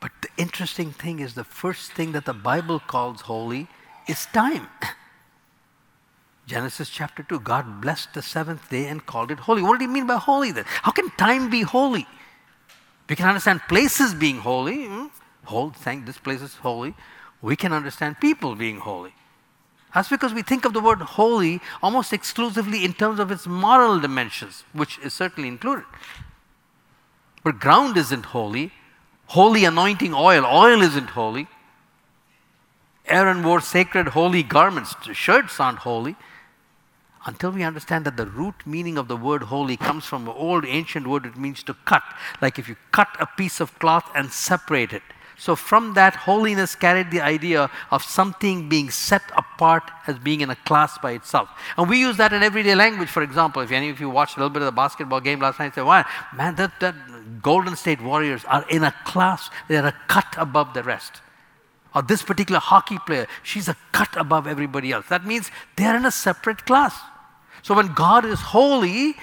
But 0.00 0.10
the 0.20 0.28
interesting 0.36 0.90
thing 0.90 1.20
is 1.20 1.34
the 1.34 1.44
first 1.44 1.92
thing 1.92 2.12
that 2.12 2.24
the 2.24 2.32
Bible 2.32 2.80
calls 2.80 3.22
holy 3.22 3.68
is 4.08 4.26
time. 4.32 4.68
Genesis 6.46 6.88
chapter 6.88 7.22
2, 7.22 7.38
God 7.40 7.80
blessed 7.80 8.14
the 8.14 8.22
seventh 8.22 8.68
day 8.68 8.88
and 8.88 9.06
called 9.06 9.30
it 9.30 9.38
holy. 9.38 9.62
What 9.62 9.78
do 9.78 9.84
you 9.84 9.90
mean 9.90 10.08
by 10.08 10.16
holy 10.16 10.50
then? 10.50 10.64
How 10.66 10.90
can 10.90 11.08
time 11.10 11.50
be 11.50 11.62
holy? 11.62 12.06
We 13.08 13.14
can 13.14 13.28
understand 13.28 13.60
places 13.68 14.12
being 14.12 14.38
holy. 14.38 14.86
Hmm? 14.86 15.06
Hold, 15.44 15.76
thank 15.76 16.06
this 16.06 16.18
place 16.18 16.40
is 16.40 16.54
holy 16.54 16.94
we 17.42 17.56
can 17.56 17.72
understand 17.72 18.20
people 18.20 18.54
being 18.54 18.78
holy. 18.78 19.12
That's 19.94 20.08
because 20.08 20.32
we 20.32 20.42
think 20.42 20.64
of 20.64 20.72
the 20.72 20.80
word 20.80 21.00
holy 21.00 21.60
almost 21.82 22.12
exclusively 22.12 22.84
in 22.84 22.94
terms 22.94 23.18
of 23.18 23.30
its 23.30 23.46
moral 23.46 24.00
dimensions, 24.00 24.64
which 24.72 24.98
is 25.00 25.12
certainly 25.12 25.48
included. 25.48 25.84
But 27.44 27.58
ground 27.58 27.96
isn't 27.96 28.26
holy. 28.26 28.72
Holy 29.26 29.64
anointing 29.64 30.14
oil, 30.14 30.44
oil 30.46 30.80
isn't 30.80 31.10
holy. 31.10 31.48
Aaron 33.06 33.42
wore 33.42 33.60
sacred 33.60 34.08
holy 34.08 34.42
garments. 34.42 34.94
Shirts 35.12 35.58
aren't 35.58 35.80
holy. 35.80 36.16
Until 37.24 37.50
we 37.52 37.62
understand 37.62 38.04
that 38.04 38.16
the 38.16 38.26
root 38.26 38.66
meaning 38.66 38.98
of 38.98 39.08
the 39.08 39.16
word 39.16 39.44
holy 39.44 39.76
comes 39.76 40.04
from 40.04 40.26
an 40.26 40.34
old 40.36 40.64
ancient 40.64 41.06
word, 41.06 41.24
it 41.26 41.36
means 41.36 41.62
to 41.64 41.74
cut. 41.84 42.02
Like 42.40 42.58
if 42.58 42.68
you 42.68 42.76
cut 42.90 43.08
a 43.20 43.26
piece 43.26 43.60
of 43.60 43.78
cloth 43.78 44.10
and 44.14 44.32
separate 44.32 44.92
it, 44.92 45.02
So, 45.42 45.56
from 45.56 45.94
that, 45.94 46.14
holiness 46.14 46.76
carried 46.76 47.10
the 47.10 47.20
idea 47.20 47.68
of 47.90 48.04
something 48.04 48.68
being 48.68 48.90
set 48.90 49.22
apart 49.36 49.82
as 50.06 50.16
being 50.16 50.40
in 50.40 50.50
a 50.50 50.54
class 50.54 50.98
by 50.98 51.10
itself. 51.18 51.48
And 51.76 51.90
we 51.90 51.98
use 51.98 52.16
that 52.18 52.32
in 52.32 52.44
everyday 52.44 52.76
language. 52.76 53.08
For 53.08 53.24
example, 53.24 53.60
if 53.60 53.72
any 53.72 53.90
of 53.90 53.98
you 53.98 54.08
watched 54.08 54.36
a 54.36 54.38
little 54.38 54.50
bit 54.50 54.62
of 54.62 54.66
the 54.66 54.78
basketball 54.84 55.20
game 55.20 55.40
last 55.40 55.58
night, 55.58 55.74
say, 55.74 55.82
"Wow, 55.82 56.04
man, 56.32 56.54
that, 56.54 56.78
that 56.78 56.94
Golden 57.42 57.74
State 57.74 58.00
Warriors 58.00 58.44
are 58.44 58.64
in 58.68 58.84
a 58.84 58.94
class, 59.04 59.50
they're 59.66 59.84
a 59.84 59.96
cut 60.06 60.32
above 60.38 60.74
the 60.74 60.84
rest." 60.84 61.20
Or 61.92 62.02
this 62.02 62.22
particular 62.22 62.60
hockey 62.60 62.98
player, 63.04 63.26
she's 63.42 63.66
a 63.66 63.76
cut 63.90 64.16
above 64.16 64.46
everybody 64.46 64.92
else. 64.92 65.06
That 65.08 65.26
means 65.26 65.50
they're 65.74 65.96
in 65.96 66.06
a 66.06 66.12
separate 66.12 66.66
class. 66.66 66.94
So 67.62 67.74
when 67.74 67.94
God 67.94 68.24
is 68.24 68.40
holy, 68.40 69.16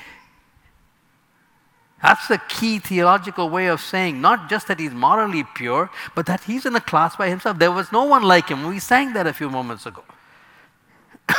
that's 2.02 2.28
the 2.28 2.38
key 2.38 2.80
theological 2.80 3.50
way 3.50 3.68
of 3.68 3.82
saying 3.82 4.22
not 4.22 4.50
just 4.50 4.68
that 4.68 4.80
he's 4.80 4.94
morally 4.94 5.44
pure, 5.56 5.90
but 6.16 6.26
that 6.28 6.44
he's 6.44 6.66
in 6.66 6.76
a 6.76 6.82
class 6.82 7.16
by 7.16 7.30
himself. 7.30 7.60
There 7.60 7.72
was 7.72 7.92
no 7.92 8.06
one 8.06 8.24
like 8.24 8.50
him. 8.50 8.68
We 8.68 8.80
sang 8.80 9.14
that 9.14 9.28
a 9.28 9.34
few 9.34 9.50
moments 9.50 9.86
ago. 9.86 10.04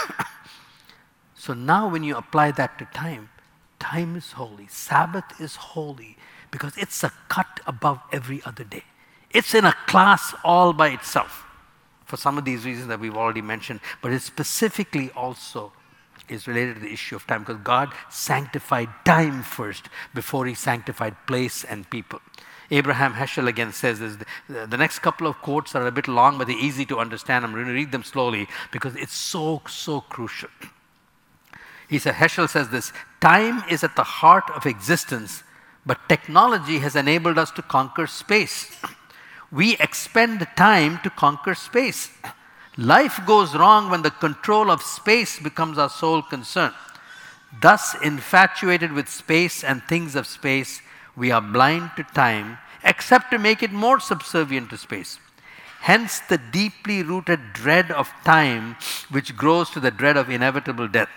so 1.34 1.54
now, 1.54 1.88
when 1.88 2.04
you 2.04 2.16
apply 2.16 2.50
that 2.52 2.78
to 2.78 2.84
time, 2.86 3.30
time 3.78 4.16
is 4.16 4.32
holy, 4.32 4.66
Sabbath 4.68 5.40
is 5.40 5.56
holy 5.56 6.16
because 6.50 6.76
it's 6.76 7.02
a 7.02 7.12
cut 7.28 7.60
above 7.66 8.00
every 8.12 8.42
other 8.44 8.64
day. 8.64 8.84
It's 9.30 9.54
in 9.54 9.64
a 9.64 9.74
class 9.86 10.34
all 10.44 10.72
by 10.72 10.88
itself 10.88 11.44
for 12.04 12.16
some 12.16 12.36
of 12.36 12.44
these 12.44 12.66
reasons 12.66 12.88
that 12.88 13.00
we've 13.00 13.16
already 13.16 13.40
mentioned, 13.40 13.80
but 14.02 14.12
it 14.12 14.20
specifically 14.20 15.10
also 15.12 15.72
is 16.30 16.46
related 16.46 16.76
to 16.76 16.80
the 16.80 16.92
issue 16.92 17.16
of 17.16 17.26
time 17.26 17.42
because 17.42 17.60
God 17.62 17.92
sanctified 18.08 18.88
time 19.04 19.42
first 19.42 19.88
before 20.14 20.46
he 20.46 20.54
sanctified 20.54 21.16
place 21.26 21.64
and 21.64 21.88
people. 21.90 22.20
Abraham 22.70 23.14
Heschel 23.14 23.48
again 23.48 23.72
says 23.72 23.98
this. 23.98 24.16
The, 24.48 24.76
next 24.76 25.00
couple 25.00 25.26
of 25.26 25.36
quotes 25.38 25.74
are 25.74 25.86
a 25.86 25.90
bit 25.90 26.06
long, 26.06 26.38
but 26.38 26.46
they're 26.46 26.56
easy 26.56 26.86
to 26.86 26.98
understand. 26.98 27.44
I'm 27.44 27.52
going 27.52 27.66
to 27.66 27.72
read 27.72 27.90
them 27.90 28.04
slowly 28.04 28.46
because 28.70 28.94
it's 28.94 29.14
so, 29.14 29.62
so 29.66 30.00
crucial. 30.02 30.50
He 31.88 31.98
said, 31.98 32.14
Heschel 32.14 32.48
says 32.48 32.68
this 32.68 32.92
Time 33.20 33.64
is 33.68 33.82
at 33.82 33.96
the 33.96 34.04
heart 34.04 34.48
of 34.54 34.66
existence, 34.66 35.42
but 35.84 36.08
technology 36.08 36.78
has 36.78 36.94
enabled 36.94 37.38
us 37.38 37.50
to 37.52 37.62
conquer 37.62 38.06
space. 38.06 38.76
We 39.50 39.76
expend 39.78 40.46
time 40.56 41.00
to 41.02 41.10
conquer 41.10 41.56
space. 41.56 42.10
Life 42.76 43.20
goes 43.26 43.54
wrong 43.54 43.90
when 43.90 44.02
the 44.02 44.10
control 44.10 44.70
of 44.70 44.82
space 44.82 45.38
becomes 45.40 45.76
our 45.76 45.90
sole 45.90 46.22
concern. 46.22 46.72
Thus, 47.60 47.96
infatuated 48.02 48.92
with 48.92 49.08
space 49.08 49.64
and 49.64 49.82
things 49.82 50.14
of 50.14 50.26
space, 50.26 50.80
we 51.16 51.32
are 51.32 51.42
blind 51.42 51.90
to 51.96 52.04
time, 52.04 52.58
except 52.84 53.30
to 53.32 53.38
make 53.38 53.62
it 53.62 53.72
more 53.72 53.98
subservient 53.98 54.70
to 54.70 54.78
space. 54.78 55.18
Hence, 55.80 56.20
the 56.20 56.38
deeply 56.38 57.02
rooted 57.02 57.52
dread 57.52 57.90
of 57.90 58.12
time, 58.24 58.76
which 59.10 59.36
grows 59.36 59.70
to 59.70 59.80
the 59.80 59.90
dread 59.90 60.16
of 60.16 60.30
inevitable 60.30 60.86
death. 60.86 61.08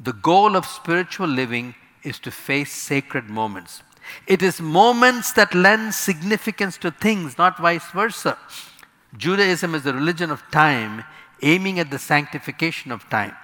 The 0.00 0.12
goal 0.12 0.56
of 0.56 0.64
spiritual 0.64 1.28
living 1.28 1.74
is 2.02 2.18
to 2.20 2.30
face 2.30 2.72
sacred 2.72 3.28
moments. 3.28 3.82
It 4.26 4.42
is 4.42 4.60
moments 4.60 5.32
that 5.32 5.54
lend 5.54 5.94
significance 5.94 6.76
to 6.78 6.90
things, 6.90 7.36
not 7.36 7.58
vice 7.58 7.90
versa. 7.90 8.38
Judaism 9.16 9.74
is 9.74 9.82
the 9.82 9.94
religion 9.94 10.30
of 10.30 10.42
time, 10.50 11.04
aiming 11.42 11.78
at 11.78 11.90
the 11.90 11.98
sanctification 11.98 12.90
of 12.90 13.08
time. 13.08 13.34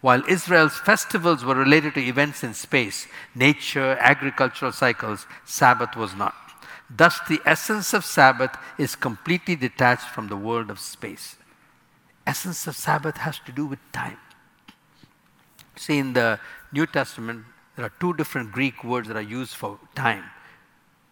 While 0.00 0.22
Israel's 0.28 0.78
festivals 0.78 1.44
were 1.44 1.54
related 1.54 1.94
to 1.94 2.00
events 2.00 2.44
in 2.44 2.54
space, 2.54 3.08
nature, 3.34 3.96
agricultural 4.00 4.72
cycles, 4.72 5.26
Sabbath 5.44 5.96
was 5.96 6.14
not. 6.14 6.34
Thus, 6.90 7.18
the 7.28 7.40
essence 7.44 7.92
of 7.92 8.04
Sabbath 8.04 8.56
is 8.78 8.94
completely 8.94 9.56
detached 9.56 10.08
from 10.08 10.28
the 10.28 10.36
world 10.36 10.70
of 10.70 10.78
space. 10.78 11.36
Essence 12.26 12.66
of 12.66 12.76
Sabbath 12.76 13.16
has 13.18 13.38
to 13.40 13.52
do 13.52 13.66
with 13.66 13.78
time. 13.92 14.18
See, 15.76 15.98
in 15.98 16.12
the 16.12 16.38
New 16.72 16.86
Testament, 16.86 17.44
there 17.76 17.84
are 17.84 17.92
two 18.00 18.14
different 18.14 18.52
Greek 18.52 18.84
words 18.84 19.08
that 19.08 19.16
are 19.16 19.20
used 19.20 19.54
for 19.54 19.78
time, 19.94 20.24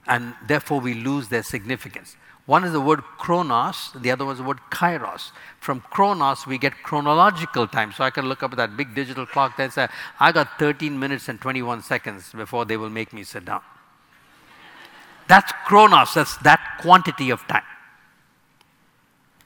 and 0.07 0.35
therefore 0.47 0.81
we 0.81 0.95
lose 0.95 1.29
their 1.29 1.43
significance. 1.43 2.17
One 2.47 2.63
is 2.63 2.73
the 2.73 2.81
word 2.81 3.03
chronos, 3.19 3.91
the 3.93 4.13
other 4.13 4.25
was 4.25 4.39
the 4.39 4.45
word 4.45 4.61
kairos. 4.71 5.33
From 5.59 5.81
chronos, 5.91 6.47
we 6.47 6.59
get 6.59 6.75
chronological 6.85 7.67
time. 7.67 7.91
So 7.91 8.05
I 8.05 8.11
can 8.11 8.27
look 8.27 8.45
up 8.45 8.53
at 8.53 8.57
that 8.57 8.77
big 8.77 8.95
digital 8.95 9.27
clock 9.27 9.57
there 9.57 9.65
and 9.65 9.73
say, 9.73 9.89
I 10.21 10.31
got 10.31 10.57
13 10.61 10.97
minutes 10.97 11.29
and 11.29 11.41
21 11.41 11.83
seconds 11.83 12.33
before 12.33 12.65
they 12.65 12.77
will 12.77 12.89
make 12.89 13.13
me 13.13 13.25
sit 13.25 13.45
down. 13.45 13.63
That's 15.27 15.53
chronos, 15.67 16.15
that's 16.15 16.37
that 16.39 16.79
quantity 16.81 17.31
of 17.31 17.45
time. 17.49 17.65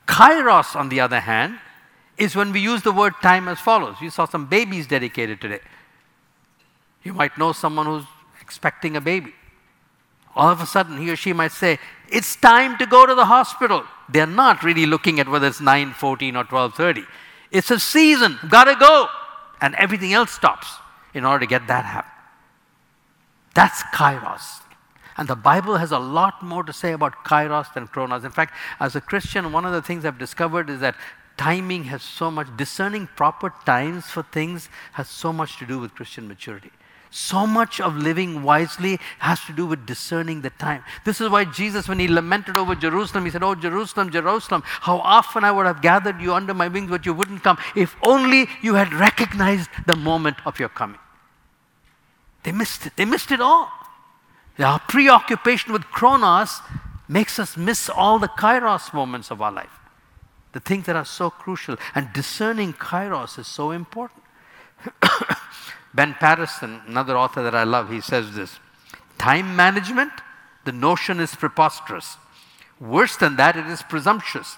Kairos, 0.07 0.77
on 0.77 0.91
the 0.91 1.01
other 1.01 1.21
hand, 1.21 1.59
is 2.19 2.37
when 2.37 2.53
we 2.53 2.61
use 2.61 2.83
the 2.83 2.93
word 2.93 3.15
time 3.23 3.49
as 3.49 3.59
follows. 3.59 3.97
You 4.03 4.11
saw 4.11 4.27
some 4.27 4.45
babies 4.45 4.87
dedicated 4.87 5.41
today. 5.41 5.61
You 7.03 7.15
might 7.15 7.39
know 7.39 7.53
someone 7.53 7.87
who's 7.87 8.05
expecting 8.43 8.95
a 8.95 9.01
baby 9.01 9.33
all 10.35 10.49
of 10.49 10.61
a 10.61 10.67
sudden 10.67 10.99
he 10.99 11.11
or 11.11 11.17
she 11.17 11.33
might 11.33 11.53
say, 11.53 11.79
It's 12.11 12.37
time 12.37 12.79
to 12.79 12.87
go 12.87 13.07
to 13.07 13.15
the 13.15 13.27
hospital. 13.27 13.85
They're 14.09 14.27
not 14.27 14.63
really 14.63 14.87
looking 14.87 15.21
at 15.21 15.29
whether 15.29 15.47
it's 15.47 15.61
9, 15.61 15.93
14, 15.93 16.37
or 16.37 16.45
12, 16.45 16.75
30. 16.75 17.05
It's 17.51 17.71
a 17.71 17.79
season, 17.79 18.39
gotta 18.49 18.77
go. 18.79 19.09
And 19.61 19.75
everything 19.75 20.13
else 20.13 20.31
stops 20.31 20.69
in 21.15 21.25
order 21.25 21.41
to 21.41 21.47
get 21.47 21.67
that 21.67 21.85
happen. 21.85 22.11
That's 23.55 23.83
kairos. 23.95 24.63
And 25.17 25.29
the 25.29 25.37
Bible 25.37 25.77
has 25.77 25.93
a 25.93 25.99
lot 25.99 26.43
more 26.43 26.63
to 26.63 26.73
say 26.73 26.93
about 26.93 27.25
kairos 27.25 27.73
than 27.75 27.89
chronos. 27.89 28.25
In 28.25 28.31
fact, 28.31 28.55
as 28.79 28.97
a 28.97 29.01
Christian, 29.01 29.53
one 29.53 29.67
of 29.67 29.73
the 29.73 29.83
things 29.83 30.05
I've 30.05 30.19
discovered 30.19 30.71
is 30.71 30.81
that 30.81 30.97
timing 31.37 31.85
has 31.85 32.03
so 32.03 32.31
much, 32.31 32.49
discerning 32.57 33.09
proper 33.17 33.53
times 33.67 34.07
for 34.07 34.23
things 34.23 34.69
has 34.93 35.09
so 35.09 35.33
much 35.33 35.59
to 35.59 35.67
do 35.67 35.79
with 35.79 35.95
Christian 35.95 36.29
maturity. 36.29 36.71
So 37.11 37.45
much 37.45 37.81
of 37.81 37.97
living 37.97 38.45
wisely 38.45 39.01
has 39.19 39.41
to 39.47 39.53
do 39.53 39.67
with 39.67 39.85
discerning 39.85 40.43
the 40.43 40.51
time. 40.51 40.85
This 41.05 41.21
is 41.21 41.29
why 41.29 41.45
Jesus, 41.45 41.89
when 41.89 41.99
he 41.99 42.07
lamented 42.07 42.57
over 42.57 42.77
Jerusalem, 42.77 43.25
he 43.25 43.33
said, 43.33 43.43
Oh, 43.43 43.57
Jerusalem, 43.57 44.11
Jerusalem, 44.11 44.63
how 44.65 44.99
often 44.99 45.43
I 45.43 45.51
would 45.51 45.67
have 45.67 45.83
gathered 45.83 46.21
you 46.21 46.33
under 46.33 46.55
my 46.55 46.69
wings, 46.69 46.89
but 46.89 47.05
you 47.05 47.13
wouldn't 47.13 47.43
come. 47.43 47.59
If 47.75 47.97
only 48.05 48.47
you 48.63 48.75
had 48.75 48.93
recognized 48.93 49.71
the 49.87 49.97
moment 49.97 50.37
of 50.47 50.61
your 50.61 50.69
coming. 50.69 51.01
They 52.45 52.53
missed 52.53 52.87
it. 52.87 52.93
They 52.97 53.05
missed 53.05 53.33
it 53.33 53.41
all. 53.41 53.71
Our 54.59 54.79
preoccupation 54.79 55.73
with 55.73 55.85
chronos 55.87 56.61
makes 57.09 57.41
us 57.41 57.57
miss 57.57 57.89
all 57.89 58.21
the 58.21 58.29
kairos 58.29 58.95
moments 58.95 59.33
of 59.33 59.43
our 59.43 59.51
life, 59.51 59.81
the 60.53 60.61
things 60.61 60.87
that 60.87 60.95
are 60.95 61.05
so 61.05 61.29
crucial. 61.29 61.77
And 61.95 62.13
discerning 62.13 62.73
kairos 62.75 63.37
is 63.37 63.49
so 63.49 63.73
important. 63.73 64.23
Ben 65.93 66.15
Patterson, 66.15 66.81
another 66.87 67.17
author 67.17 67.43
that 67.43 67.55
I 67.55 67.65
love, 67.65 67.91
he 67.91 68.01
says 68.01 68.35
this 68.35 68.59
Time 69.19 69.57
management, 69.57 70.13
the 70.65 70.73
notion 70.73 71.21
is 71.21 71.35
preposterous. 71.35 72.17
Worse 72.81 73.17
than 73.17 73.37
that, 73.37 73.57
it 73.57 73.67
is 73.67 73.83
presumptuous. 73.83 74.57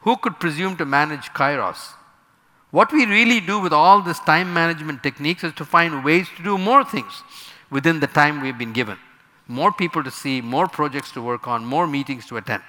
Who 0.00 0.16
could 0.16 0.38
presume 0.38 0.76
to 0.76 0.84
manage 0.84 1.30
kairos? 1.32 1.94
What 2.70 2.92
we 2.92 3.06
really 3.06 3.40
do 3.40 3.58
with 3.58 3.72
all 3.72 4.02
this 4.02 4.20
time 4.20 4.52
management 4.52 5.02
techniques 5.02 5.42
is 5.42 5.54
to 5.54 5.64
find 5.64 6.04
ways 6.04 6.28
to 6.36 6.42
do 6.42 6.58
more 6.58 6.84
things 6.84 7.22
within 7.70 8.00
the 8.00 8.06
time 8.06 8.42
we've 8.42 8.58
been 8.58 8.74
given. 8.74 8.98
More 9.46 9.72
people 9.72 10.04
to 10.04 10.10
see, 10.10 10.42
more 10.42 10.68
projects 10.68 11.10
to 11.12 11.22
work 11.22 11.48
on, 11.48 11.64
more 11.64 11.86
meetings 11.86 12.26
to 12.26 12.36
attend. 12.36 12.62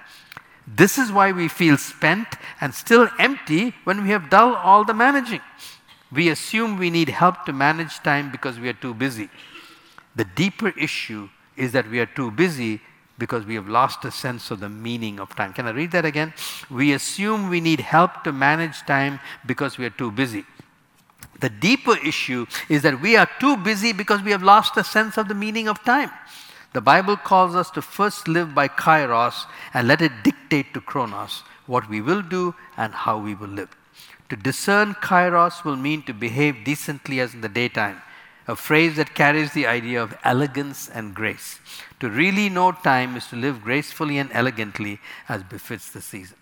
This 0.65 0.97
is 0.97 1.11
why 1.11 1.31
we 1.33 1.47
feel 1.47 1.77
spent 1.77 2.27
and 2.61 2.73
still 2.73 3.09
empty 3.19 3.73
when 3.83 4.03
we 4.03 4.11
have 4.11 4.29
done 4.29 4.55
all 4.55 4.85
the 4.85 4.93
managing. 4.93 5.41
We 6.11 6.29
assume 6.29 6.77
we 6.77 6.89
need 6.89 7.09
help 7.09 7.45
to 7.45 7.53
manage 7.53 7.99
time 7.99 8.31
because 8.31 8.59
we 8.59 8.69
are 8.69 8.73
too 8.73 8.93
busy. 8.93 9.29
The 10.15 10.25
deeper 10.25 10.69
issue 10.69 11.29
is 11.55 11.71
that 11.73 11.89
we 11.89 11.99
are 11.99 12.05
too 12.07 12.31
busy 12.31 12.81
because 13.19 13.45
we 13.45 13.55
have 13.55 13.67
lost 13.67 14.05
a 14.05 14.11
sense 14.11 14.49
of 14.49 14.59
the 14.59 14.69
meaning 14.69 15.19
of 15.19 15.35
time. 15.35 15.53
Can 15.53 15.67
I 15.67 15.71
read 15.71 15.91
that 15.91 16.05
again? 16.05 16.33
We 16.69 16.93
assume 16.93 17.49
we 17.49 17.61
need 17.61 17.81
help 17.81 18.23
to 18.23 18.31
manage 18.31 18.79
time 18.85 19.19
because 19.45 19.77
we 19.77 19.85
are 19.85 19.91
too 19.91 20.09
busy. 20.09 20.45
The 21.41 21.49
deeper 21.49 21.97
issue 21.97 22.47
is 22.69 22.81
that 22.81 23.01
we 23.01 23.15
are 23.15 23.29
too 23.39 23.57
busy 23.57 23.93
because 23.93 24.21
we 24.21 24.31
have 24.31 24.43
lost 24.43 24.77
a 24.77 24.83
sense 24.83 25.17
of 25.17 25.27
the 25.27 25.35
meaning 25.35 25.67
of 25.67 25.83
time. 25.83 26.11
The 26.73 26.81
Bible 26.81 27.17
calls 27.17 27.55
us 27.55 27.69
to 27.71 27.81
first 27.81 28.27
live 28.27 28.55
by 28.55 28.67
kairos 28.67 29.45
and 29.73 29.87
let 29.87 30.01
it 30.01 30.11
dictate 30.23 30.73
to 30.73 30.81
chronos 30.81 31.43
what 31.65 31.89
we 31.89 32.01
will 32.01 32.21
do 32.21 32.55
and 32.77 32.93
how 32.93 33.17
we 33.17 33.35
will 33.35 33.47
live. 33.47 33.78
To 34.29 34.35
discern 34.35 34.93
kairos 34.95 35.63
will 35.63 35.75
mean 35.75 36.03
to 36.03 36.13
behave 36.13 36.63
decently 36.63 37.19
as 37.19 37.33
in 37.33 37.41
the 37.41 37.49
daytime, 37.49 38.01
a 38.47 38.55
phrase 38.55 38.95
that 38.97 39.15
carries 39.15 39.53
the 39.53 39.65
idea 39.65 40.01
of 40.01 40.17
elegance 40.23 40.87
and 40.87 41.15
grace. 41.15 41.59
To 41.99 42.09
really 42.09 42.49
know 42.49 42.71
time 42.71 43.15
is 43.15 43.27
to 43.27 43.35
live 43.35 43.63
gracefully 43.63 44.17
and 44.17 44.29
elegantly 44.33 44.99
as 45.27 45.43
befits 45.43 45.89
the 45.91 46.01
season. 46.01 46.37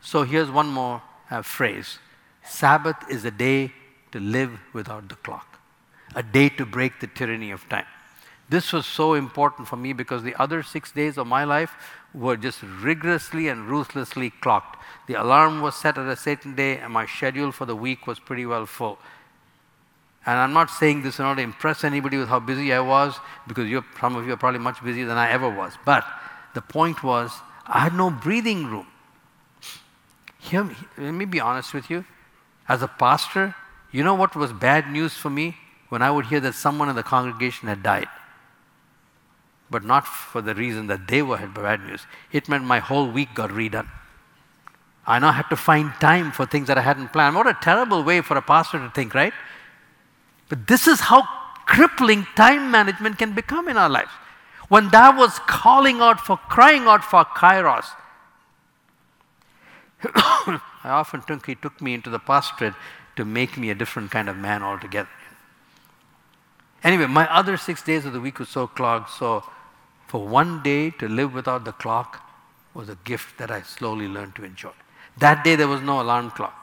So 0.00 0.24
here's 0.24 0.50
one 0.50 0.68
more 0.68 1.02
uh, 1.30 1.42
phrase 1.42 1.98
Sabbath 2.44 2.96
is 3.10 3.24
a 3.24 3.30
day 3.30 3.72
to 4.12 4.20
live 4.20 4.58
without 4.72 5.08
the 5.08 5.16
clock, 5.16 5.58
a 6.14 6.22
day 6.22 6.48
to 6.50 6.66
break 6.66 7.00
the 7.00 7.08
tyranny 7.08 7.50
of 7.50 7.68
time. 7.68 7.86
This 8.48 8.72
was 8.72 8.86
so 8.86 9.14
important 9.14 9.66
for 9.66 9.76
me 9.76 9.92
because 9.92 10.22
the 10.22 10.40
other 10.40 10.62
six 10.62 10.92
days 10.92 11.18
of 11.18 11.26
my 11.26 11.42
life 11.42 11.72
were 12.16 12.36
just 12.36 12.62
rigorously 12.62 13.48
and 13.48 13.68
ruthlessly 13.68 14.30
clocked. 14.30 14.82
The 15.06 15.14
alarm 15.14 15.60
was 15.60 15.76
set 15.76 15.98
at 15.98 16.08
a 16.08 16.16
certain 16.16 16.54
day, 16.54 16.78
and 16.78 16.92
my 16.92 17.06
schedule 17.06 17.52
for 17.52 17.66
the 17.66 17.76
week 17.76 18.06
was 18.06 18.18
pretty 18.18 18.46
well 18.46 18.64
full. 18.64 18.98
And 20.24 20.38
I'm 20.38 20.52
not 20.52 20.70
saying 20.70 21.02
this 21.02 21.18
in 21.18 21.24
order 21.24 21.42
to 21.42 21.44
impress 21.44 21.84
anybody 21.84 22.16
with 22.16 22.28
how 22.28 22.40
busy 22.40 22.72
I 22.72 22.80
was, 22.80 23.16
because 23.46 23.70
some 24.00 24.16
of 24.16 24.26
you 24.26 24.32
are 24.32 24.36
probably 24.36 24.58
much 24.58 24.82
busier 24.82 25.06
than 25.06 25.18
I 25.18 25.30
ever 25.30 25.48
was. 25.48 25.74
But 25.84 26.04
the 26.54 26.62
point 26.62 27.04
was, 27.04 27.30
I 27.66 27.80
had 27.80 27.94
no 27.94 28.10
breathing 28.10 28.66
room. 28.66 28.86
Let 30.52 31.12
me 31.12 31.26
be 31.26 31.40
honest 31.40 31.74
with 31.74 31.90
you. 31.90 32.04
As 32.68 32.82
a 32.82 32.88
pastor, 32.88 33.54
you 33.92 34.02
know 34.02 34.14
what 34.14 34.34
was 34.34 34.52
bad 34.52 34.90
news 34.90 35.14
for 35.14 35.30
me? 35.30 35.56
When 35.90 36.02
I 36.02 36.10
would 36.10 36.26
hear 36.26 36.40
that 36.40 36.54
someone 36.54 36.88
in 36.88 36.96
the 36.96 37.04
congregation 37.04 37.68
had 37.68 37.82
died. 37.82 38.08
But 39.70 39.84
not 39.84 40.06
for 40.06 40.40
the 40.40 40.54
reason 40.54 40.86
that 40.86 41.08
they 41.08 41.22
were 41.22 41.38
had 41.38 41.54
bad 41.54 41.84
news. 41.84 42.06
It 42.32 42.48
meant 42.48 42.64
my 42.64 42.78
whole 42.78 43.10
week 43.10 43.34
got 43.34 43.50
redone. 43.50 43.88
I 45.06 45.18
now 45.18 45.32
had 45.32 45.48
to 45.50 45.56
find 45.56 45.92
time 46.00 46.32
for 46.32 46.46
things 46.46 46.66
that 46.68 46.78
I 46.78 46.82
hadn't 46.82 47.12
planned. 47.12 47.36
What 47.36 47.46
a 47.46 47.56
terrible 47.60 48.02
way 48.02 48.20
for 48.20 48.36
a 48.36 48.42
pastor 48.42 48.78
to 48.78 48.90
think, 48.90 49.14
right? 49.14 49.32
But 50.48 50.66
this 50.66 50.86
is 50.86 51.00
how 51.00 51.22
crippling 51.64 52.26
time 52.36 52.70
management 52.70 53.18
can 53.18 53.34
become 53.34 53.68
in 53.68 53.76
our 53.76 53.88
lives. 53.88 54.10
When 54.68 54.88
Dad 54.90 55.16
was 55.16 55.38
calling 55.46 56.00
out 56.00 56.20
for, 56.20 56.36
crying 56.36 56.86
out 56.86 57.04
for 57.04 57.24
kairos, 57.24 57.86
I 60.04 60.60
often 60.84 61.20
think 61.20 61.46
he 61.46 61.54
took 61.54 61.80
me 61.80 61.94
into 61.94 62.10
the 62.10 62.18
pastorate 62.18 62.74
to 63.16 63.24
make 63.24 63.56
me 63.56 63.70
a 63.70 63.74
different 63.74 64.10
kind 64.10 64.28
of 64.28 64.36
man 64.36 64.62
altogether. 64.62 65.08
Anyway, 66.82 67.06
my 67.06 67.32
other 67.32 67.56
six 67.56 67.82
days 67.82 68.04
of 68.04 68.12
the 68.12 68.20
week 68.20 68.38
were 68.38 68.44
so 68.44 68.66
clogged, 68.66 69.08
so 69.10 69.44
for 70.06 70.26
one 70.26 70.62
day 70.62 70.90
to 70.90 71.08
live 71.08 71.34
without 71.34 71.64
the 71.64 71.72
clock 71.72 72.22
was 72.74 72.88
a 72.88 72.96
gift 73.04 73.38
that 73.38 73.50
I 73.50 73.62
slowly 73.62 74.06
learned 74.06 74.36
to 74.36 74.44
enjoy. 74.44 74.72
That 75.18 75.42
day 75.44 75.56
there 75.56 75.68
was 75.68 75.80
no 75.80 76.00
alarm 76.00 76.30
clock. 76.30 76.54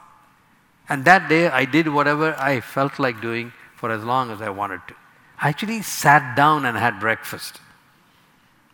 And 0.88 1.04
that 1.04 1.28
day 1.28 1.48
I 1.48 1.64
did 1.64 1.88
whatever 1.88 2.34
I 2.38 2.60
felt 2.60 2.98
like 2.98 3.20
doing 3.20 3.52
for 3.74 3.90
as 3.90 4.04
long 4.04 4.30
as 4.30 4.40
I 4.40 4.50
wanted 4.50 4.80
to. 4.88 4.94
I 5.40 5.48
actually 5.48 5.82
sat 5.82 6.36
down 6.36 6.64
and 6.64 6.76
had 6.76 7.00
breakfast. 7.00 7.60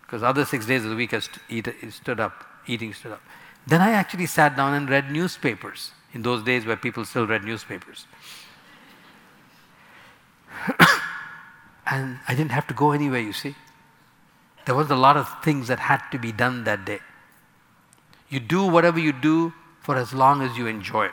Because 0.03 0.23
other 0.23 0.45
six 0.45 0.67
days 0.67 0.85
of 0.85 0.91
the 0.91 0.97
week 0.97 1.15
I 1.15 1.21
stood 1.21 2.21
up, 2.21 2.45
eating 2.67 2.93
stood 2.93 3.13
up. 3.13 3.23
Then 3.67 3.81
I 3.81 3.91
actually 3.93 4.27
sat 4.27 4.57
down 4.57 4.75
and 4.75 4.91
read 4.91 5.11
newspapers 5.11 5.93
in 6.13 6.23
those 6.23 6.43
days 6.43 6.67
where 6.67 6.77
people 6.77 7.05
still 7.05 7.27
read 7.27 7.45
newspapers. 7.45 8.07
and 11.87 12.19
I 12.27 12.35
didn't 12.35 12.51
have 12.51 12.67
to 12.69 12.75
go 12.75 12.91
anywhere, 12.93 13.21
you 13.21 13.33
see. 13.33 13.55
There 14.67 14.75
was 14.75 14.91
a 14.91 14.97
lot 14.97 15.17
of 15.17 15.43
things 15.43 15.69
that 15.69 15.79
had 15.79 16.03
to 16.13 16.19
be 16.19 16.33
done 16.33 16.65
that 16.65 16.85
day. 16.85 17.01
You 18.29 18.41
do 18.41 18.65
whatever 18.65 18.99
you 18.99 19.13
do 19.13 19.53
for 19.81 19.97
as 19.97 20.15
long 20.15 20.43
as 20.43 20.57
you 20.57 20.67
enjoy 20.67 21.07
it. 21.07 21.13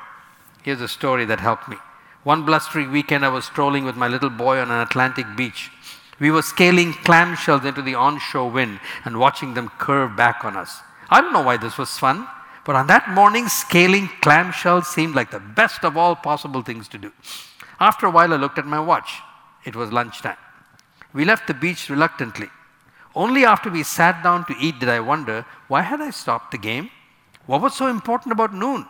Here's 0.64 0.82
a 0.82 0.88
story 0.88 1.26
that 1.26 1.40
helped 1.40 1.68
me. 1.68 1.78
One 2.24 2.46
blustery 2.46 2.88
weekend, 2.88 3.24
I 3.24 3.30
was 3.30 3.46
strolling 3.46 3.86
with 3.86 3.96
my 3.96 4.08
little 4.08 4.30
boy 4.30 4.60
on 4.60 4.70
an 4.70 4.82
Atlantic 4.82 5.26
beach. 5.36 5.72
We 6.20 6.30
were 6.30 6.42
scaling 6.42 6.94
clamshells 6.94 7.64
into 7.64 7.82
the 7.82 7.96
onshore 7.96 8.50
wind 8.50 8.80
and 9.06 9.20
watching 9.20 9.54
them 9.54 9.72
curve 9.78 10.16
back 10.16 10.44
on 10.44 10.58
us. 10.58 10.82
I 11.10 11.22
don't 11.22 11.32
know 11.32 11.42
why 11.42 11.58
this 11.58 11.78
was 11.78 11.98
fun, 11.98 12.28
but 12.66 12.76
on 12.76 12.88
that 12.88 13.10
morning, 13.10 13.48
scaling 13.48 14.10
clamshells 14.22 14.88
seemed 14.88 15.16
like 15.16 15.32
the 15.32 15.40
best 15.40 15.86
of 15.86 15.96
all 15.96 16.16
possible 16.16 16.64
things 16.64 16.88
to 16.90 16.98
do. 16.98 17.14
After 17.80 18.08
a 18.08 18.12
while, 18.12 18.34
I 18.34 18.38
looked 18.38 18.58
at 18.58 18.66
my 18.66 18.80
watch. 18.80 19.22
It 19.64 19.76
was 19.76 19.94
lunchtime. 19.94 20.38
We 21.14 21.24
left 21.24 21.48
the 21.48 21.54
beach 21.54 21.90
reluctantly. 21.90 22.50
Only 23.17 23.45
after 23.45 23.71
we 23.71 23.82
sat 23.82 24.21
down 24.21 24.45
to 24.45 24.56
eat 24.60 24.77
did 24.80 24.89
I 24.89 24.99
wonder 24.99 25.43
why 25.67 25.82
had 25.82 26.01
I 26.01 26.12
stopped 26.12 26.51
the 26.51 26.60
game? 26.60 26.91
What 27.47 27.63
was 27.63 27.73
so 27.75 27.88
important 27.88 28.32
about 28.32 28.53
noon? 28.53 28.86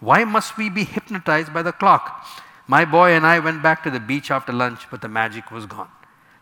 Why 0.00 0.24
must 0.24 0.58
we 0.58 0.68
be 0.68 0.84
hypnotized 0.84 1.54
by 1.54 1.62
the 1.62 1.72
clock? 1.72 2.26
My 2.66 2.84
boy 2.84 3.12
and 3.12 3.24
I 3.24 3.38
went 3.38 3.62
back 3.62 3.82
to 3.84 3.90
the 3.90 3.98
beach 3.98 4.30
after 4.30 4.52
lunch, 4.52 4.90
but 4.90 5.00
the 5.00 5.08
magic 5.08 5.50
was 5.50 5.64
gone. 5.64 5.88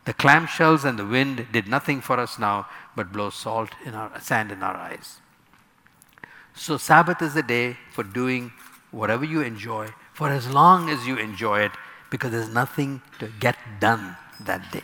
The 0.05 0.15
clamshells 0.15 0.85
and 0.85 0.99
the 0.99 1.07
wind 1.07 1.47
did 1.53 1.69
nothing 1.69 2.01
for 2.01 2.19
us 2.19 2.41
now 2.41 2.67
but 2.97 3.13
blow 3.13 3.31
salt 3.31 3.71
in 3.85 3.95
our 3.95 4.21
sand 4.21 4.51
in 4.51 4.65
our 4.65 4.77
eyes. 4.77 5.21
So 6.55 6.77
Sabbath 6.77 7.23
is 7.23 7.37
a 7.37 7.43
day 7.45 7.77
for 7.93 8.03
doing 8.03 8.51
whatever 8.91 9.25
you 9.25 9.43
enjoy 9.43 9.91
for 10.13 10.29
as 10.29 10.51
long 10.51 10.91
as 10.91 11.07
you 11.07 11.17
enjoy 11.17 11.61
it 11.61 11.73
because 12.11 12.33
there's 12.33 12.53
nothing 12.53 13.01
to 13.21 13.29
get 13.39 13.57
done 13.79 14.17
that 14.41 14.73
day. 14.73 14.83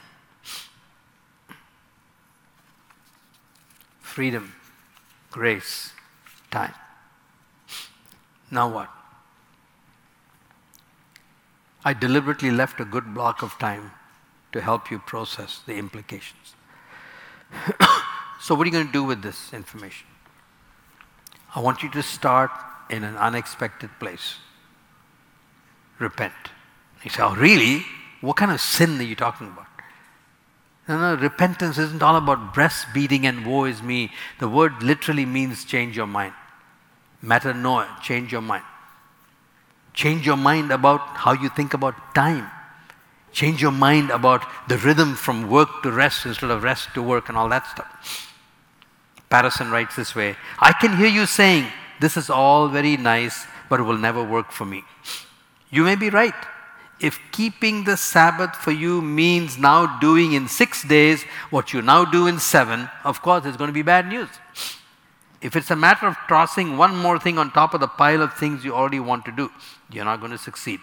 Freedom, 4.14 4.55
grace, 5.33 5.90
time. 6.53 6.72
Now 8.48 8.68
what? 8.72 8.88
I 11.85 11.94
deliberately 11.94 12.53
left 12.53 12.79
a 12.79 12.85
good 12.85 13.12
block 13.12 13.42
of 13.42 13.59
time 13.59 13.90
to 14.53 14.61
help 14.61 14.88
you 14.88 15.00
process 15.00 15.62
the 15.66 15.74
implications. 15.74 16.55
so, 18.40 18.55
what 18.55 18.62
are 18.62 18.66
you 18.66 18.70
going 18.70 18.87
to 18.87 18.92
do 18.92 19.03
with 19.03 19.20
this 19.20 19.53
information? 19.53 20.07
I 21.53 21.59
want 21.59 21.83
you 21.83 21.90
to 21.90 22.00
start 22.00 22.53
in 22.88 23.03
an 23.03 23.16
unexpected 23.16 23.90
place. 23.98 24.37
Repent. 25.98 26.53
You 27.03 27.11
say, 27.11 27.20
Oh, 27.20 27.35
really? 27.35 27.85
What 28.20 28.37
kind 28.37 28.53
of 28.53 28.61
sin 28.61 28.96
are 29.00 29.03
you 29.03 29.16
talking 29.16 29.48
about? 29.48 29.73
No, 30.87 30.99
no, 30.99 31.20
repentance 31.20 31.79
isn't 31.79 32.03
all 32.03 32.16
about 32.16 32.55
breastbeating 32.55 33.25
and 33.25 33.47
woe 33.47 33.64
is 33.64 33.83
me. 33.83 34.12
The 34.38 34.49
word 34.49 34.83
literally 34.83 35.25
means 35.25 35.64
change 35.64 35.97
your 35.97 36.07
mind. 36.07 36.35
Metanoia, 37.25 38.01
change 38.03 38.33
your 38.33 38.42
mind. 38.42 38.64
Change 39.94 40.27
your 40.27 40.37
mind 40.37 40.70
about 40.70 41.01
how 41.01 41.33
you 41.33 41.49
think 41.49 41.73
about 41.73 42.14
time. 42.14 42.51
Change 43.33 43.62
your 43.62 43.73
mind 43.73 44.11
about 44.11 44.44
the 44.68 44.77
rhythm 44.79 45.14
from 45.14 45.49
work 45.49 45.83
to 45.83 45.90
rest 45.90 46.27
instead 46.27 46.51
of 46.51 46.62
rest 46.62 46.92
to 46.94 47.03
work 47.03 47.29
and 47.29 47.38
all 47.38 47.49
that 47.49 47.66
stuff. 47.66 48.31
Patterson 49.31 49.70
writes 49.70 49.97
this 49.97 50.14
way 50.14 50.37
I 50.59 50.73
can 50.73 50.97
hear 50.97 51.09
you 51.09 51.27
saying, 51.27 51.66
This 52.01 52.16
is 52.16 52.29
all 52.29 52.68
very 52.68 52.97
nice, 52.97 53.47
but 53.68 53.81
it 53.81 53.85
will 53.85 53.99
never 53.99 54.23
work 54.23 54.53
for 54.53 54.64
me. 54.64 54.85
You 55.70 55.83
may 55.83 55.97
be 55.97 56.11
right. 56.11 56.35
If 57.00 57.18
keeping 57.33 57.85
the 57.85 57.96
Sabbath 57.96 58.54
for 58.54 58.70
you 58.70 59.02
means 59.02 59.59
now 59.59 59.98
doing 59.98 60.33
in 60.33 60.48
six 60.48 60.83
days 60.85 61.24
what 61.50 61.72
you 61.72 61.83
now 61.83 62.04
do 62.04 62.26
in 62.26 62.38
seven, 62.38 62.88
of 63.02 63.20
course, 63.20 63.44
it's 63.44 63.57
going 63.57 63.68
to 63.68 63.74
be 63.74 63.83
bad 63.83 64.09
news. 64.09 64.28
If 65.42 65.57
it's 65.57 65.70
a 65.70 65.76
matter 65.76 66.07
of 66.07 66.16
tossing 66.28 66.78
one 66.78 66.96
more 66.96 67.18
thing 67.18 67.37
on 67.37 67.50
top 67.50 67.74
of 67.74 67.80
the 67.80 67.88
pile 67.88 68.22
of 68.22 68.33
things 68.35 68.64
you 68.64 68.74
already 68.74 69.00
want 69.00 69.24
to 69.26 69.33
do, 69.33 69.50
you're 69.92 70.04
not 70.04 70.20
going 70.20 70.33
to 70.33 70.38
succeed. 70.38 70.80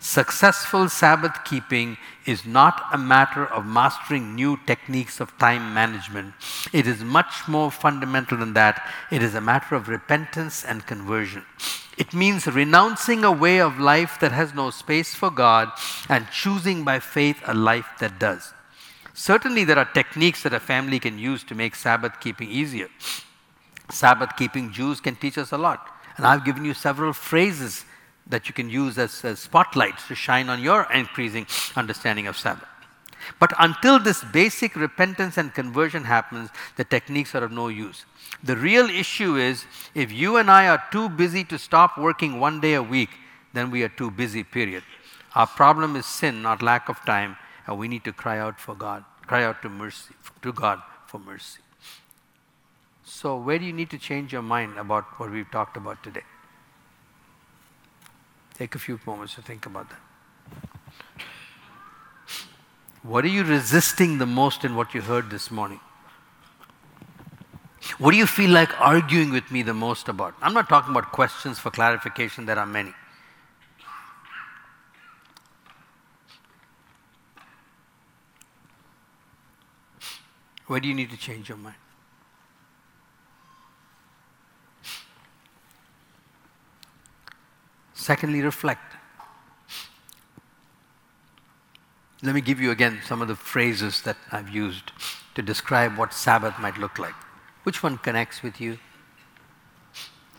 Successful 0.00 0.88
Sabbath 0.88 1.44
keeping 1.44 1.96
is 2.24 2.46
not 2.46 2.84
a 2.92 2.98
matter 2.98 3.44
of 3.44 3.66
mastering 3.66 4.36
new 4.36 4.56
techniques 4.64 5.18
of 5.18 5.36
time 5.38 5.74
management. 5.74 6.34
It 6.72 6.86
is 6.86 7.02
much 7.02 7.48
more 7.48 7.70
fundamental 7.70 8.38
than 8.38 8.52
that. 8.52 8.88
It 9.10 9.22
is 9.22 9.34
a 9.34 9.40
matter 9.40 9.74
of 9.74 9.88
repentance 9.88 10.64
and 10.64 10.86
conversion. 10.86 11.44
It 11.96 12.14
means 12.14 12.46
renouncing 12.46 13.24
a 13.24 13.32
way 13.32 13.60
of 13.60 13.80
life 13.80 14.18
that 14.20 14.30
has 14.30 14.54
no 14.54 14.70
space 14.70 15.14
for 15.14 15.30
God 15.30 15.72
and 16.08 16.30
choosing 16.30 16.84
by 16.84 17.00
faith 17.00 17.42
a 17.44 17.54
life 17.54 17.88
that 17.98 18.20
does. 18.20 18.52
Certainly, 19.14 19.64
there 19.64 19.78
are 19.78 19.84
techniques 19.84 20.44
that 20.44 20.54
a 20.54 20.60
family 20.60 21.00
can 21.00 21.18
use 21.18 21.42
to 21.42 21.56
make 21.56 21.74
Sabbath 21.74 22.20
keeping 22.20 22.48
easier. 22.48 22.88
Sabbath 23.90 24.36
keeping 24.36 24.70
Jews 24.70 25.00
can 25.00 25.16
teach 25.16 25.36
us 25.36 25.50
a 25.50 25.58
lot. 25.58 25.88
And 26.16 26.24
I've 26.24 26.44
given 26.44 26.64
you 26.64 26.72
several 26.72 27.12
phrases 27.12 27.84
that 28.28 28.48
you 28.48 28.54
can 28.54 28.68
use 28.68 28.98
as, 28.98 29.24
as, 29.24 29.38
spotlights 29.38 30.06
to 30.08 30.14
shine 30.14 30.48
on 30.48 30.62
your 30.62 30.86
increasing 30.92 31.46
understanding 31.76 32.26
of 32.26 32.36
Sabbath. 32.36 32.68
But 33.38 33.52
until 33.58 33.98
this 33.98 34.24
basic 34.24 34.76
repentance 34.76 35.36
and 35.36 35.52
conversion 35.52 36.04
happens, 36.04 36.50
the 36.76 36.84
techniques 36.84 37.34
are 37.34 37.44
of 37.44 37.52
no 37.52 37.68
use. 37.68 38.04
The 38.42 38.56
real 38.56 38.88
issue 38.88 39.36
is 39.36 39.64
if 39.94 40.12
you 40.12 40.36
and 40.36 40.50
I 40.50 40.68
are 40.68 40.82
too 40.92 41.08
busy 41.08 41.44
to 41.44 41.58
stop 41.58 41.98
working 41.98 42.38
one 42.38 42.60
day 42.60 42.74
a 42.74 42.82
week, 42.82 43.10
then 43.52 43.70
we 43.70 43.82
are 43.82 43.88
too 43.88 44.10
busy, 44.10 44.44
period. 44.44 44.84
Our 45.34 45.46
problem 45.46 45.96
is 45.96 46.06
sin, 46.06 46.42
not 46.42 46.62
lack 46.62 46.88
of 46.88 47.04
time, 47.04 47.36
and 47.66 47.78
we 47.78 47.88
need 47.88 48.04
to 48.04 48.12
cry 48.12 48.38
out 48.38 48.60
for 48.60 48.74
God, 48.74 49.04
cry 49.26 49.44
out 49.44 49.62
to 49.62 49.68
mercy, 49.68 50.14
to 50.42 50.52
God 50.52 50.82
for 51.06 51.18
mercy. 51.18 51.60
So, 53.04 53.36
where 53.36 53.58
do 53.58 53.64
you 53.64 53.72
need 53.72 53.90
to 53.90 53.98
change 53.98 54.32
your 54.32 54.42
mind 54.42 54.78
about 54.78 55.04
what 55.18 55.30
we've 55.30 55.50
talked 55.50 55.76
about 55.76 56.02
today? 56.02 56.22
Take 58.58 58.74
a 58.74 58.78
few 58.78 58.98
moments 59.06 59.34
to 59.36 59.42
think 59.42 59.66
about 59.66 59.88
that. 59.90 60.00
What 63.04 63.24
are 63.24 63.28
you 63.28 63.44
resisting 63.44 64.18
the 64.18 64.26
most 64.26 64.64
in 64.64 64.74
what 64.74 64.94
you 64.94 65.00
heard 65.00 65.30
this 65.30 65.50
morning? 65.50 65.80
What 67.98 68.10
do 68.10 68.16
you 68.16 68.26
feel 68.26 68.50
like 68.50 68.80
arguing 68.80 69.30
with 69.30 69.50
me 69.52 69.62
the 69.62 69.74
most 69.74 70.08
about? 70.08 70.34
I'm 70.42 70.52
not 70.52 70.68
talking 70.68 70.90
about 70.90 71.12
questions 71.12 71.58
for 71.58 71.70
clarification, 71.70 72.46
there 72.46 72.58
are 72.58 72.66
many. 72.66 72.92
Where 80.66 80.80
do 80.80 80.88
you 80.88 80.94
need 80.94 81.10
to 81.10 81.16
change 81.16 81.48
your 81.48 81.58
mind? 81.58 81.76
Secondly, 88.08 88.40
reflect. 88.40 88.96
Let 92.22 92.34
me 92.34 92.40
give 92.40 92.58
you 92.58 92.70
again 92.70 93.00
some 93.04 93.20
of 93.20 93.28
the 93.28 93.36
phrases 93.36 94.00
that 94.00 94.16
I've 94.32 94.48
used 94.48 94.92
to 95.34 95.42
describe 95.42 95.98
what 95.98 96.14
Sabbath 96.14 96.58
might 96.58 96.78
look 96.78 96.98
like. 96.98 97.12
Which 97.64 97.82
one 97.82 97.98
connects 97.98 98.42
with 98.42 98.62
you? 98.62 98.78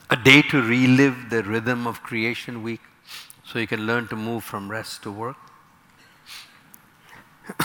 A 0.10 0.16
day 0.16 0.42
to 0.50 0.64
relive 0.64 1.30
the 1.30 1.44
rhythm 1.44 1.86
of 1.86 2.02
creation 2.02 2.64
week 2.64 2.82
so 3.46 3.60
you 3.60 3.68
can 3.68 3.86
learn 3.86 4.08
to 4.08 4.16
move 4.16 4.44
from 4.44 4.72
rest 4.72 5.04
to 5.04 5.12
work. 5.12 5.38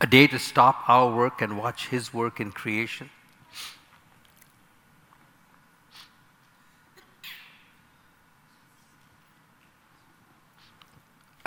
a 0.00 0.08
day 0.08 0.26
to 0.26 0.40
stop 0.40 0.88
our 0.88 1.14
work 1.14 1.40
and 1.40 1.56
watch 1.56 1.86
His 1.86 2.12
work 2.12 2.40
in 2.40 2.50
creation. 2.50 3.10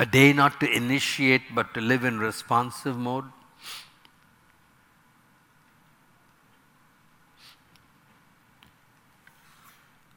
A 0.01 0.05
day 0.05 0.31
not 0.31 0.61
to 0.61 0.71
initiate 0.71 1.53
but 1.53 1.73
to 1.73 1.81
live 1.81 2.05
in 2.05 2.19
responsive 2.19 2.95
mode. 2.97 3.25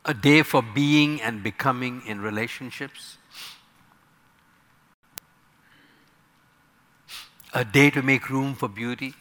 A 0.04 0.14
day 0.14 0.42
for 0.44 0.62
being 0.62 1.20
and 1.20 1.42
becoming 1.42 2.00
in 2.06 2.20
relationships. 2.20 3.16
A 7.52 7.64
day 7.64 7.90
to 7.90 8.02
make 8.02 8.30
room 8.30 8.54
for 8.54 8.68
beauty. 8.68 9.14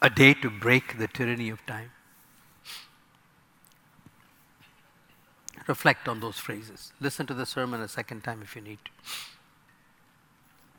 A 0.00 0.08
day 0.08 0.34
to 0.34 0.48
break 0.48 0.96
the 0.96 1.08
tyranny 1.08 1.50
of 1.50 1.66
time. 1.66 1.90
Reflect 5.66 6.08
on 6.08 6.20
those 6.20 6.38
phrases. 6.38 6.92
Listen 7.00 7.26
to 7.26 7.34
the 7.34 7.46
sermon 7.46 7.80
a 7.80 7.88
second 7.88 8.24
time 8.24 8.40
if 8.42 8.56
you 8.56 8.62
need 8.62 8.78
to. 8.84 8.90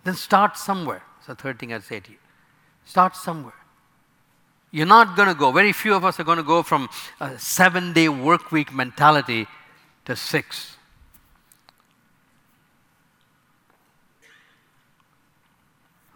Then 0.03 0.15
start 0.15 0.57
somewhere. 0.57 1.03
The 1.27 1.35
third 1.35 1.59
thing 1.59 1.71
I'd 1.71 1.83
say 1.83 1.99
to 1.99 2.11
you. 2.11 2.17
Start 2.85 3.15
somewhere. 3.15 3.53
You're 4.71 4.87
not 4.87 5.15
going 5.15 5.27
to 5.27 5.35
go, 5.35 5.51
very 5.51 5.73
few 5.73 5.93
of 5.93 6.05
us 6.05 6.19
are 6.19 6.23
going 6.23 6.37
to 6.37 6.43
go 6.43 6.63
from 6.63 6.89
a 7.19 7.37
seven 7.37 7.93
day 7.93 8.07
work 8.07 8.51
week 8.51 8.73
mentality 8.73 9.45
to 10.05 10.15
six. 10.15 10.77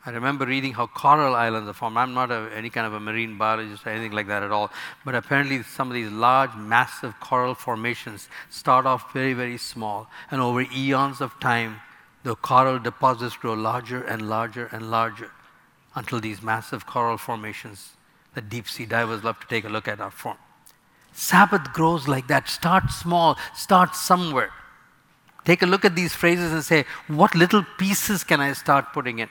I 0.07 0.11
remember 0.11 0.45
reading 0.45 0.73
how 0.73 0.85
coral 0.85 1.33
islands 1.33 1.67
are 1.67 1.73
formed. 1.73 1.97
I'm 1.97 2.13
not 2.13 2.29
a, 2.29 2.51
any 2.55 2.69
kind 2.69 2.85
of 2.85 2.93
a 2.93 2.99
marine 2.99 3.39
biologist 3.39 3.87
or 3.87 3.89
anything 3.89 4.11
like 4.11 4.27
that 4.27 4.43
at 4.43 4.51
all, 4.51 4.69
but 5.03 5.15
apparently 5.15 5.63
some 5.63 5.87
of 5.87 5.95
these 5.95 6.11
large, 6.11 6.53
massive 6.55 7.19
coral 7.19 7.55
formations 7.55 8.29
start 8.49 8.85
off 8.85 9.11
very, 9.13 9.33
very 9.33 9.57
small, 9.57 10.07
and 10.29 10.41
over 10.41 10.61
eons 10.61 11.21
of 11.21 11.39
time, 11.39 11.81
the 12.23 12.35
coral 12.35 12.77
deposits 12.77 13.35
grow 13.35 13.53
larger 13.53 14.03
and 14.03 14.29
larger 14.29 14.67
and 14.71 14.91
larger 14.91 15.31
until 15.95 16.19
these 16.19 16.41
massive 16.41 16.85
coral 16.85 17.17
formations 17.17 17.93
that 18.35 18.49
deep 18.49 18.67
sea 18.67 18.85
divers 18.85 19.23
love 19.23 19.39
to 19.39 19.47
take 19.47 19.65
a 19.65 19.69
look 19.69 19.87
at 19.87 19.99
are 19.99 20.11
formed. 20.11 20.39
Sabbath 21.13 21.71
grows 21.73 22.07
like 22.07 22.27
that. 22.27 22.49
Start 22.49 22.91
small, 22.91 23.37
start 23.55 23.95
somewhere. 23.95 24.51
Take 25.45 25.61
a 25.61 25.65
look 25.65 25.85
at 25.85 25.95
these 25.95 26.13
phrases 26.13 26.51
and 26.51 26.63
say, 26.63 26.85
what 27.07 27.33
little 27.33 27.65
pieces 27.77 28.23
can 28.23 28.41
I 28.41 28.53
start 28.53 28.91
putting 28.91 29.19
in? 29.19 29.29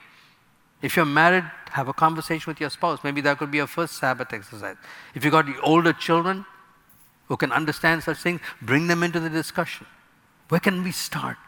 If 0.84 0.96
you're 0.96 1.06
married, 1.06 1.44
have 1.70 1.88
a 1.88 1.94
conversation 1.94 2.50
with 2.50 2.60
your 2.60 2.68
spouse. 2.68 2.98
Maybe 3.02 3.22
that 3.22 3.38
could 3.38 3.50
be 3.50 3.56
your 3.56 3.66
first 3.66 3.94
Sabbath 3.94 4.34
exercise. 4.34 4.76
If 5.14 5.24
you've 5.24 5.32
got 5.32 5.46
older 5.62 5.94
children 5.94 6.44
who 7.26 7.38
can 7.38 7.52
understand 7.52 8.02
such 8.02 8.18
things, 8.18 8.42
bring 8.60 8.86
them 8.86 9.02
into 9.02 9.18
the 9.18 9.30
discussion. 9.30 9.86
Where 10.50 10.60
can 10.60 10.84
we 10.84 10.92
start? 10.92 11.38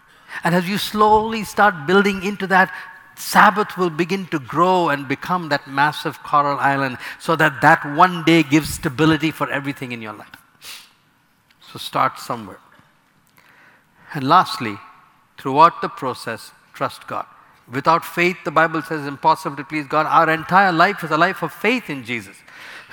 And 0.42 0.54
as 0.54 0.66
you 0.66 0.78
slowly 0.78 1.44
start 1.44 1.86
building 1.86 2.22
into 2.22 2.46
that, 2.46 2.72
Sabbath 3.14 3.76
will 3.76 3.90
begin 3.90 4.24
to 4.28 4.38
grow 4.38 4.88
and 4.88 5.06
become 5.06 5.50
that 5.50 5.68
massive 5.68 6.22
coral 6.22 6.58
island 6.58 6.96
so 7.18 7.36
that 7.36 7.60
that 7.60 7.84
one 7.94 8.24
day 8.24 8.42
gives 8.42 8.70
stability 8.72 9.30
for 9.30 9.50
everything 9.50 9.92
in 9.92 10.00
your 10.00 10.14
life. 10.14 10.32
So 11.60 11.78
start 11.78 12.18
somewhere. 12.18 12.60
And 14.14 14.26
lastly, 14.26 14.78
throughout 15.36 15.82
the 15.82 15.90
process, 15.90 16.52
trust 16.72 17.06
God. 17.06 17.26
Without 17.72 18.04
faith, 18.04 18.36
the 18.44 18.50
Bible 18.50 18.80
says 18.82 19.06
impossible 19.06 19.56
to 19.56 19.64
please 19.64 19.86
God. 19.86 20.06
Our 20.06 20.30
entire 20.30 20.72
life 20.72 21.02
is 21.02 21.10
a 21.10 21.16
life 21.16 21.42
of 21.42 21.52
faith 21.52 21.90
in 21.90 22.04
Jesus. 22.04 22.36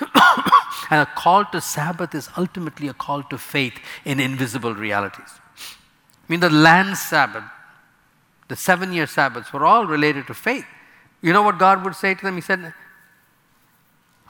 and 0.90 1.00
a 1.00 1.06
call 1.14 1.44
to 1.46 1.60
Sabbath 1.60 2.14
is 2.14 2.28
ultimately 2.36 2.88
a 2.88 2.94
call 2.94 3.22
to 3.24 3.38
faith 3.38 3.74
in 4.04 4.18
invisible 4.18 4.74
realities. 4.74 5.30
I 5.56 6.32
mean, 6.32 6.40
the 6.40 6.50
land 6.50 6.96
Sabbath, 6.96 7.44
the 8.48 8.56
seven 8.56 8.92
year 8.92 9.06
Sabbaths 9.06 9.52
were 9.52 9.64
all 9.64 9.86
related 9.86 10.26
to 10.26 10.34
faith. 10.34 10.66
You 11.22 11.32
know 11.32 11.42
what 11.42 11.58
God 11.58 11.84
would 11.84 11.94
say 11.94 12.14
to 12.14 12.22
them? 12.22 12.34
He 12.34 12.40
said, 12.40 12.74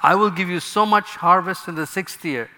I 0.02 0.14
will 0.14 0.30
give 0.30 0.50
you 0.50 0.60
so 0.60 0.84
much 0.84 1.16
harvest 1.16 1.68
in 1.68 1.74
the 1.74 1.86
sixth 1.86 2.24
year 2.24 2.50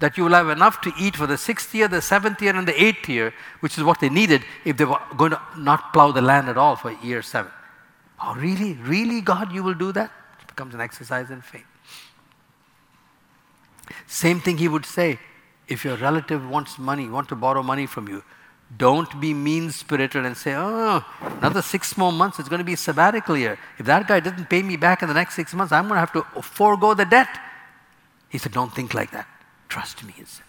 that 0.00 0.16
you 0.16 0.24
will 0.24 0.32
have 0.32 0.48
enough 0.48 0.80
to 0.80 0.92
eat 0.98 1.14
for 1.14 1.26
the 1.26 1.38
sixth 1.38 1.74
year, 1.74 1.86
the 1.86 2.02
seventh 2.02 2.42
year, 2.42 2.56
and 2.56 2.66
the 2.66 2.82
eighth 2.82 3.08
year, 3.08 3.32
which 3.60 3.78
is 3.78 3.84
what 3.84 4.00
they 4.00 4.08
needed 4.08 4.42
if 4.64 4.76
they 4.76 4.84
were 4.84 5.00
going 5.16 5.30
to 5.30 5.40
not 5.56 5.92
plow 5.92 6.10
the 6.10 6.22
land 6.22 6.48
at 6.48 6.56
all 6.56 6.74
for 6.74 6.90
year 7.02 7.22
seven. 7.22 7.52
Oh, 8.22 8.34
really? 8.34 8.74
Really, 8.74 9.20
God, 9.20 9.52
you 9.52 9.62
will 9.62 9.74
do 9.74 9.92
that? 9.92 10.10
It 10.40 10.48
becomes 10.48 10.74
an 10.74 10.80
exercise 10.80 11.30
in 11.30 11.42
faith. 11.42 11.64
Same 14.06 14.40
thing 14.40 14.58
he 14.58 14.68
would 14.68 14.86
say 14.86 15.18
if 15.68 15.84
your 15.84 15.96
relative 15.96 16.48
wants 16.48 16.78
money, 16.78 17.08
want 17.08 17.28
to 17.28 17.36
borrow 17.36 17.62
money 17.62 17.86
from 17.86 18.08
you. 18.08 18.22
Don't 18.76 19.20
be 19.20 19.34
mean 19.34 19.70
spirited 19.70 20.24
and 20.24 20.36
say, 20.36 20.54
oh, 20.56 21.04
another 21.38 21.60
six 21.60 21.96
more 21.96 22.12
months, 22.12 22.38
it's 22.38 22.48
going 22.48 22.58
to 22.58 22.64
be 22.64 22.74
a 22.74 22.76
sabbatical 22.76 23.36
year. 23.36 23.58
If 23.78 23.86
that 23.86 24.06
guy 24.06 24.20
doesn't 24.20 24.48
pay 24.48 24.62
me 24.62 24.76
back 24.76 25.02
in 25.02 25.08
the 25.08 25.14
next 25.14 25.34
six 25.34 25.52
months, 25.54 25.72
I'm 25.72 25.88
going 25.88 25.94
to 25.94 26.00
have 26.00 26.12
to 26.12 26.42
forego 26.42 26.94
the 26.94 27.04
debt. 27.04 27.28
He 28.28 28.38
said, 28.38 28.52
Don't 28.52 28.72
think 28.72 28.94
like 28.94 29.10
that. 29.10 29.26
Trust 29.70 30.04
me, 30.04 30.12
he 30.14 30.24
said. 30.24 30.44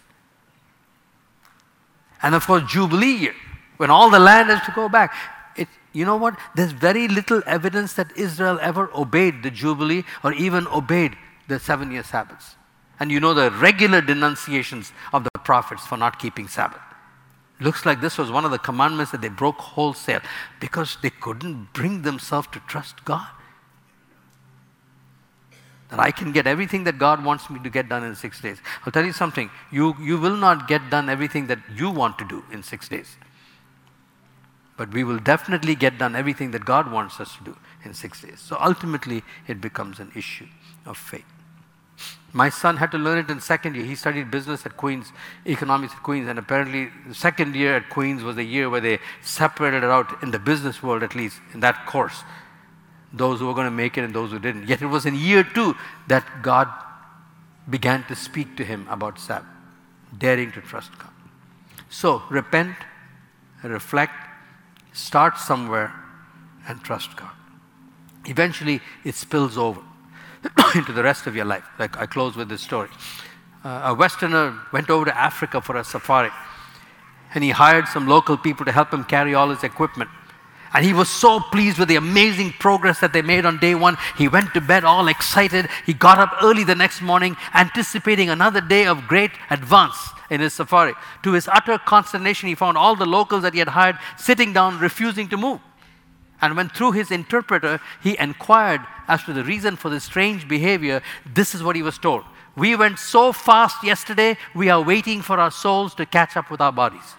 And 2.22 2.36
of 2.36 2.46
course, 2.46 2.64
Jubilee 2.70 3.16
year, 3.16 3.36
when 3.78 3.90
all 3.90 4.10
the 4.10 4.20
land 4.20 4.50
has 4.50 4.66
to 4.66 4.72
go 4.74 4.90
back. 4.90 5.14
It, 5.56 5.68
you 5.94 6.06
know 6.06 6.18
what? 6.18 6.38
There's 6.56 6.72
very 6.72 7.08
little 7.08 7.42
evidence 7.46 7.94
that 7.94 8.16
Israel 8.18 8.60
ever 8.62 8.90
obeyed 8.94 9.44
the 9.44 9.52
Jubilee 9.52 10.04
or 10.24 10.34
even 10.34 10.68
obeyed 10.68 11.16
the 11.48 11.60
seven 11.60 11.92
year 11.92 12.04
Sabbaths. 12.04 12.56
And 13.00 13.12
you 13.12 13.20
know 13.20 13.34
the 13.34 13.52
regular 13.52 14.02
denunciations 14.02 14.92
of 15.14 15.24
the 15.24 15.32
prophets 15.44 15.86
for 15.86 15.98
not 15.98 16.20
keeping 16.20 16.48
Sabbath. 16.48 16.82
Looks 17.60 17.86
like 17.86 18.02
this 18.02 18.18
was 18.18 18.32
one 18.32 18.46
of 18.46 18.52
the 18.52 18.60
commandments 18.60 19.12
that 19.12 19.22
they 19.22 19.30
broke 19.30 19.58
wholesale 19.58 20.22
because 20.60 20.98
they 21.02 21.12
couldn't 21.12 21.74
bring 21.74 22.02
themselves 22.02 22.48
to 22.54 22.60
trust 22.68 23.06
God 23.06 23.28
that 25.92 26.00
I 26.00 26.10
can 26.10 26.32
get 26.32 26.48
everything 26.48 26.86
that 26.86 26.98
God 26.98 27.24
wants 27.24 27.50
me 27.50 27.60
to 27.60 27.70
get 27.70 27.90
done 27.90 28.04
in 28.04 28.16
six 28.16 28.42
days. 28.42 28.58
I'll 28.86 28.94
tell 28.94 29.06
you 29.06 29.12
something, 29.12 29.52
you, 29.72 29.94
you 30.02 30.18
will 30.18 30.38
not 30.38 30.68
get 30.68 30.90
done 30.90 31.10
everything 31.10 31.48
that 31.48 31.60
you 31.76 31.92
want 31.92 32.18
to 32.20 32.26
do 32.26 32.44
in 32.52 32.64
six 32.64 32.88
days. 32.88 33.18
But 34.78 34.94
we 34.94 35.04
will 35.04 35.20
definitely 35.20 35.76
get 35.76 35.98
done 35.98 36.16
everything 36.16 36.52
that 36.52 36.64
God 36.64 36.90
wants 36.90 37.20
us 37.20 37.36
to 37.36 37.44
do 37.44 37.58
in 37.84 37.94
six 37.94 38.22
days. 38.22 38.40
So 38.40 38.58
ultimately, 38.60 39.22
it 39.48 39.60
becomes 39.60 40.00
an 40.00 40.12
issue 40.16 40.48
of 40.86 40.98
faith. 40.98 41.26
My 42.32 42.50
son 42.50 42.78
had 42.78 42.90
to 42.92 42.98
learn 42.98 43.18
it 43.18 43.30
in 43.30 43.42
second 43.42 43.76
year. 43.76 43.84
He 43.84 43.96
studied 43.96 44.32
business 44.32 44.66
at 44.66 44.78
Queen's, 44.78 45.12
economics 45.46 45.94
at 45.94 46.02
Queen's, 46.04 46.30
and 46.30 46.40
apparently 46.40 46.90
the 47.06 47.14
second 47.14 47.54
year 47.54 47.76
at 47.76 47.90
Queen's 47.90 48.24
was 48.24 48.38
the 48.38 48.46
year 48.46 48.70
where 48.70 48.80
they 48.80 49.00
separated 49.22 49.84
it 49.84 49.90
out 49.90 50.24
in 50.24 50.32
the 50.32 50.40
business 50.40 50.82
world, 50.82 51.04
at 51.04 51.16
least 51.16 51.42
in 51.54 51.60
that 51.60 51.86
course 51.86 52.24
those 53.14 53.40
who 53.40 53.48
were 53.48 53.54
going 53.54 53.66
to 53.66 53.72
make 53.72 53.98
it 53.98 54.04
and 54.04 54.14
those 54.14 54.32
who 54.32 54.40
didn't. 54.40 54.68
Yet 54.68 54.82
it 54.82 54.88
was 54.88 55.06
in 55.06 55.16
year 55.16 55.44
two 55.44 55.76
that 56.08 56.26
God 56.42 56.68
began 57.70 58.04
to 58.06 58.16
speak 58.16 58.58
to 58.58 58.66
him 58.66 58.88
about 58.90 59.20
Sabbath, 59.20 59.48
daring 60.18 60.52
to 60.54 60.62
trust 60.62 60.98
God. 60.98 61.12
So 61.90 62.24
repent, 62.30 62.76
reflect, 63.64 64.14
start 64.94 65.38
somewhere, 65.38 65.94
and 66.68 66.82
trust 66.84 67.16
God. 67.16 67.32
Eventually, 68.26 68.82
it 69.04 69.16
spills 69.16 69.58
over 69.58 69.82
into 70.76 70.94
the 70.94 71.04
rest 71.04 71.28
of 71.28 71.36
your 71.36 71.46
life. 71.46 71.66
Like 71.80 71.98
I 71.98 72.06
close 72.06 72.36
with 72.36 72.50
this 72.50 72.62
story. 72.62 72.90
Uh, 73.64 73.82
a 73.86 73.94
Westerner 73.94 74.58
went 74.72 74.90
over 74.90 75.06
to 75.06 75.16
Africa 75.16 75.62
for 75.62 75.76
a 75.76 75.84
safari, 75.84 76.32
and 77.34 77.44
he 77.44 77.52
hired 77.52 77.88
some 77.88 78.08
local 78.08 78.38
people 78.38 78.66
to 78.66 78.72
help 78.72 78.94
him 78.94 79.04
carry 79.04 79.36
all 79.36 79.50
his 79.50 79.64
equipment. 79.64 80.10
And 80.74 80.86
he 80.86 80.94
was 80.94 81.10
so 81.10 81.40
pleased 81.40 81.78
with 81.78 81.90
the 81.90 81.98
amazing 81.98 82.54
progress 82.54 83.00
that 83.00 83.12
they 83.12 83.22
made 83.22 83.46
on 83.46 83.58
day 83.58 83.76
one. 83.76 83.98
He 84.18 84.28
went 84.28 84.54
to 84.54 84.62
bed 84.62 84.86
all 84.86 85.10
excited. 85.10 85.68
He 85.86 85.94
got 85.94 86.18
up 86.18 86.32
early 86.42 86.64
the 86.64 86.76
next 86.76 87.02
morning, 87.02 87.36
anticipating 87.54 88.30
another 88.30 88.62
day 88.62 88.86
of 88.86 89.08
great 89.08 89.32
advance 89.50 89.98
in 90.30 90.40
his 90.40 90.54
safari. 90.54 90.94
To 91.24 91.34
his 91.34 91.50
utter 91.50 91.78
consternation, 91.78 92.48
he 92.48 92.56
found 92.56 92.78
all 92.78 92.96
the 92.96 93.06
locals 93.06 93.44
that 93.44 93.54
he 93.54 93.60
had 93.60 93.68
hired 93.68 93.98
sitting 94.18 94.54
down, 94.54 94.80
refusing 94.80 95.28
to 95.30 95.38
move. 95.38 95.60
And 96.42 96.56
when 96.56 96.70
through 96.70 96.94
his 96.94 97.12
interpreter 97.12 97.80
he 98.02 98.18
inquired 98.18 98.82
as 99.08 99.24
to 99.26 99.34
the 99.34 99.44
reason 99.44 99.76
for 99.76 99.90
this 99.90 100.06
strange 100.06 100.48
behavior, 100.48 101.02
this 101.26 101.54
is 101.54 101.62
what 101.62 101.76
he 101.76 101.84
was 101.84 101.98
told. 101.98 102.24
We 102.56 102.76
went 102.76 102.98
so 102.98 103.32
fast 103.32 103.84
yesterday, 103.84 104.38
we 104.56 104.70
are 104.70 104.82
waiting 104.82 105.22
for 105.22 105.40
our 105.40 105.52
souls 105.52 105.94
to 105.96 106.06
catch 106.06 106.36
up 106.36 106.50
with 106.50 106.62
our 106.62 106.72
bodies. 106.72 107.16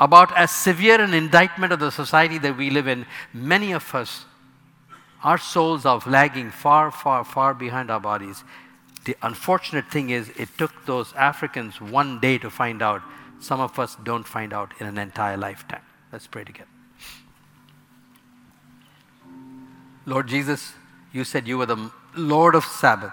About 0.00 0.36
as 0.36 0.50
severe 0.50 1.00
an 1.00 1.12
indictment 1.12 1.72
of 1.72 1.80
the 1.80 1.90
society 1.90 2.38
that 2.38 2.56
we 2.56 2.70
live 2.70 2.86
in, 2.86 3.04
many 3.32 3.72
of 3.72 3.94
us, 3.94 4.24
our 5.24 5.38
souls 5.38 5.84
are 5.84 6.00
lagging 6.06 6.50
far, 6.50 6.90
far, 6.90 7.24
far 7.24 7.52
behind 7.52 7.90
our 7.90 7.98
bodies. 7.98 8.44
The 9.04 9.16
unfortunate 9.22 9.90
thing 9.90 10.10
is, 10.10 10.28
it 10.36 10.48
took 10.56 10.86
those 10.86 11.12
Africans 11.14 11.80
one 11.80 12.20
day 12.20 12.38
to 12.38 12.50
find 12.50 12.82
out 12.82 13.02
some 13.40 13.60
of 13.60 13.78
us 13.78 13.96
don't 14.04 14.26
find 14.26 14.52
out 14.52 14.72
in 14.78 14.86
an 14.86 14.98
entire 14.98 15.36
lifetime. 15.36 15.82
Let's 16.12 16.26
pray 16.26 16.44
together. 16.44 16.68
Lord 20.06 20.28
Jesus, 20.28 20.72
you 21.12 21.24
said 21.24 21.46
you 21.46 21.58
were 21.58 21.66
the 21.66 21.90
Lord 22.16 22.54
of 22.54 22.64
Sabbath. 22.64 23.12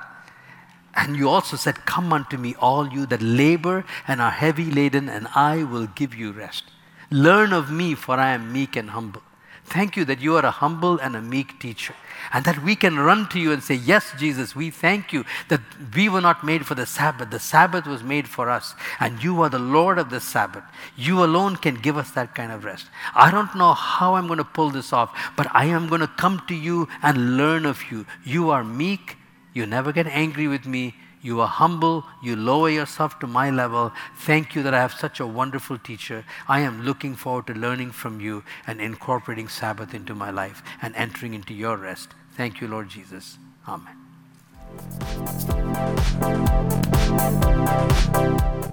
And 0.96 1.18
you 1.18 1.28
also 1.28 1.58
said, 1.58 1.86
Come 1.86 2.14
unto 2.14 2.38
me, 2.38 2.56
all 2.60 2.88
you 2.88 3.06
that 3.08 3.22
labor 3.22 3.84
and 4.08 4.22
are 4.22 4.32
heavy 4.32 4.72
laden, 4.72 5.10
and 5.10 5.28
I 5.36 5.64
will 5.64 5.88
give 5.88 6.16
you 6.16 6.32
rest. 6.32 6.64
Learn 7.12 7.54
of 7.54 7.72
me, 7.72 7.96
for 7.96 8.16
I 8.16 8.32
am 8.32 8.52
meek 8.52 8.76
and 8.76 8.90
humble. 8.92 9.22
Thank 9.66 9.98
you 9.98 10.06
that 10.06 10.22
you 10.22 10.36
are 10.36 10.46
a 10.46 10.52
humble 10.52 11.00
and 11.00 11.16
a 11.16 11.22
meek 11.22 11.60
teacher 11.60 11.96
and 12.32 12.46
that 12.46 12.64
we 12.64 12.76
can 12.76 12.98
run 12.98 13.28
to 13.30 13.40
you 13.40 13.52
and 13.52 13.64
say, 13.64 13.76
Yes, 13.76 14.12
Jesus, 14.18 14.56
we 14.56 14.70
thank 14.70 15.14
you 15.14 15.26
that 15.50 15.62
we 15.96 16.10
were 16.10 16.22
not 16.22 16.44
made 16.44 16.66
for 16.66 16.76
the 16.76 16.86
Sabbath. 16.86 17.32
The 17.32 17.40
Sabbath 17.40 17.86
was 17.86 18.04
made 18.04 18.28
for 18.28 18.50
us, 18.50 18.76
and 19.00 19.24
you 19.24 19.42
are 19.42 19.50
the 19.50 19.60
Lord 19.60 19.98
of 19.98 20.10
the 20.10 20.20
Sabbath. 20.20 20.64
You 20.96 21.24
alone 21.24 21.56
can 21.56 21.76
give 21.76 21.98
us 21.98 22.12
that 22.12 22.36
kind 22.36 22.52
of 22.52 22.64
rest. 22.64 22.88
I 23.14 23.32
don't 23.32 23.56
know 23.56 23.74
how 23.74 24.16
I'm 24.16 24.28
going 24.28 24.38
to 24.38 24.44
pull 24.44 24.70
this 24.70 24.94
off, 24.94 25.18
but 25.36 25.48
I 25.52 25.66
am 25.66 25.88
going 25.88 26.02
to 26.02 26.08
come 26.08 26.42
to 26.48 26.56
you 26.56 26.88
and 27.02 27.38
learn 27.38 27.66
of 27.66 27.92
you. 27.92 28.06
You 28.24 28.50
are 28.50 28.64
meek, 28.64 29.18
you 29.54 29.66
never 29.66 29.92
get 29.92 30.08
angry 30.08 30.48
with 30.48 30.66
me. 30.66 30.96
You 31.26 31.42
are 31.42 31.48
humble. 31.48 32.06
You 32.22 32.36
lower 32.36 32.70
yourself 32.70 33.18
to 33.18 33.26
my 33.26 33.50
level. 33.50 33.92
Thank 34.16 34.54
you 34.54 34.62
that 34.62 34.76
I 34.76 34.80
have 34.80 34.94
such 34.94 35.20
a 35.20 35.26
wonderful 35.26 35.80
teacher. 35.80 36.24
I 36.48 36.60
am 36.60 36.84
looking 36.84 37.16
forward 37.16 37.48
to 37.48 37.56
learning 37.56 37.94
from 37.94 38.22
you 38.22 38.44
and 38.68 38.80
incorporating 38.80 39.48
Sabbath 39.48 39.96
into 39.96 40.14
my 40.14 40.30
life 40.30 40.62
and 40.84 40.96
entering 40.96 41.34
into 41.34 41.56
your 41.56 41.78
rest. 41.78 42.10
Thank 42.38 42.62
you, 42.62 42.68
Lord 42.68 42.90
Jesus. 42.90 43.40
Amen. 43.68 43.98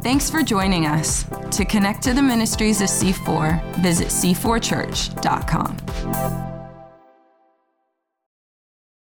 Thanks 0.02 0.28
for 0.28 0.42
joining 0.42 0.84
us. 0.84 1.24
To 1.52 1.64
connect 1.64 2.02
to 2.02 2.12
the 2.12 2.20
ministries 2.20 2.82
of 2.82 2.88
C4, 2.88 3.76
visit 3.76 4.08
c4church.com. 4.08 6.51